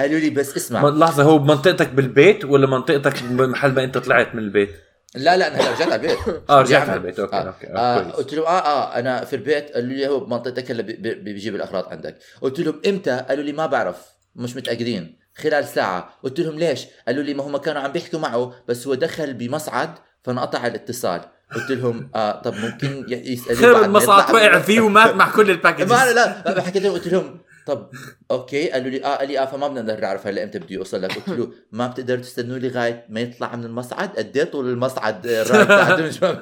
قالوا 0.00 0.18
لي 0.18 0.30
بس 0.30 0.56
اسمع. 0.56 0.88
لحظة 0.88 1.22
هو 1.22 1.38
بمنطقتك 1.38 1.88
بالبيت 1.88 2.44
ولا 2.44 2.66
منطقتك 2.66 3.22
بمحل 3.22 3.72
ما 3.72 3.84
انت 3.84 3.98
طلعت 3.98 4.34
من 4.34 4.42
البيت؟ 4.42 4.70
لا 5.14 5.36
لا 5.36 5.46
أنا 5.48 5.70
رجعت 5.70 5.82
على 5.82 5.94
البيت. 5.94 6.18
آه 6.50 6.60
رجعت 6.62 6.88
على 6.88 6.96
البيت. 6.98 7.18
okay 7.20 7.36
آه. 7.36 7.40
okay 7.40 7.66
آه 7.66 7.98
قلت 8.10 8.34
لهم 8.34 8.44
آه 8.46 8.48
آه 8.58 8.98
أنا 8.98 9.24
في 9.24 9.36
البيت. 9.36 9.70
قالوا 9.70 9.88
لي 9.92 10.08
هو 10.08 10.20
بمنطقتك 10.20 10.70
هلا 10.70 10.82
بي- 10.82 10.92
بي- 10.96 11.14
بيجيب 11.14 11.54
الأغراض 11.54 11.88
عندك. 11.88 12.18
قلت 12.40 12.60
لهم 12.60 12.80
إمتى؟ 12.86 13.24
قالوا 13.28 13.44
لي 13.44 13.52
ما 13.52 13.66
بعرف 13.66 13.96
مش 14.36 14.56
متأكدين. 14.56 15.18
خلال 15.36 15.64
ساعة. 15.64 16.18
قلت 16.22 16.40
لهم 16.40 16.58
ليش؟ 16.58 16.86
قالوا 17.06 17.22
لي 17.22 17.34
ما 17.34 17.42
هم 17.46 17.56
كانوا 17.56 17.82
عم 17.82 17.92
بيحكوا 17.92 18.18
معه 18.18 18.52
بس 18.68 18.86
هو 18.86 18.94
دخل 18.94 19.34
بمصعد 19.34 19.90
فانقطع 20.24 20.66
الاتصال. 20.66 21.20
قلت 21.54 21.70
لهم 21.70 22.10
آه 22.14 22.42
طب 22.42 22.54
ممكن 22.54 23.04
يسالوا 23.08 23.56
خير 23.60 23.84
المصعد 23.84 24.34
وقع 24.34 24.58
فيه 24.68 24.80
ومات 24.80 25.14
مع 25.14 25.30
كل 25.30 25.50
ال 25.50 25.55
packages 25.55 25.92
ما 25.92 26.12
لا 26.12 26.42
لا 26.54 26.62
حكيت 26.62 26.82
لهم. 26.82 26.92
قلت 26.92 27.08
لهم 27.08 27.40
طب 27.70 27.90
okay 28.30 28.70
قالوا 28.70 28.90
لي 28.90 29.04
آه 29.04 29.16
قال 29.16 29.28
لي 29.28 29.38
آه 29.38 29.44
فما 29.44 29.68
بدنا 29.68 30.00
نعرف 30.00 30.26
هلا 30.26 30.42
إمتى 30.42 30.58
بده 30.58 30.74
يوصل 30.74 31.02
لك. 31.02 31.14
قلت 31.14 31.28
له 31.28 31.52
ما 31.72 31.86
بتقدروا 31.86 32.22
تستنوا 32.22 32.58
لي 32.58 32.68
لغايه 32.68 33.06
ما 33.08 33.20
يطلع 33.20 33.56
من 33.56 33.64
المصعد؟ 33.64 34.16
قد 34.16 34.36
إيه 34.36 34.44
طول 34.44 34.68
المصعد 34.68 35.26
آه،. 35.26 35.96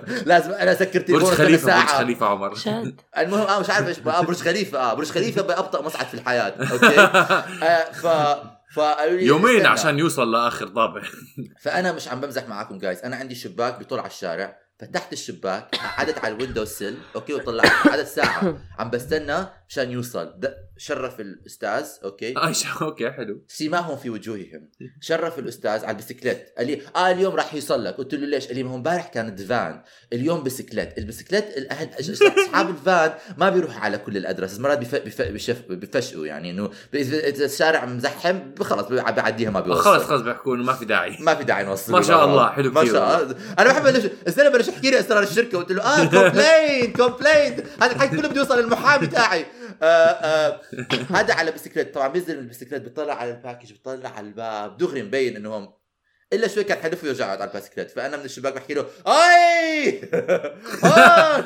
لازم 0.26 0.52
أنا 0.52 0.72
أسكر 0.72 0.98
برج 0.98 1.04
تليفون 1.04 1.30
خليفة 1.30 1.80
برج 1.80 1.88
خليفة 1.88 2.26
عمر. 2.26 2.54
شاد. 2.54 3.00
المهم 3.18 3.46
آه 3.46 3.60
مش 3.60 3.70
عارف 3.70 3.88
إيش 3.88 3.98
آه 3.98 4.20
برج 4.20 4.36
خليفة 4.36 4.78
آه 4.78 4.94
برج 4.94 5.06
خليفة 5.06 5.42
بأبطأ 5.42 5.82
مصعد 5.82 6.06
في 6.06 6.14
الحياة. 6.14 6.54
okay؟ 6.72 7.00
آه 7.66 7.92
ف 7.92 8.06
فقالوا 8.74 9.16
لي 9.18 9.26
يومين 9.26 9.56
استنى. 9.56 9.68
عشان 9.68 9.98
يوصل 9.98 10.32
لآخر 10.32 10.68
طابق. 10.68 11.02
فأنا 11.62 11.92
مش 11.92 12.08
عم 12.08 12.20
بمزح 12.20 12.48
معاكم 12.48 12.78
guys 12.78 12.98
أنا 13.00 13.16
عندي 13.16 13.34
شباك 13.34 13.78
بيطل 13.78 13.98
على 13.98 14.06
الشارع. 14.06 14.56
فتحت 14.78 15.12
الشباك 15.12 15.76
قعدت 15.96 16.18
على 16.18 16.34
ال 16.34 16.38
window 16.38 16.64
sill. 16.64 16.96
okay 17.16 17.34
وطلعت. 17.34 17.70
قعدت 17.88 18.06
ساعة. 18.06 18.58
عم 18.78 18.90
بستنى 18.90 19.46
مشان 19.68 19.90
يوصل 19.90 20.40
شرف 20.76 21.20
الأستاذ 21.20 21.86
okay؟ 22.04 22.36
آه، 22.36 22.52
okay 22.82 23.10
حلو. 23.10 23.44
سيماهم 23.48 23.96
في 23.96 24.10
وجوههم. 24.10 24.70
شرف 25.00 25.38
الأستاذ 25.38 25.84
على 25.84 25.90
البسكليت. 25.90 26.54
قال 26.58 26.66
لي 26.66 26.82
آه 26.96 27.10
اليوم 27.10 27.34
راح 27.34 27.54
يوصل 27.54 27.84
لك. 27.84 27.94
قلت 27.94 28.14
له 28.14 28.26
ليش؟ 28.26 28.46
قال 28.46 28.56
لي 28.56 28.62
ما 28.62 28.70
هو 28.70 28.76
امبارح 28.76 29.08
كانت 29.08 29.42
فان 29.42 29.82
اليوم 30.12 30.42
بسكليت. 30.42 30.98
البسكليت 30.98 31.56
الأهل 31.56 31.90
أصحاب 32.00 32.70
الفان 32.76 33.12
ما 33.36 33.50
بيروحوا 33.50 33.80
على 33.80 33.98
كل 33.98 34.16
ال 34.16 34.21
address 34.21 34.58
مرات. 34.58 34.78
بفشقوا 35.70 36.26
يعني 36.26 36.50
إنه 36.50 36.70
إذا 36.94 37.44
الشارع 37.44 37.84
مزحم 37.84 38.40
خلص 38.60 38.88
بيعديها 38.88 39.50
ما 39.50 39.60
بيوصل. 39.60 39.80
خلص 39.80 40.04
خلص 40.04 40.22
بيحكوا 40.22 40.56
انه 40.56 40.64
ما 40.64 40.72
في 40.72 40.84
داعي. 40.84 41.16
ما 41.20 41.34
في 41.34 41.44
داعي 41.44 41.64
نوصل. 41.64 41.92
ما 41.92 42.02
شاء 42.02 42.24
الله، 42.24 42.50
حلو 42.50 42.70
ما 42.70 42.84
شاء 42.84 43.22
الله. 43.22 43.36
أنا 43.58 43.72
بحب 43.72 43.82
بلش 43.82 44.04
السنة 44.26 44.48
بلش 44.48 44.68
يحكي 44.68 44.90
لي؟ 44.90 45.00
اسرار 45.00 45.22
الشركة 45.22 45.58
قلت 45.58 45.72
له 45.72 45.82
آه 45.82 46.04
complain 46.04 46.92
complain 46.92 47.64
هذا 47.82 47.92
الحكي 47.92 48.16
كله 48.16 48.28
بده 48.28 48.40
يوصل 48.40 48.58
للمحامي 48.60 49.06
تاعي. 49.06 49.57
هذا 51.16 51.34
على 51.34 51.50
بسكليت 51.50 51.94
طبعا 51.94 52.08
بينزل 52.08 52.36
من 52.36 52.42
البسكليت 52.42 52.82
بيطلع 52.82 53.14
على 53.14 53.30
ال 53.30 53.35
package 53.35 53.72
بيطلع 53.72 54.08
على 54.08 54.26
الباب. 54.26 54.76
دغري 54.76 55.02
مبين 55.02 55.36
انهم 55.36 55.77
إلا 56.32 56.48
شوي 56.48 56.64
كان 56.64 56.78
حلف 56.78 57.04
يرجع 57.04 57.26
يقعد 57.26 57.40
على 57.40 57.50
البسكليت 57.50 57.90
فأنا 57.90 58.16
من 58.16 58.24
الشباك 58.24 58.54
بحكي 58.54 58.74
له 58.74 58.86
أي! 59.06 60.00
هون 60.84 61.42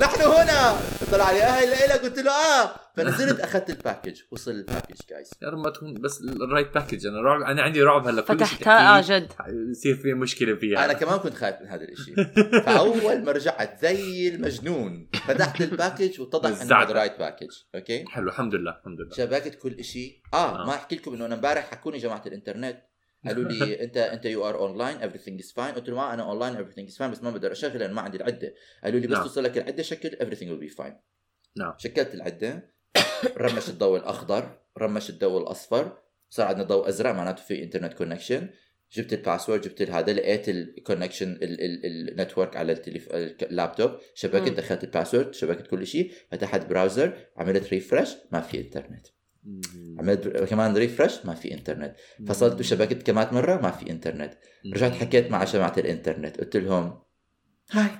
نحن 0.00 0.22
هنا! 0.22 0.78
طلع 1.12 1.30
لي 1.30 1.42
أهلا 1.42 1.94
لك 1.94 2.00
قلت 2.02 2.18
له 2.18 2.30
آه! 2.30 2.74
فنزلت 2.96 3.40
أخذت 3.40 3.70
ال 3.70 3.76
package. 3.76 4.20
وصل 4.30 4.50
ال 4.50 4.56
package 4.56 4.96
guys 5.10 5.30
يا 5.42 5.48
رب 5.48 5.58
ما 5.58 5.70
تكون 5.70 5.94
بس 5.94 6.20
ال 6.20 6.29
right 6.29 6.74
package. 6.74 7.06
أنا 7.06 7.20
رعب 7.20 7.42
أنا 7.42 7.62
عندي 7.62 7.82
رعب 7.82 8.06
هلا 8.08 8.26
شيء 8.26 8.36
فتحتها 8.36 8.98
آه 8.98 9.02
جد. 9.06 9.32
يصير 9.70 9.96
في 9.96 10.14
مشكلة 10.14 10.54
فيها. 10.54 10.84
أنا 10.84 10.92
كمان 10.92 11.18
كنت 11.18 11.34
خايف 11.34 11.56
من 11.60 11.68
هذا 11.68 11.82
الإشي. 11.82 12.14
فأول 12.66 13.24
ما 13.24 13.32
رجعت 13.32 13.78
زي 13.82 14.28
المجنون 14.28 15.08
فتحت 15.26 15.60
ال 15.60 15.67
package 15.67 16.20
واتضح 16.20 16.48
إنه 16.48 16.60
it 16.60 16.84
was 16.84 16.88
the 16.88 16.92
right 16.92 17.18
package. 17.18 17.50
okay؟ 17.74 18.04
حلو 18.08 18.28
الحمد 18.28 18.54
لله 18.54 18.70
الحمد 18.70 19.00
لله. 19.00 19.16
شبكت 19.16 19.54
كل 19.54 19.72
إشي. 19.72 20.22
آه 20.34 20.62
آه. 20.62 20.66
ما 20.66 20.74
أحكي 20.74 20.96
لكم 20.96 21.14
إنه 21.14 21.26
أنا 21.26 21.34
إمبارح 21.34 21.70
حكوني 21.70 21.98
جماعة 21.98 22.22
الإنترنت. 22.26 22.82
قالوا 23.26 23.44
لي 23.44 23.74
انت 23.84 23.96
انت 23.96 24.24
you 24.24 24.48
are 24.48 24.58
online 24.58 24.98
everything 24.98 25.40
is 25.40 25.52
fine 25.52 25.74
قلت 25.74 25.88
لهم 25.88 25.98
آه 25.98 26.14
أنا 26.14 26.22
online 26.22 26.56
everything 26.56 26.86
is 26.88 26.96
fine 26.96 27.10
بس 27.10 27.22
ما 27.22 27.30
بقدر 27.30 27.52
أشغل 27.52 27.78
لأنه 27.78 27.92
ما 27.92 28.00
عندي 28.00 28.16
العدة. 28.16 28.54
قالوا 28.84 29.00
لي 29.00 29.06
بس 29.06 29.12
نعم. 29.12 29.22
توصل 29.22 29.44
لك 29.44 29.58
العدة 29.58 29.82
شبك 29.82 30.10
everything 30.10 30.48
will 30.48 30.70
be 30.70 30.76
fine. 30.78 30.94
نعم. 31.56 31.74
شبكت 31.78 32.14
العدة. 32.14 32.72
رمش 33.36 33.68
الضوء 33.68 33.98
الأخضر 33.98 34.58
رمش 34.78 35.10
الضوء 35.10 35.42
الأصفر. 35.42 35.98
صار 36.30 36.46
عندنا 36.46 36.64
ضوء 36.64 36.88
أزرق 36.88 37.10
معناته 37.10 37.42
في 37.42 37.62
internet 37.62 37.92
connection 37.92 38.48
جبت 38.92 39.12
ال 39.12 39.17
password 39.17 39.60
جبت 39.60 39.82
هذا 39.82 40.12
لقيت 40.12 40.48
ال 40.48 40.56
connection 40.56 41.38
ال 41.42 41.56
network 41.56 42.56
على 42.56 42.72
التليف... 42.72 43.08
اللابتوب 43.12 43.90
شبكت. 44.14 44.52
دخلت 44.52 44.84
ال 44.84 44.90
password 44.90 45.34
شبكت 45.34 45.66
كل 45.66 45.86
شيء 45.86 46.12
فتحت 46.30 46.66
browser 46.66 47.18
عملت 47.36 47.68
refresh 47.68 48.16
ما 48.32 48.40
في 48.40 48.60
انترنت 48.60 49.06
عملت 49.98 50.28
كمان 50.28 50.76
refresh 50.76 51.18
ما 51.24 51.34
في 51.34 51.54
انترنت 51.54 51.94
فصلت 52.28 52.60
وشبكت 52.60 53.06
كمان 53.06 53.34
مرة 53.34 53.60
ما 53.60 53.70
في 53.70 53.90
انترنت 53.90 54.34
رجعت 54.74 54.92
حكيت 54.92 55.30
مع 55.30 55.44
جماعة 55.44 55.74
الإنترنت. 55.78 56.40
قلت 56.40 56.56
لهم 56.56 56.98
hi 57.70 57.90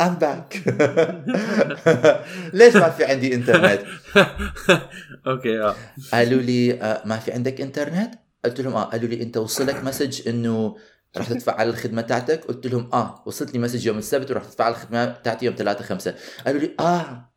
I'm 0.00 0.14
back 0.14 0.62
ليش 2.58 2.76
ما 2.76 2.90
في 2.90 3.04
عندي 3.04 3.34
انترنت 3.34 3.82
okay 5.26 5.62
آه. 5.62 5.76
قالوا 6.12 6.42
لي 6.42 6.82
آه 6.82 7.02
ما 7.06 7.16
في 7.18 7.32
عندك 7.32 7.60
انترنت 7.60 8.14
قلت 8.44 8.60
لهم 8.60 8.74
آه 8.74 8.84
قالوا 8.84 9.08
لي 9.08 9.22
أنت 9.22 9.36
وصلك 9.36 9.84
message 9.84 10.28
إنه 10.28 10.76
رح 11.16 11.28
تدفع 11.28 11.54
على 11.54 11.70
الخدمة 11.70 12.02
تاعتك 12.02 12.44
قلت 12.44 12.66
لهم 12.66 12.90
آه 12.92 13.22
وصلت 13.26 13.52
لي 13.52 13.58
message 13.58 13.86
يوم 13.86 13.98
السبت 13.98 14.30
ورح 14.30 14.44
تدفع 14.44 14.64
على 14.64 14.74
الخدمة 14.74 15.06
تاعتي 15.06 15.46
يوم 15.46 15.54
3 15.54 15.84
5 15.84 16.14
قالوا 16.46 16.60
لي 16.60 16.74
آه 16.80 17.32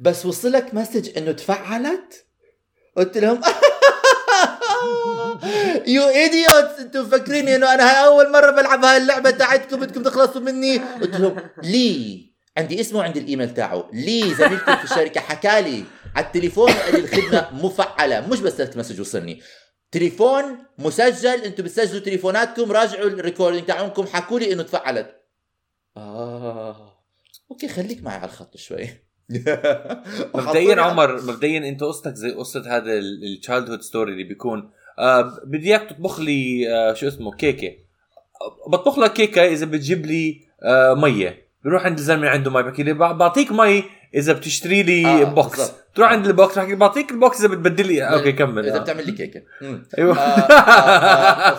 بس 0.00 0.26
وصلك 0.26 0.74
مسج 0.74 1.18
إنه 1.18 1.32
تفعلت 1.32 2.27
قلت 2.98 3.18
لهم 3.18 3.40
you 5.86 6.08
idiots 6.08 6.80
أنتم 6.80 7.00
مفكرين 7.00 7.48
إنه 7.48 7.74
أنا 7.74 7.90
هاي 7.90 8.06
أول 8.06 8.32
مرة 8.32 8.50
بلعب 8.50 8.84
هاي 8.84 8.96
اللعبه 8.96 9.30
تاعتكم 9.30 9.80
بدكم 9.80 10.02
تخلصوا 10.02 10.40
مني. 10.40 10.78
قلت 10.78 11.16
لهم 11.16 11.36
لي 11.62 12.28
عندي 12.56 12.80
اسمه 12.80 12.98
وعندي 12.98 13.18
الإيميل 13.18 13.54
تاعه. 13.54 13.90
لي 13.92 14.34
زميلكم 14.34 14.76
في 14.76 14.84
الشركة 14.84 15.20
حكى 15.20 15.62
لي 15.62 15.84
على 16.16 16.26
التليفون 16.26 16.72
قال 16.72 16.92
لي 16.92 17.00
الخدمة 17.00 17.64
مفعلة 17.64 18.20
مش 18.20 18.40
بس 18.40 18.60
message 18.76 19.00
وصلني. 19.00 19.42
تليفون 19.92 20.58
مسجل 20.78 21.44
أنتم 21.44 21.64
بتسجلوا 21.64 22.00
تليفوناتكم 22.00 22.72
راجعوا 22.72 23.08
ال 23.08 23.14
recording 23.14 23.66
تاعونكم 23.66 24.06
حكوا 24.06 24.38
لي 24.38 24.52
إنه 24.52 24.62
تفعلت. 24.62 25.14
آه 25.96 27.04
okay 27.50 27.68
خليك 27.68 28.02
معي 28.02 28.16
على 28.16 28.24
الخط 28.24 28.56
شوي. 28.56 29.07
مبدئيا 30.34 30.80
عمر 30.80 31.22
مبدئيا 31.22 31.68
أنت 31.68 31.82
قصتك 31.82 32.14
زي 32.14 32.30
قصة 32.30 32.76
هذا 32.76 32.98
ال 32.98 33.70
childhood 33.70 33.82
story 33.82 34.12
اللي 34.12 34.24
بيكون. 34.24 34.70
آه 34.98 35.40
بدي 35.44 35.68
اياك 35.68 35.90
تطبخ 35.90 36.20
لي 36.20 36.68
آه 36.74 36.94
شو 36.94 37.08
اسمه 37.08 37.32
كيكة. 37.32 37.72
بطبخ 38.68 38.98
لك 38.98 39.12
كيكة 39.12 39.44
إذا 39.46 39.66
بتجيب 39.66 40.06
لي 40.06 40.40
آه 40.62 40.94
مية. 40.94 41.47
بروح 41.64 41.84
عند 41.84 41.98
الزلمه 41.98 42.28
عنده 42.28 42.50
مي 42.50 42.62
بحكي 42.62 42.82
لي 42.82 42.94
"بع- 42.94 43.12
بعطيك 43.12 43.52
مي 43.52 43.84
إذا 44.14 44.32
بتشتري 44.32 44.82
لي 44.82 45.06
آه، 45.06 45.24
box 45.24 45.56
بالضبط. 45.58 45.74
تروح 45.94 46.10
عند 46.12 46.26
ال 46.26 46.34
box 46.34 46.58
بحكي 46.58 46.74
بعطيك 46.74 47.10
ال 47.10 47.17
box 47.17 47.40
إذا 47.40 47.48
بتبدل 47.48 47.86
لي 47.86 48.02
okay 48.02 48.32
كمل. 48.32 48.66
إذا 48.66 48.76
آه. 48.76 48.78
بتعمل 48.78 49.06
لي 49.06 49.12
كيكة. 49.12 49.42
أيوه. 49.98 50.18
آه، 50.18 50.20
آه، 50.20 51.50
آه، 51.52 51.54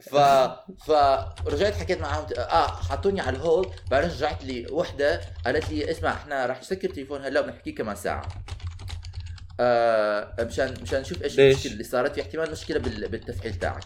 ف 0.00 0.10
ف 0.84 0.92
فرجعت 1.44 1.74
حكيت 1.74 2.00
معهم 2.00 2.26
آه 2.38 2.66
حطوني 2.66 3.20
على 3.20 3.36
ال 3.36 3.42
hold 3.42 3.68
بعدين 3.90 4.10
رجعت 4.10 4.44
لي 4.44 4.66
وحدة 4.70 5.20
قالت 5.46 5.70
لي 5.70 5.90
اسمع 5.90 6.10
إحنا 6.12 6.46
رح 6.46 6.60
نسكر 6.60 6.88
تليفون 6.88 7.24
هلا 7.24 7.40
وبنحكي 7.40 7.72
كمان 7.72 7.96
ساعة. 7.96 8.28
آه 9.60 10.34
مشان 10.44 10.74
مشان 10.82 11.00
نشوف 11.00 11.22
إيش؟ 11.22 11.38
المشكلة 11.40 11.72
اللي 11.72 11.84
صارت. 11.84 12.14
في 12.14 12.20
احتمال 12.22 12.50
مشكلة 12.52 12.78
بال- 12.78 13.08
بالتفعيل 13.08 13.54
تاعك. 13.54 13.84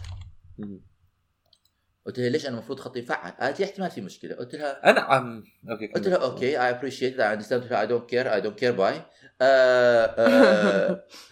قلت 2.05 2.19
لها 2.19 2.29
ليش 2.29 2.45
أنا 2.45 2.57
المفروض 2.57 2.79
خطي 2.79 2.99
يفعل؟ 2.99 3.31
قالت 3.31 3.59
لي 3.59 3.65
احتمال 3.65 3.91
في 3.91 4.01
مشكلة. 4.01 4.35
قلت 4.35 4.55
لها 4.55 4.89
أنا 4.89 4.99
عم 4.99 5.43
okay 5.69 5.87
قلت 5.87 6.07
لها 6.07 6.17
okay 6.17 6.45
I 6.45 6.69
appreciate 6.69 7.19
I 7.19 7.87
don't 7.87 8.09
care 8.09 8.33
I 8.33 8.41
don't 8.41 8.59
care 8.59 8.71
bye 8.71 9.01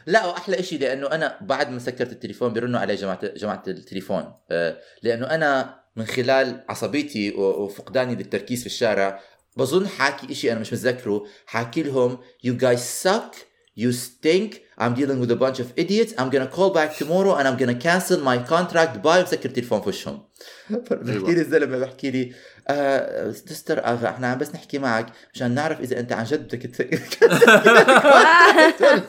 لا 0.08 0.26
واحلى 0.26 0.64
شيء 0.64 0.80
لأنه 0.80 1.08
أنا 1.08 1.38
بعد 1.42 1.70
ما 1.70 1.80
سكرت 1.80 2.12
التليفون 2.12 2.54
بيرنوا 2.54 2.80
علي 2.80 2.96
جماعة 2.96 3.28
جماعة 3.28 3.64
التليفون. 3.68 4.34
آه، 4.52 4.78
لأنه 5.04 5.26
أنا 5.26 5.82
من 5.96 6.06
خلال 6.06 6.66
عصبيتي 6.70 7.32
وفقداني 7.32 8.16
للتركيز 8.16 8.60
في 8.60 8.66
الشارع 8.66 9.20
بظن 9.58 9.88
حاكي 9.88 10.34
شيء 10.34 10.52
أنا 10.52 10.60
مش 10.60 10.74
متذكره 10.74 11.26
حاكي 11.46 11.84
لهم 11.84 12.18
you 12.48 12.62
guys 12.62 13.08
suck. 13.08 13.51
you 13.83 13.93
stink 13.93 14.51
I'm 14.79 14.95
dealing 14.95 15.19
with 15.21 15.31
a 15.31 15.37
bunch 15.45 15.59
of 15.64 15.69
idiots 15.77 16.12
I'm 16.19 16.31
gonna 16.35 16.53
call 16.57 16.71
back 16.79 16.91
tomorrow 17.03 17.33
and 17.39 17.45
I'm 17.49 17.57
gonna 17.57 17.81
cancel 17.89 18.19
my 18.31 18.39
contract 18.53 18.99
باي 18.99 19.23
وسكر 19.23 19.49
التليفون 19.49 19.81
في 19.81 19.89
وشهم 19.89 20.23
بحكي 20.71 21.35
لي 21.35 21.41
الزلمه 21.41 21.79
بحكي 21.79 22.11
لي 22.11 22.33
آه 22.68 23.32
تستر 23.32 23.86
اغا 23.86 24.09
إحنا 24.09 24.28
عم 24.32 24.38
بس 24.38 24.55
نحكي 24.55 24.80
معك 24.80 25.05
مشان 25.34 25.51
نعرف 25.51 25.80
إذا 25.80 25.99
أنت 25.99 26.14
عن 26.14 26.24
جد 26.24 26.55
بدك 26.55 26.72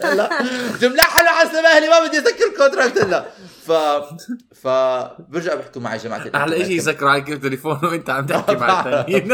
لا 0.05 0.28
جملة 0.80 1.03
حلوة 1.03 1.30
على 1.30 1.48
سماهلي 1.50 1.88
ما 1.88 2.07
بدي 2.07 2.18
اسكر 2.18 2.44
الكونتراكت 2.53 2.98
لا 2.98 3.24
ف 3.66 3.72
ف 4.62 4.68
برجع 5.28 5.55
بحكوا 5.55 5.82
معي 5.82 5.98
جماعة 5.98 6.30
أحلى 6.34 6.64
شيء. 6.64 6.76
يسكروا 6.76 7.11
عليك 7.11 7.30
التليفون 7.30 7.78
وأنت 7.84 8.11
عم 8.11 8.26
تحكي 8.26 8.55
مع 8.57 8.80
الثانيين 8.80 9.28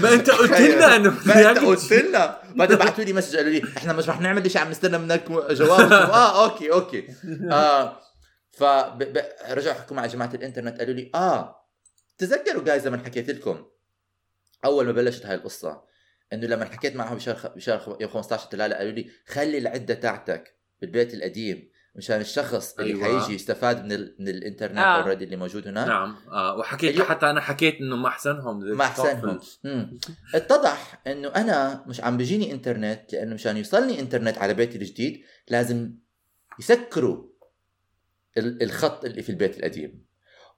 ما 0.00 0.12
أنت 0.14 0.30
قلت 0.30 0.60
لنا 0.60 0.96
إنه 0.96 1.14
ما 1.26 1.50
أنت 1.50 1.58
قلت 1.58 1.92
لنا. 1.92 2.36
بعدين 2.56 2.76
بعثوا 2.76 3.04
لي 3.04 3.12
message 3.12 3.36
قالوا 3.36 3.50
لي 3.50 3.62
إحنا 3.76 3.92
مش 3.92 4.08
رح 4.08 4.20
نعمل 4.20 4.50
شيء 4.50 4.60
عم 4.60 4.70
نستنى 4.70 4.98
منك 4.98 5.24
جواب. 5.50 5.92
آه 5.92 6.44
okay 6.44 6.72
okay. 6.72 7.04
آه 7.52 7.96
فرجعوا 8.58 9.74
حكوا 9.74 9.96
مع 9.96 10.06
جماعة 10.06 10.30
الإنترنت 10.34 10.78
قالوا 10.78 10.94
لي 10.94 11.10
آه 11.14 11.59
تذكروا 12.20 12.64
guys 12.64 12.86
لما 12.88 12.98
حكيت 12.98 13.30
لكم 13.30 13.64
أول 14.64 14.86
ما 14.86 14.92
بلشت 14.92 15.26
هاي 15.26 15.34
القصة 15.34 15.82
إنه 16.32 16.46
لما 16.46 16.64
حكيت 16.64 16.96
معهم 16.96 17.16
بشهر 17.16 17.34
خ... 17.36 17.46
بشهر 17.46 17.78
خ... 17.78 17.88
يوم 18.00 18.10
15 18.10 18.48
3 18.50 18.74
قالوا 18.76 18.92
لي 18.92 19.10
خلي 19.26 19.58
العدة 19.58 19.94
تاعتك 19.94 20.54
بالبيت 20.80 21.14
القديم 21.14 21.70
مشان 21.94 22.20
الشخص 22.20 22.78
اللي 22.78 23.04
أيوة. 23.06 23.20
حيجي 23.20 23.34
يستفاد 23.34 23.84
من 23.84 23.92
ال... 23.92 24.16
من 24.18 24.28
الإنترنت 24.28 24.78
آه. 24.78 25.02
already 25.02 25.24
اللي 25.24 25.36
موجود 25.36 25.68
هناك 25.68 25.88
نعم 25.88 26.16
آه 26.30 26.56
وحكيت 26.58 26.94
اليوم- 26.94 27.08
حتى 27.08 27.30
أنا 27.30 27.40
حكيت 27.40 27.74
إنه 27.80 27.96
ما 27.96 28.08
أحسنهم 28.08 28.60
ما 28.60 28.84
أحسنهم. 28.84 29.40
اتضح 30.34 31.02
إنه 31.06 31.28
أنا 31.28 31.84
مش 31.86 32.00
عم 32.00 32.16
بيجيني 32.16 32.52
إنترنت 32.52 33.12
لأنه 33.12 33.34
مشان 33.34 33.56
يوصلني 33.56 34.00
إنترنت 34.00 34.38
على 34.38 34.54
بيتي 34.54 34.78
الجديد 34.78 35.22
لازم 35.48 35.94
يسكروا 36.58 37.24
ال- 38.38 38.62
الخط 38.62 39.04
اللي 39.04 39.22
في 39.22 39.30
البيت 39.30 39.58
القديم 39.58 40.04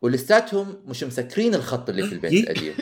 ولساتهم 0.03 0.83
مش 0.87 1.05
مسكرين 1.05 1.55
الخط 1.55 1.89
اللي 1.89 2.07
في 2.07 2.13
البيت 2.15 2.33
القديم. 2.51 2.75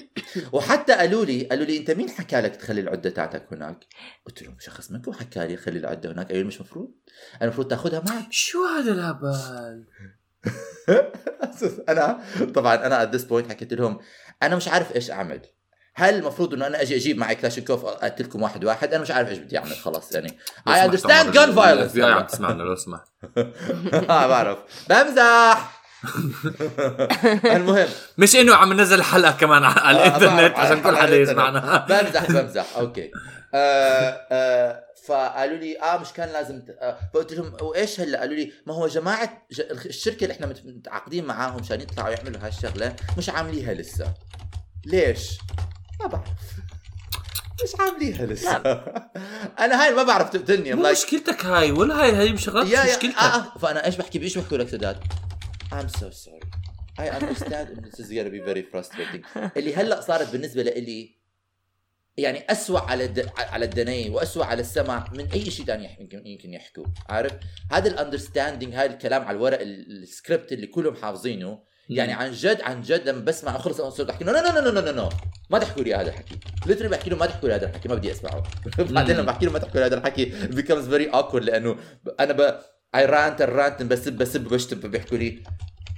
وحتى 0.52 0.92
قالوا 0.92 1.24
لي 1.24 1.42
قالوا 1.44 1.64
لي 1.64 1.76
أنت 1.76 1.90
مين 1.90 2.10
حكى 2.10 2.40
لك 2.40 2.56
تخلي 2.56 2.80
العدة 2.80 3.10
تاعتك 3.10 3.46
هناك؟ 3.52 3.84
قلت 4.26 4.42
لهم 4.42 4.56
شخص 4.60 4.90
منكم 4.90 5.12
حكى 5.12 5.46
لي 5.46 5.56
خلي 5.56 5.78
العدة 5.78 6.12
هناك. 6.12 6.26
قالوا 6.26 6.42
لي 6.42 6.48
مش 6.48 6.60
مفروض. 6.60 6.90
أنا 7.34 7.42
المفروض 7.42 7.68
تاخذها 7.68 8.02
معك. 8.08 8.26
شو 8.46 8.58
هذا 8.64 8.92
الهبل؟ 8.92 9.84
أنا 11.88 12.20
طبعا 12.54 12.86
أنا 12.86 13.02
at 13.02 13.14
this 13.14 13.24
point 13.24 13.50
حكيت 13.50 13.72
لهم 13.72 13.98
أنا 14.42 14.56
مش 14.56 14.68
عارف 14.68 14.94
إيش 14.96 15.10
أعمل. 15.10 15.40
هل 15.94 16.14
المفروض 16.14 16.54
إنه 16.54 16.66
أنا 16.66 16.82
أجي 16.82 16.96
أجيب 16.96 17.18
معي 17.18 17.34
كلاشينكوف 17.34 17.84
أقتلكم 17.84 18.42
واحد 18.42 18.64
واحد؟ 18.64 18.94
أنا 18.94 19.02
مش 19.02 19.10
عارف 19.10 19.28
إيش 19.28 19.38
بدي 19.38 19.58
أعمل 19.58 19.70
خلاص 19.70 20.12
يعني. 20.12 20.38
I 20.68 20.84
understand 20.84 21.32
gun 21.32 21.52
violence 21.52 21.98
عم 21.98 22.26
تسمعنا 22.26 22.62
لو 22.62 22.76
سمحت 22.76 23.08
آه 23.94 24.26
بعرف. 24.26 24.58
بمزح! 24.88 25.79
المهم. 27.56 27.88
مش 28.18 28.36
إنه 28.36 28.54
عم 28.54 28.72
ننزل 28.72 29.02
حلقة 29.02 29.32
كمان 29.32 29.64
على 29.64 29.98
آه، 29.98 30.06
الإنترنت 30.06 30.58
عشان 30.58 30.82
كل 30.82 30.96
حدا. 30.96 31.16
يسمعنا. 31.16 31.86
بمزح 31.88 32.30
بمزح. 32.32 32.66
okay. 32.76 33.10
آه 33.54 34.26
آه 34.32 34.84
فقالوا 35.08 35.56
لي 35.58 35.80
آه 35.82 35.98
مش 35.98 36.12
كان 36.12 36.28
لازم 36.28 36.60
ت... 36.60 36.70
آه 36.80 36.98
فقلت 37.14 37.32
لهم 37.32 37.52
وإيش 37.60 38.00
هلأ؟ 38.00 38.20
قالوا 38.20 38.34
لي 38.34 38.52
ما 38.66 38.74
هو 38.74 38.86
جماعة 38.86 39.46
ج... 39.52 39.60
الشركة 39.86 40.22
اللي 40.24 40.34
إحنا 40.34 40.46
مت- 40.46 40.62
متعاقدين 40.66 41.24
معاهم 41.24 41.60
عشان 41.60 41.80
يطلعوا 41.80 42.08
يعملوا 42.10 42.40
هالشغلة 42.46 42.96
مش 43.18 43.28
عامليها 43.30 43.74
لسه. 43.74 44.14
ليش؟ 44.86 45.38
ما 46.00 46.06
بعرف. 46.06 46.28
مش 47.64 47.80
عامليها 47.80 48.26
لسه. 48.26 48.56
أنا 49.64 49.84
هاي 49.84 49.94
ما 49.94 50.02
بعرف 50.02 50.28
تقتلني. 50.30 50.74
مو 50.74 50.90
مشكلتك 50.90 51.44
هاي 51.46 51.70
ولا 51.72 52.02
هاي 52.02 52.12
هاي 52.16 52.32
مش 52.32 52.48
مشكلتك. 52.48 53.04
آه 53.18 53.22
آه. 53.22 53.58
فأنا 53.58 53.86
إيش 53.86 53.96
بحكي 53.96 54.22
إيش 54.22 54.38
بحكوا 54.38 54.58
لك 54.58 54.68
سداد؟ 54.68 54.96
I'm 55.72 55.88
so 55.88 56.10
sorry. 56.10 56.42
I 56.98 57.08
understand 57.18 57.66
and 57.72 57.84
this 57.86 57.98
is 58.00 58.08
gonna 58.16 58.30
be 58.30 58.40
very 58.40 58.62
frustrating. 58.72 59.22
اللي 59.56 59.74
هلا 59.74 60.00
صارت 60.00 60.32
بالنسبة 60.32 60.62
لإلي 60.62 61.20
يعني 62.16 62.44
أسوأ 62.52 62.80
على 62.80 63.04
الد... 63.04 63.30
على 63.38 63.64
الدني 63.64 64.10
وأسوأ 64.10 64.44
على 64.44 64.60
السمع 64.60 65.08
من 65.12 65.26
أي 65.30 65.50
شيء 65.50 65.66
ثاني 65.66 65.96
يمكن 66.00 66.26
يمكن 66.26 66.52
يحكوا. 66.54 66.84
عارف؟ 67.08 67.32
هذا 67.72 67.88
ال 67.90 67.96
understanding 67.96 68.74
هذا 68.74 68.92
الكلام 68.92 69.22
على 69.24 69.36
الورق 69.36 69.60
ال- 69.60 70.02
السكريبت 70.02 70.52
اللي 70.52 70.66
كلهم 70.66 70.94
حافظينه 70.94 71.62
يعني 71.88 72.12
عن 72.12 72.32
جد 72.32 72.60
عن 72.62 72.82
جد 72.82 73.08
لما 73.08 73.20
بسمع 73.20 73.58
خلص 73.58 73.80
أنا 73.80 73.90
صرت 73.90 74.10
أحكي 74.10 74.24
no 74.24 74.32
no 74.32 74.40
no 74.60 74.70
no 74.70 74.80
no 74.80 74.92
no 74.92 75.08
ما 75.50 75.58
تحكوا 75.58 75.82
لي 75.82 75.94
هذا 75.94 76.08
الحكي. 76.08 76.38
literally 76.66 76.88
بحكي 76.88 77.10
له 77.10 77.16
ما 77.16 77.26
تحكوا 77.26 77.48
لي 77.48 77.54
هذا 77.54 77.66
الحكي 77.70 77.88
ما 77.88 77.94
بدي 77.94 78.12
أسمعه. 78.12 78.42
بعدين 78.78 79.16
لما 79.16 79.26
بحكي 79.32 79.46
له 79.46 79.52
ما 79.52 79.58
تحكوا 79.58 79.80
لي 79.80 79.86
هذا 79.86 79.98
الحكي 79.98 80.32
becomes 80.48 80.86
very 80.92 81.14
awkward 81.16 81.42
لأنه 81.42 81.76
أنا 82.20 82.32
ب 82.32 82.60
I 82.94 83.06
rant 83.06 83.42
ال 83.42 83.50
rant 83.50 83.82
بسب 83.82 84.12
بسب 84.12 84.40
بشتم 84.40 84.90
بيحكوا 84.90 85.18
لي. 85.18 85.42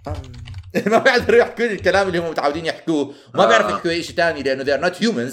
ما 0.86 0.98
بيقدروا 0.98 1.38
يحكوا 1.38 1.64
لي 1.64 1.72
الكلام 1.72 2.08
اللي 2.08 2.18
هم 2.18 2.30
متعودين 2.30 2.66
يحكوه. 2.66 3.14
ما 3.34 3.44
آه. 3.44 3.48
بيعرفوا 3.48 3.70
يحكوا 3.70 3.90
اي 3.90 4.02
شيء 4.02 4.16
ثاني 4.16 4.42
لأنه 4.42 4.64
they 4.64 4.80
are 4.80 4.84
not 4.90 4.98
humans. 5.04 5.32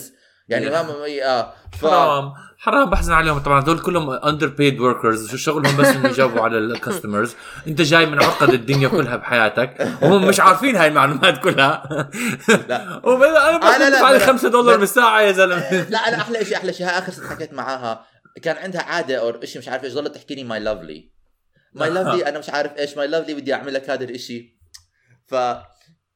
يعني 0.49 0.69
ما 0.69 0.81
ما- 0.81 0.93
آه. 1.23 1.53
ف... 1.81 1.85
حرام. 1.85 2.33
حرام 2.57 2.89
بحزن 2.89 3.13
عليهم. 3.13 3.39
طبعا 3.39 3.61
هذول 3.63 3.79
كلهم 3.79 4.09
underpaid 4.09 4.79
workers 4.79 5.29
شو 5.29 5.37
شغلهم 5.37 5.77
بس 5.77 5.87
إنه 5.87 6.09
يجاوبوا 6.09 6.41
على 6.41 6.57
ال 6.57 6.65
customers 6.65 7.35
أنت 7.67 7.81
جاي 7.81 8.05
من 8.05 8.23
عقد 8.23 8.49
الدنيا 8.49 8.87
كلها 8.87 9.15
بحياتك. 9.15 9.87
وهم 10.01 10.27
مش 10.27 10.39
عارفين 10.39 10.75
هاي 10.75 10.87
المعلومات 10.87 11.37
كلها. 11.43 11.83
لا. 12.67 13.01
أنا 13.05 13.05
آه، 13.05 13.57
بس 13.57 14.01
لا، 14.01 14.11
لي 14.11 14.17
لا. 14.17 14.25
5 14.25 14.49
دولار 14.49 14.73
لا. 14.73 14.79
بالساعة 14.79 15.21
يا 15.21 15.31
زلمة. 15.31 15.71
لا 15.89 15.97
أنا 15.97 16.17
أحلى 16.21 16.45
شيء 16.45 16.57
أحلى 16.57 16.73
شيء 16.73 16.87
آخر 16.87 17.11
ست 17.11 17.23
حكيت 17.25 17.53
معاها. 17.53 18.05
كان 18.41 18.57
عندها 18.57 18.81
عادة 18.81 19.15
أو 19.19 19.41
شيء 19.43 19.61
مش 19.61 19.67
عارف 19.67 19.83
إيش. 19.83 19.93
ضلت 19.93 20.15
تحكي 20.15 20.35
لي 20.35 20.43
my 20.43 20.59
lovely 20.59 21.18
my 21.73 21.89
lovely 21.89 22.29
أنا 22.29 22.39
مش 22.39 22.49
عارف 22.49 22.77
إيش. 22.77 22.97
my 22.97 23.07
lovely 23.07 23.33
بدي 23.33 23.53
أعمل 23.53 23.73
لك 23.73 23.89
هذا 23.89 24.03
الإشي. 24.03 24.59
ف 25.27 25.35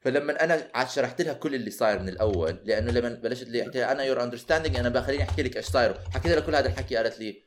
فلما 0.00 0.44
أنا 0.44 0.84
شرحت 0.94 1.22
لها 1.22 1.32
كل 1.32 1.54
اللي 1.54 1.70
صاير 1.70 1.98
من 1.98 2.08
الأول 2.08 2.60
لأنه 2.64 2.92
لما 2.92 3.08
بلشت 3.08 3.48
لي 3.48 3.62
أحكي 3.62 3.84
أنا 3.84 4.04
your 4.04 4.22
understanding 4.22 4.76
أنا 4.76 4.88
بخليني 4.88 5.22
أحكي 5.22 5.42
لك 5.42 5.56
إيش 5.56 5.66
صاير. 5.66 5.94
حكيت 6.14 6.32
لها 6.32 6.40
كل 6.40 6.54
هذا 6.54 6.68
الحكي 6.68 6.96
قالت 6.96 7.18
لي 7.20 7.44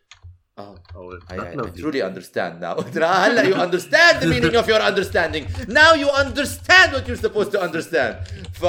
آه 0.57 0.83
I, 1.29 1.33
I, 1.33 1.37
I 1.37 1.69
truly 1.79 2.01
understand 2.01 2.61
now. 2.61 2.73
قلت 2.81 2.97
لها 2.97 3.27
هلا 3.27 3.43
you 3.43 3.69
understand 3.69 4.21
the 4.21 4.25
meaning 4.25 4.55
of 4.55 4.67
your 4.67 4.81
understanding. 4.81 5.45
Now 5.67 5.93
you 5.93 6.09
understand 6.09 6.93
what 6.93 7.07
you're 7.07 7.23
supposed 7.27 7.51
to 7.51 7.61
understand. 7.61 8.15
ف 8.53 8.65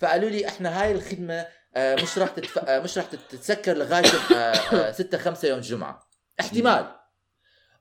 فقالوا 0.00 0.30
لي 0.30 0.48
إحنا 0.48 0.82
هاي 0.82 0.92
الخدمة 0.92 1.46
آه، 1.76 1.94
مش 1.94 2.18
راح 2.18 2.28
تتف... 2.28 2.58
آه، 2.58 2.80
مش 2.80 2.98
راح 2.98 3.06
تتسكر 3.30 3.76
لغاية 3.76 4.92
6 4.92 5.18
5 5.18 5.48
يوم 5.48 5.58
الجمعه 5.58 6.08
احتمال. 6.40 7.01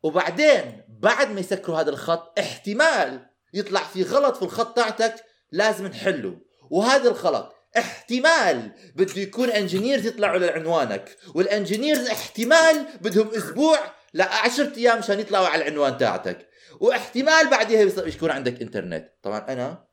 وبعدين 0.03 0.81
بعد 0.87 1.31
ما 1.31 1.39
يسكروا 1.39 1.79
هذا 1.81 1.89
الخط 1.89 2.39
احتمال 2.39 3.25
يطلع 3.53 3.83
في 3.83 4.03
غلط 4.03 4.37
في 4.37 4.41
الخط 4.41 4.75
تاعتك 4.75 5.15
لازم 5.51 5.87
نحله. 5.87 6.41
وهذا 6.69 7.09
الغلط 7.09 7.55
احتمال 7.77 8.71
بده 8.95 9.21
يكون 9.21 9.49
engineers 9.49 10.05
يطلعوا 10.05 10.39
لعنوانك 10.39 11.17
وال 11.35 11.48
engineers 11.48 12.07
احتمال 12.07 12.85
بدهم 13.01 13.27
أسبوع 13.27 13.79
ل 14.13 14.21
10 14.21 14.77
أيام 14.77 14.99
مشان 14.99 15.19
يطلعوا 15.19 15.47
على 15.47 15.63
العنوان 15.63 15.97
تاعتك. 15.97 16.47
واحتمال 16.79 17.49
بعدها 17.49 18.07
يكون 18.07 18.31
عندك 18.31 18.61
انترنت 18.61 19.09
طبعا 19.21 19.39
أنا 19.49 19.87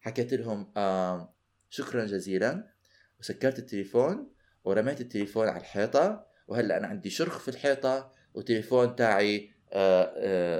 حكيت 0.00 0.34
لهم 0.34 0.72
آم 0.76 1.28
شكرا 1.70 2.04
جزيلا 2.04 2.74
وسكرت 3.20 3.58
التليفون 3.58 4.34
ورميت 4.64 5.00
التليفون 5.00 5.48
على 5.48 5.60
الحيطة 5.60 6.26
وهلأ 6.48 6.76
أنا 6.76 6.86
عندي 6.86 7.10
شرخ 7.10 7.38
في 7.38 7.48
الحيطة 7.48 8.12
والتليفون 8.34 8.96
تاعي 8.96 9.36
آه، 9.36 9.48
آه، 9.48 9.53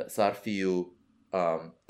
صار 0.09 0.33
فيه 0.33 0.87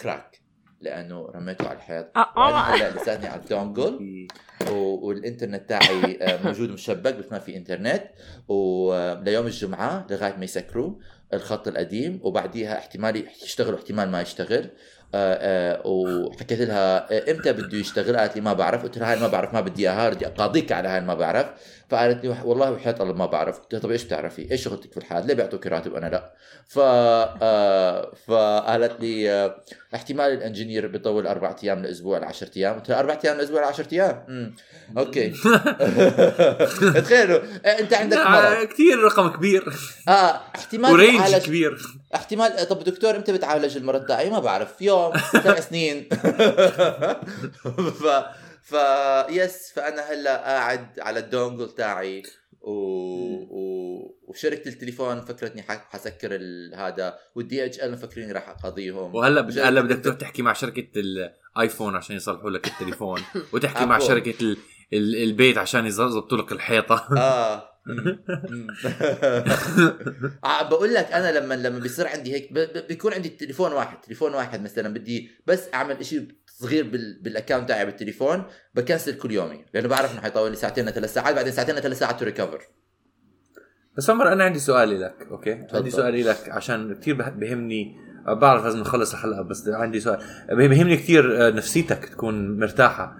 كراك 0.00 0.44
لأنه 0.84 1.26
رميته 1.34 1.68
على 1.68 1.76
الحيط. 1.76 2.06
آه، 2.16 2.20
آه. 2.36 2.46
وأنا 2.46 2.74
هلأ 2.74 2.90
لساتني 2.90 3.26
على 3.26 3.40
الدونجل. 3.40 4.26
والإنترنت 5.02 5.68
تاعي 5.68 6.18
آه، 6.22 6.42
موجود 6.44 6.70
مشبك 6.70 7.14
بس 7.14 7.32
ما 7.32 7.38
في 7.38 7.56
إنترنت. 7.56 8.02
وليوم 8.48 9.46
الجمعة 9.46 10.06
لغاية 10.10 10.36
ما 10.36 10.44
يسكروا 10.44 10.94
الخط 11.34 11.68
القديم. 11.68 12.20
وبعديها 12.22 12.78
احتمال 12.78 13.28
يشتغل 13.42 13.74
واحتمال 13.74 14.10
ما 14.10 14.20
يشتغل. 14.20 14.70
آه، 15.14 15.38
آه، 15.40 15.86
وحكيت 15.86 16.60
لها 16.60 17.12
آه، 17.12 17.30
إمتى 17.30 17.52
بده 17.52 17.78
يشتغل؟ 17.78 18.16
قالت 18.16 18.36
لي 18.36 18.40
ما 18.40 18.52
بعرف. 18.52 18.82
قلت 18.82 18.98
لها 18.98 19.12
هاي 19.12 19.20
ما 19.20 19.28
بعرف 19.28 19.54
ما 19.54 19.60
بدي 19.60 19.90
اياها 19.90 20.10
بدي 20.10 20.26
أقاضيك 20.26 20.72
على 20.72 20.88
هاي 20.88 21.00
ما 21.00 21.14
بعرف. 21.14 21.46
فقالت 21.94 22.24
لي 22.24 22.36
والله 22.44 22.70
وحياة 22.72 22.94
الله 23.00 23.12
ما 23.14 23.26
بعرف. 23.26 23.58
قلت 23.58 23.72
لها 23.72 23.80
طب 23.82 23.90
إيش 23.90 24.04
بتعرفي 24.04 24.50
إيش 24.50 24.64
شغلتك 24.64 24.90
في 24.92 24.96
الحياة؟ 24.96 25.20
ليه 25.20 25.34
بيعطوك 25.34 25.66
راتب 25.66 25.94
أنا؟ 25.94 26.06
لا. 26.06 26.32
ف 26.68 26.78
آه، 26.78 28.12
فقالت 28.26 29.00
لي 29.00 29.30
آه، 29.32 29.56
احتمال 29.94 30.32
ال 30.32 30.38
engineer 30.38 30.86
بيطول 30.86 31.26
أربع 31.26 31.56
أيام 31.64 31.82
لأسبوع 31.82 32.18
ل 32.18 32.24
10 32.24 32.50
أيام. 32.56 32.74
قلت 32.74 32.88
لها 32.88 32.98
أربع 33.00 33.18
أيام 33.24 33.36
لأسبوع 33.36 33.60
ل 33.60 33.64
10 33.64 33.86
أيام؟ 33.92 34.24
امم 34.28 34.54
okay. 34.98 35.30
تخيلوا 37.00 37.38
آه، 37.64 37.78
أنت 37.80 37.94
عندك 37.94 38.16
مرض. 38.18 38.64
كثير 38.68 38.98
رقم 39.04 39.28
كبير. 39.28 39.64
آه 40.08 40.40
احتمال 40.56 40.92
ورينج 40.92 41.20
تتعالج- 41.20 41.46
كبير. 41.46 41.78
احتمال 42.14 42.68
طب 42.68 42.84
دكتور 42.84 43.16
إمتى 43.16 43.32
بتعالج 43.32 43.76
المرض 43.76 44.06
تاعي 44.06 44.30
ما 44.30 44.38
بعرف. 44.38 44.82
يوم 44.82 45.12
سبع 45.44 45.60
سنين. 45.60 46.08
ف 48.02 48.06
ف 48.64 48.72
yes 49.30 49.72
فأنا 49.76 50.02
هلأ 50.02 50.36
قاعد 50.36 51.00
على 51.00 51.18
ال 51.20 51.27
dongle 51.27 51.70
تاعي 51.70 52.22
و... 52.60 52.70
و... 52.70 54.16
وشركة 54.28 54.68
التليفون 54.68 55.20
فكرتني 55.20 55.62
ح- 55.62 55.88
حسكر 55.90 56.34
ال... 56.34 56.74
هذا 56.74 57.18
وال 57.34 57.64
DHL 57.64 57.92
مفكريني 57.92 58.32
راح 58.32 58.48
أقاضيهم. 58.48 59.14
وهلأ 59.14 59.40
بد... 59.40 59.58
هلأ 59.58 59.80
بدك 59.80 60.04
تروح 60.04 60.16
تحكي 60.16 60.42
مع 60.42 60.52
شركة 60.52 60.86
ال 60.96 61.11
iPhone 61.11 61.96
عشان 61.96 62.16
يصلحوا 62.16 62.50
لك 62.50 62.66
التليفون 62.66 63.22
وتحكي 63.52 63.84
مع. 63.86 63.98
شركة 63.98 64.34
ال... 64.42 64.56
ال... 64.92 65.22
البيت 65.22 65.58
عشان 65.58 65.86
يظبطوا 65.86 66.38
لك 66.38 66.52
الحيطة. 66.52 67.08
آه. 67.18 67.70
آه، 70.44 70.62
بقول 70.68 70.94
لك 70.94 71.12
أنا 71.12 71.38
لما 71.38 71.54
لما 71.54 71.78
بيصير 71.78 72.06
عندي 72.08 72.34
هيك 72.34 72.52
ب- 72.52 72.86
بيكون 72.88 73.12
عندي 73.12 73.28
تليفون 73.28 73.72
واحد 73.72 74.00
تليفون 74.00 74.34
واحد 74.34 74.62
مثلا 74.62 74.94
بدي 74.94 75.30
بس 75.46 75.68
أعمل 75.74 76.06
شيء 76.06 76.28
صغير 76.58 76.84
بال... 76.90 77.20
بال 77.22 77.33
account 77.33 77.68
تاعي 77.68 77.86
بالتليفون 77.86 78.44
بكنسل 78.74 79.18
كل 79.18 79.32
يومي 79.32 79.64
لأنه 79.74 79.88
بعرف 79.88 80.12
إنه 80.12 80.20
حيطول 80.20 80.50
لي 80.50 80.56
ساعتين 80.56 80.88
لثلاث 80.88 81.14
ساعات 81.14 81.34
بعدين 81.34 81.52
ساعتين 81.52 81.74
لثلاث 81.74 81.98
ساعات 81.98 82.18
to 82.18 82.24
recover 82.24 82.60
بس 83.96 84.10
عمر 84.10 84.32
أنا 84.32 84.44
عندي 84.44 84.58
سؤال 84.58 85.00
لك 85.00 85.26
okay؟ 85.30 85.54
تفضل. 85.54 85.76
عندي 85.76 85.90
سؤال 85.90 86.26
لك 86.26 86.48
عشان 86.48 86.94
كثير 86.94 87.14
بهمني 87.14 87.96
بعرف 88.26 88.64
لازم 88.64 88.80
نخلص 88.80 89.12
الحلقة 89.12 89.42
بس 89.42 89.68
عندي 89.68 90.00
سؤال. 90.00 90.18
بهمني 90.48 90.96
كثير 90.96 91.46
آه، 91.46 91.50
نفسيتك 91.50 92.04
تكون 92.04 92.58
مرتاحة. 92.58 93.16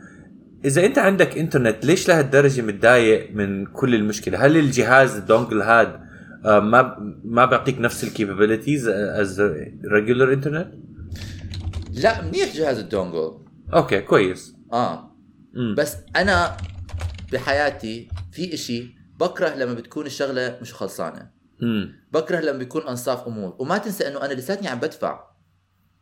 إذا 0.64 0.84
أنت 0.86 0.98
عندك 0.98 1.38
إنترنت 1.38 1.84
ليش 1.84 2.08
لهالدرجه 2.08 2.62
متضايق 2.62 3.30
من 3.34 3.66
كل 3.66 3.94
المشكلة؟ 3.94 4.46
هل 4.46 4.56
الجهاز 4.56 5.16
ال 5.16 5.23
dongle 5.23 5.62
هاد 5.62 6.00
آه، 6.44 6.60
ما 6.60 6.96
ما 7.24 7.44
بيعطيك 7.44 7.80
نفس 7.80 8.04
ال 8.04 8.11
capabilities 8.11 8.88
as 8.88 9.40
regular 9.92 10.32
internet 10.32 10.74
لا 11.94 12.22
منيح 12.22 12.54
جهاز 12.56 12.78
ال 12.78 12.87
dongle 12.87 13.38
okay 13.74 14.00
كويس. 14.00 14.54
آه. 14.72 15.16
مم. 15.54 15.74
بس 15.74 15.96
أنا 16.16 16.56
بحياتي 17.32 18.08
في 18.32 18.54
إشي 18.54 18.94
بكره 19.20 19.48
لما 19.48 19.74
بتكون 19.74 20.06
الشغلة 20.06 20.58
مش 20.62 20.74
خلصانة. 20.74 21.30
مم. 21.60 22.04
بكره 22.12 22.40
لما 22.40 22.58
بيكون 22.58 22.82
أنصاف 22.82 23.26
أمور. 23.26 23.56
وما 23.58 23.78
تنسى 23.78 24.08
إنه 24.08 24.24
أنا 24.24 24.32
لساتني 24.32 24.68
عم 24.68 24.78
بدفع 24.80 25.24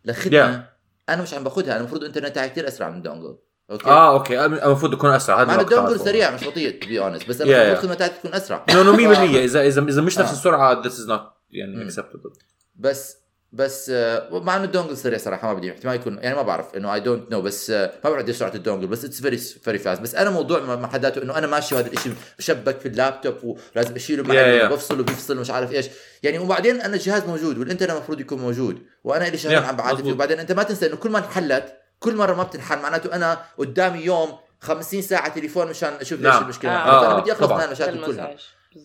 لخدمة 0.04 0.56
Yeah. 0.62 1.10
أنا 1.10 1.22
مش 1.22 1.34
عم 1.34 1.44
باخذها 1.44 1.72
أنا 1.72 1.76
المفروض 1.80 2.00
الانترنت 2.00 2.34
تاعي 2.34 2.48
كثير 2.48 2.68
أسرع 2.68 2.90
من 2.90 3.02
دونجل 3.02 3.38
okay؟ 3.70 3.86
آه 3.86 4.12
أوكي. 4.12 4.44
المفروض 4.44 4.92
يكون 4.92 5.10
أسرع. 5.10 5.42
هذا 5.42 5.44
مع 5.54 5.60
ال 5.60 5.65
dongle. 5.65 6.00
سريع 6.00 6.34
مش 6.34 6.44
بطيء 6.44 6.80
to 6.82 6.88
be 6.88 7.00
honest 7.00 7.28
بس 7.28 7.40
أنا 7.40 7.50
المفروض 7.50 7.74
yeah. 7.74 7.76
الخدمه 7.78 7.94
تاعتي 7.94 8.18
تكون 8.18 8.34
أسرع. 8.34 8.66
no 8.74 8.82
no 8.82 8.92
100% 8.92 8.98
اذا 9.18 9.62
اذا 9.62 9.82
إذا 9.82 10.02
مش 10.02 10.18
نفس 10.18 10.28
آه. 10.28 10.32
السرعة 10.32 10.82
this 10.82 10.92
is 10.94 11.08
not 11.08 11.20
يعني 11.50 11.90
acceptable. 11.90 12.38
بس 12.76 13.16
بس 13.52 13.90
آه، 13.94 14.28
مع 14.38 14.56
إنه 14.56 14.64
ال 14.64 14.69
dongle 14.69 14.96
سريع 14.96 15.18
صراحة 15.18 15.48
ما 15.48 15.54
بدي 15.54 15.72
احتمال 15.72 15.94
يكون 15.94 16.18
يعني 16.18 16.34
ما 16.36 16.42
بعرف 16.42 16.74
إنه 16.76 16.94
I 16.94 17.00
don't 17.00 17.30
know 17.30 17.40
بس 17.40 17.70
آه، 17.70 17.86
ما 18.04 18.10
بعرف 18.10 18.22
قديش 18.22 18.36
سرعة 18.36 18.54
ال 18.54 18.59
dongle 18.59 18.86
بس 18.86 19.04
it's 19.04 19.20
very 19.22 19.36
very 19.36 19.78
fast 19.78 20.00
بس 20.02 20.14
أنا 20.14 20.30
موضوع 20.30 20.60
ما 20.60 20.86
حداته 20.86 21.22
إنه 21.22 21.38
أنا 21.38 21.46
ماشي 21.46 21.74
وهذا 21.74 21.92
الشيء 21.92 22.14
مشبك 22.38 22.80
في 22.80 22.88
اللابتوب 22.88 23.58
ولازم 23.76 23.94
أشيله 23.94 24.22
معي 24.22 24.60
Yeah, 24.60 24.62
yeah. 24.68 24.72
بفصل 24.72 25.00
وبيفصل 25.00 25.38
ومش 25.38 25.50
عارف 25.50 25.72
إيش 25.72 25.86
يعني 26.22 26.38
وبعدين 26.38 26.80
أنا 26.80 26.94
الجهاز 26.94 27.24
موجود 27.24 27.58
والإنترنت 27.58 27.90
المفروض 27.90 28.20
يكون 28.20 28.38
موجود 28.38 28.82
وأنا 29.04 29.24
لي 29.24 29.38
شغله 29.38 29.60
Yeah, 29.60 29.68
عم 29.68 29.76
بعاتب 29.76 30.02
فيه. 30.04 30.12
وبعدين 30.12 30.38
أنت 30.40 30.52
ما 30.52 30.62
تنسى 30.62 30.86
إنه 30.86 30.96
كل 30.96 31.10
ما 31.10 31.18
انحلت 31.18 31.74
كل 32.00 32.16
مرة 32.16 32.34
ما 32.34 32.42
بتنحل 32.42 32.78
معناته 32.78 33.14
أنا 33.14 33.38
قدامي 33.58 33.98
يوم 33.98 34.38
50 34.60 35.02
ساعة 35.02 35.34
تليفون 35.34 35.66
مشان 35.68 35.92
أشوف 35.92 36.18
إيش 36.18 36.26
نعم. 36.28 36.42
المشكلة 36.42 36.70
آه. 36.70 37.00
فانا 37.00 37.16
آه، 37.16 37.20
بدي 37.20 37.32
أخلص 37.32 37.46
طبعاً. 37.48 37.58
من 37.58 37.64
المشاكل 37.64 38.06
كلها 38.06 38.36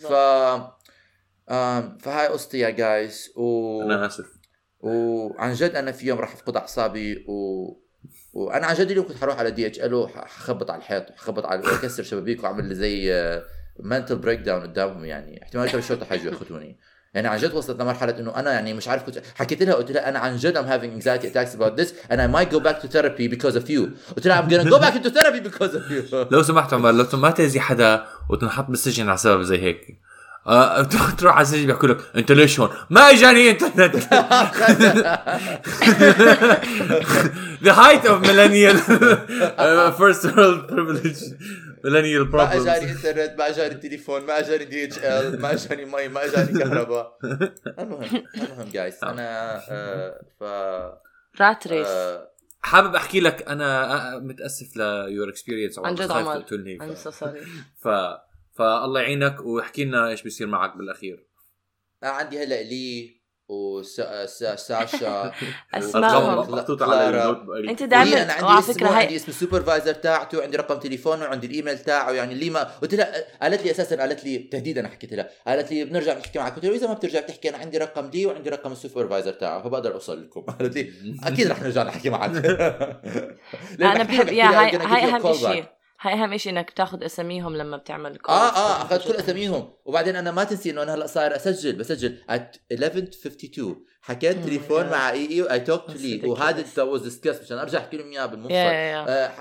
ف. 0.01 0.13
آم، 1.49 1.97
فهاي 1.97 2.27
قصتي 2.27 2.59
يا 2.59 2.69
guys 2.69 3.31
و... 3.35 3.81
أنا 3.81 4.05
آسف 4.05 4.25
وعن 4.87 5.53
جد 5.53 5.75
أنا 5.75 5.91
في 5.91 6.07
يوم 6.07 6.19
راح 6.19 6.33
أفقد 6.33 6.55
أعصابي 6.55 7.25
و... 7.27 7.67
وأنا 8.33 8.67
عن 8.67 8.75
جد 8.75 8.91
اليوم 8.91 9.07
كنت 9.07 9.17
حروح 9.17 9.39
على 9.39 9.51
DHL 9.51 10.09
حخبط 10.15 10.71
على 10.71 10.79
الحيط 10.79 11.09
وحخبط 11.11 11.45
على 11.45 11.61
واكسر 11.61 12.03
شبابيك 12.03 12.43
واعمل 12.43 12.65
لي 12.65 12.75
زي 12.75 13.41
mental 13.79 14.15
breakdown 14.15 14.61
قدامهم 14.61 15.05
يعني. 15.05 15.43
احتمال 15.43 15.75
الشرطة 15.75 16.05
حيجوا 16.05 16.31
ياخذوني 16.31 16.77
يعني 17.13 17.27
عن 17.27 17.37
جد 17.37 17.53
وصلت 17.53 17.81
لمرحلة 17.81 18.19
إنه 18.19 18.35
أنا 18.35 18.51
يعني 18.51 18.73
مش 18.73 18.87
عارف 18.87 19.03
كنت 19.03 19.21
حكيت 19.35 19.63
لها 19.63 19.73
قلت 19.73 19.91
لها 19.91 20.09
أنا 20.09 20.19
عن 20.19 20.37
جد 20.37 20.57
I'm 20.57 20.67
having 20.67 21.01
anxiety 21.01 21.25
attacks 21.25 21.55
about 21.55 21.81
this 21.81 21.89
and 22.11 22.19
I 22.19 22.27
might 22.27 22.51
go 22.51 22.59
back 22.59 22.81
to 22.81 22.87
therapy 22.87 23.27
because 23.27 23.55
of 23.55 23.69
you. 23.69 24.13
قلت 24.15 24.27
لها 24.27 24.41
I'm 24.41 24.49
gonna 24.49 24.69
go 24.69 24.79
back 24.79 24.95
into 24.95 25.09
therapy 25.09 25.49
because 25.49 25.73
of 25.73 25.91
you. 25.91 26.15
لو 26.31 26.43
سمحت 26.43 26.73
عمر 26.73 26.91
لو 26.91 27.05
ما 27.13 27.29
تاذي 27.29 27.59
حدا 27.59 28.05
وتنحط 28.29 28.67
بالسجن 28.67 29.09
على 29.09 29.17
سبب 29.17 29.41
زي 29.41 29.61
هيك. 29.61 30.06
آه، 30.47 30.81
تروح 31.17 31.35
على 31.35 31.41
السجن 31.41 31.65
بيحكوا 31.67 31.89
لك 31.89 31.97
أنت 32.15 32.31
ليش 32.31 32.59
هون؟ 32.59 32.69
ما 32.89 33.01
إجاني 33.01 33.49
internet. 33.49 33.95
The 37.67 37.73
height 37.73 38.05
of 38.05 38.21
millennial 38.21 38.77
uh, 38.77 39.91
first 39.99 40.23
world 40.35 40.67
privilege. 40.67 41.21
Millennial 41.83 42.25
ما 42.35 42.55
إجاني 42.55 42.91
إنترنت 42.91 43.35
ما 43.37 43.49
إجاني 43.49 43.75
تليفون 43.75 44.21
ما 44.21 44.39
إجاني 44.39 44.65
DHL 44.65 45.41
ما 45.41 45.53
إجاني 45.53 45.85
مي 45.85 46.07
ما 46.07 46.25
إجاني 46.25 46.59
كهرباء. 46.59 47.17
المهم 47.79 48.23
المهم 48.35 48.69
جايز 48.73 49.03
أنا 49.03 49.61
آه، 49.69 50.21
ف 50.39 50.43
رات 51.41 51.67
ريس 51.67 51.87
آه، 51.87 52.29
حابب 52.61 52.95
أحكي 52.95 53.19
لك 53.19 53.47
أنا 53.49 53.93
آه، 54.15 54.19
متأسف 54.19 54.77
ليور 54.77 55.29
اكسبيرينس 55.29 55.79
عن 55.79 55.95
جد 55.95 56.11
عمر. 56.11 56.39
تقتلني 56.41 56.79
I'm 56.81 56.97
so 57.07 57.11
sorry. 57.11 57.47
ف 57.83 57.87
فالله 58.57 59.01
يعينك 59.01 59.39
واحكي 59.41 59.85
لنا 59.85 60.09
إيش 60.09 60.23
بيصير 60.23 60.47
معك 60.47 60.77
بالأخير. 60.77 61.27
أنا 62.03 62.11
عندي 62.11 62.43
هلأ 62.43 62.61
لي 62.61 63.17
وساشا. 63.49 65.31
أرقام 65.75 66.53
محطوطة 66.53 66.93
على 66.93 67.45
أنت 67.69 67.83
دائما 67.83 68.23
أنا 68.23 68.33
عندي 68.33 68.73
فكرة 68.73 68.87
اسمه 68.87 68.87
عندي 68.87 69.07
هاي 69.07 69.15
اسم 69.15 69.25
السوبرفايزر 69.27 69.93
تاعته 69.93 70.43
عندي 70.43 70.57
رقم 70.57 70.79
تليفونه 70.79 71.25
وعندي 71.25 71.47
الإيميل 71.47 71.79
تاعه 71.79 72.11
يعني 72.11 72.33
اللي 72.33 72.49
ما 72.49 72.63
قلت 72.63 72.95
لها 72.95 73.25
قالت 73.41 73.63
لي 73.63 73.71
أساسا 73.71 73.95
قالت 73.95 74.23
لي 74.23 74.37
تهديدا 74.37 74.87
حكيت 74.87 75.13
لها. 75.13 75.29
قالت 75.47 75.71
لي 75.71 75.85
بنرجع 75.85 76.17
نحكي 76.17 76.39
معك. 76.39 76.55
قلت 76.55 76.65
لها 76.65 76.75
إذا 76.75 76.87
ما 76.87 76.93
بترجع 76.93 77.19
تحكي 77.19 77.49
أنا 77.49 77.57
عندي 77.57 77.77
رقم 77.77 78.09
لي 78.13 78.25
وعندي 78.25 78.49
رقم 78.49 78.71
السوبرفايزر 78.71 79.31
تاعه 79.31 79.63
فبقدر 79.63 79.93
أوصل 79.93 80.23
لكم. 80.23 80.41
قالت 80.59 80.75
لي 80.75 80.93
أكيد 81.23 81.47
رح 81.47 81.61
نرجع 81.61 81.83
نحكي 81.83 82.09
معك. 82.09 82.29
أنا 83.79 84.03
بحب 84.03 84.27
يا 84.27 84.45
هاي 84.45 84.77
هاي 84.77 85.03
أهم 85.03 85.33
شيء 85.33 85.76
هاي 86.01 86.13
أهم 86.13 86.37
شيء 86.37 86.51
إنك 86.51 86.69
تاخذ 86.71 87.03
أساميهم 87.03 87.55
لما 87.55 87.77
بتعمل 87.77 88.15
call. 88.17 88.29
آه 88.29 88.49
آه 88.55 88.81
أخذت 88.81 89.07
كل 89.07 89.13
أساميهم 89.13 89.73
وبعدين 89.85 90.15
أنا 90.15 90.31
ما 90.31 90.43
تنسي 90.43 90.69
إنه 90.69 90.83
أنا 90.83 90.93
هلأ 90.95 91.07
صاير 91.07 91.35
أسجل 91.35 91.75
بسجل 91.75 92.17
at 92.31 92.57
11:52 92.73 93.61
حكيت 94.01 94.37
Oh 94.37 94.45
تليفون. 94.45 94.89
مع 94.89 95.09
اي 95.11 95.27
اي 95.29 95.51
اي 95.51 95.59
توك 95.59 95.85
تو 95.87 95.93
لي. 95.93 96.21
وهذا 96.25 96.83
واز 96.83 97.01
ديسكس 97.01 97.41
مشان 97.41 97.57
أرجع 97.57 97.79
أحكي 97.79 97.97
لهم 97.97 98.11
إياه 98.11 98.25
بالمفصل. 98.25 98.53
آه، 98.53 99.31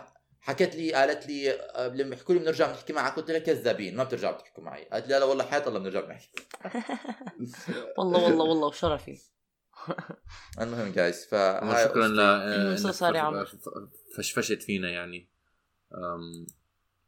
حكت 0.41 0.77
لي 0.77 0.93
قالت 0.93 1.27
لي 1.27 1.51
آه، 1.53 1.89
لما 1.89 2.15
يحكوا 2.15 2.35
لي 2.35 2.41
بنرجع 2.41 2.67
بنحكي 2.71 2.93
معك 2.93 3.17
قلت 3.17 3.31
لها 3.31 3.39
كذابين 3.39 3.97
ما 3.97 4.05
بترجعوا 4.05 4.39
تحكوا 4.39 4.65
معي 4.65 4.85
قالت 4.85 5.07
لي 5.07 5.15
لا 5.15 5.19
لا 5.19 5.25
والله 5.25 5.45
حياة 5.45 5.69
الله 5.69 5.79
بنرجع 5.79 6.01
بنحكي 6.01 6.31
والله 7.99 8.23
والله 8.25 8.45
والله 8.45 8.67
وشرفي 8.67 9.19
المهم 10.61 10.93
جايز 10.93 11.25
ف 11.25 11.31
شكرا 11.85 12.09
ل 12.09 13.17
عمر. 13.17 13.49
فشفشت 14.17 14.63
فينا 14.63 14.89
يعني 14.91 15.36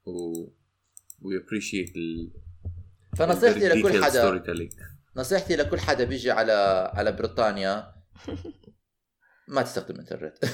و 0.06 0.46
we 1.22 1.32
appreciate 1.42 1.96
ال 1.96 2.30
فنصيحتي 3.16 3.68
لكل 3.68 4.04
حدا. 4.04 4.42
نصيحتي 5.16 5.56
لكل 5.56 5.80
حدا 5.80 6.04
بيجي 6.04 6.30
على 6.30 6.52
على 6.94 7.12
بريطانيا 7.12 7.94
ما 9.48 9.62
تستخدم 9.62 10.00
انترنت 10.00 10.44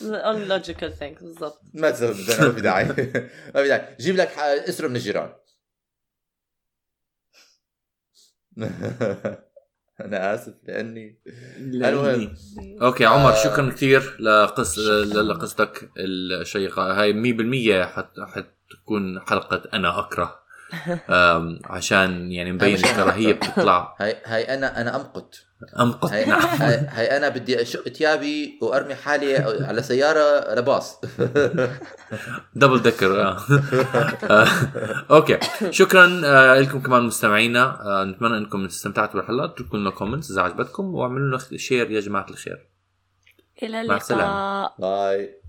only 0.00 0.48
logical 0.54 0.90
things 1.00 1.22
بالضبط. 1.24 1.60
ما 1.74 1.90
تستخدم 1.90 2.20
انترنت 2.20 2.40
ما 2.40 2.52
في 2.54 2.60
داعي. 2.60 2.84
ما 3.54 3.62
في 3.62 3.68
داعي. 3.68 3.96
جيب 4.00 4.16
لك 4.16 4.28
اسره 4.38 4.88
من 4.88 4.96
الجيران. 4.96 5.34
أنا 10.04 10.34
آسف 10.34 10.54
لأني 10.68 11.18
المهم. 11.58 12.34
أوكي 12.82 13.04
عمر 13.04 13.30
آه. 13.30 13.44
شكرا 13.44 13.70
كثير 13.70 14.16
لقص 14.20 14.78
لقصتك 14.78 15.90
الشيقة. 15.98 17.00
هاي 17.00 17.12
100% 17.84 17.86
حت... 17.86 18.10
حتكون 18.20 19.20
حلقة 19.20 19.62
أنا 19.72 19.98
أكره. 19.98 20.43
عشان 21.64 22.32
يعني 22.32 22.52
مبين 22.52 22.74
الكراهيه 22.74 23.32
بتطلع. 23.32 23.94
هاي 24.00 24.16
هاي 24.24 24.54
أنا 24.54 24.80
أنا 24.80 24.96
أمقت. 24.96 25.46
أمقت. 25.80 26.12
هاي, 26.12 26.24
نعم. 26.24 26.40
هاي, 26.40 26.86
هاي 26.88 27.16
أنا 27.16 27.28
بدي 27.28 27.62
أشق 27.62 27.88
ثيابي 27.88 28.58
وأرمي 28.62 28.94
حالي 28.94 29.36
على 29.36 29.82
سيارة 29.82 30.54
لباص. 30.54 31.00
double 32.54 32.82
decker 32.82 33.22
آه. 33.22 33.38
آه، 34.30 34.46
أوكي. 35.10 35.38
شكرا 35.70 36.22
آه، 36.24 36.60
لكم 36.60 36.80
كمان 36.80 37.02
مستمعينا. 37.02 37.80
نتمنى 38.08 38.38
إنكم 38.38 38.64
استمتعتوا 38.64 39.20
بالحلقة. 39.20 39.44
اتركوا 39.44 39.78
لنا 39.78 39.90
comments 39.90 40.30
إذا 40.30 40.42
عجبتكم 40.42 40.94
واعملوا 40.94 41.28
لنا 41.28 41.58
share 41.58 41.90
يا 41.90 42.00
جماعة 42.00 42.26
الخير. 42.30 42.68
إلى. 43.62 43.80
اللقاء. 43.80 44.74
bye 44.78 45.43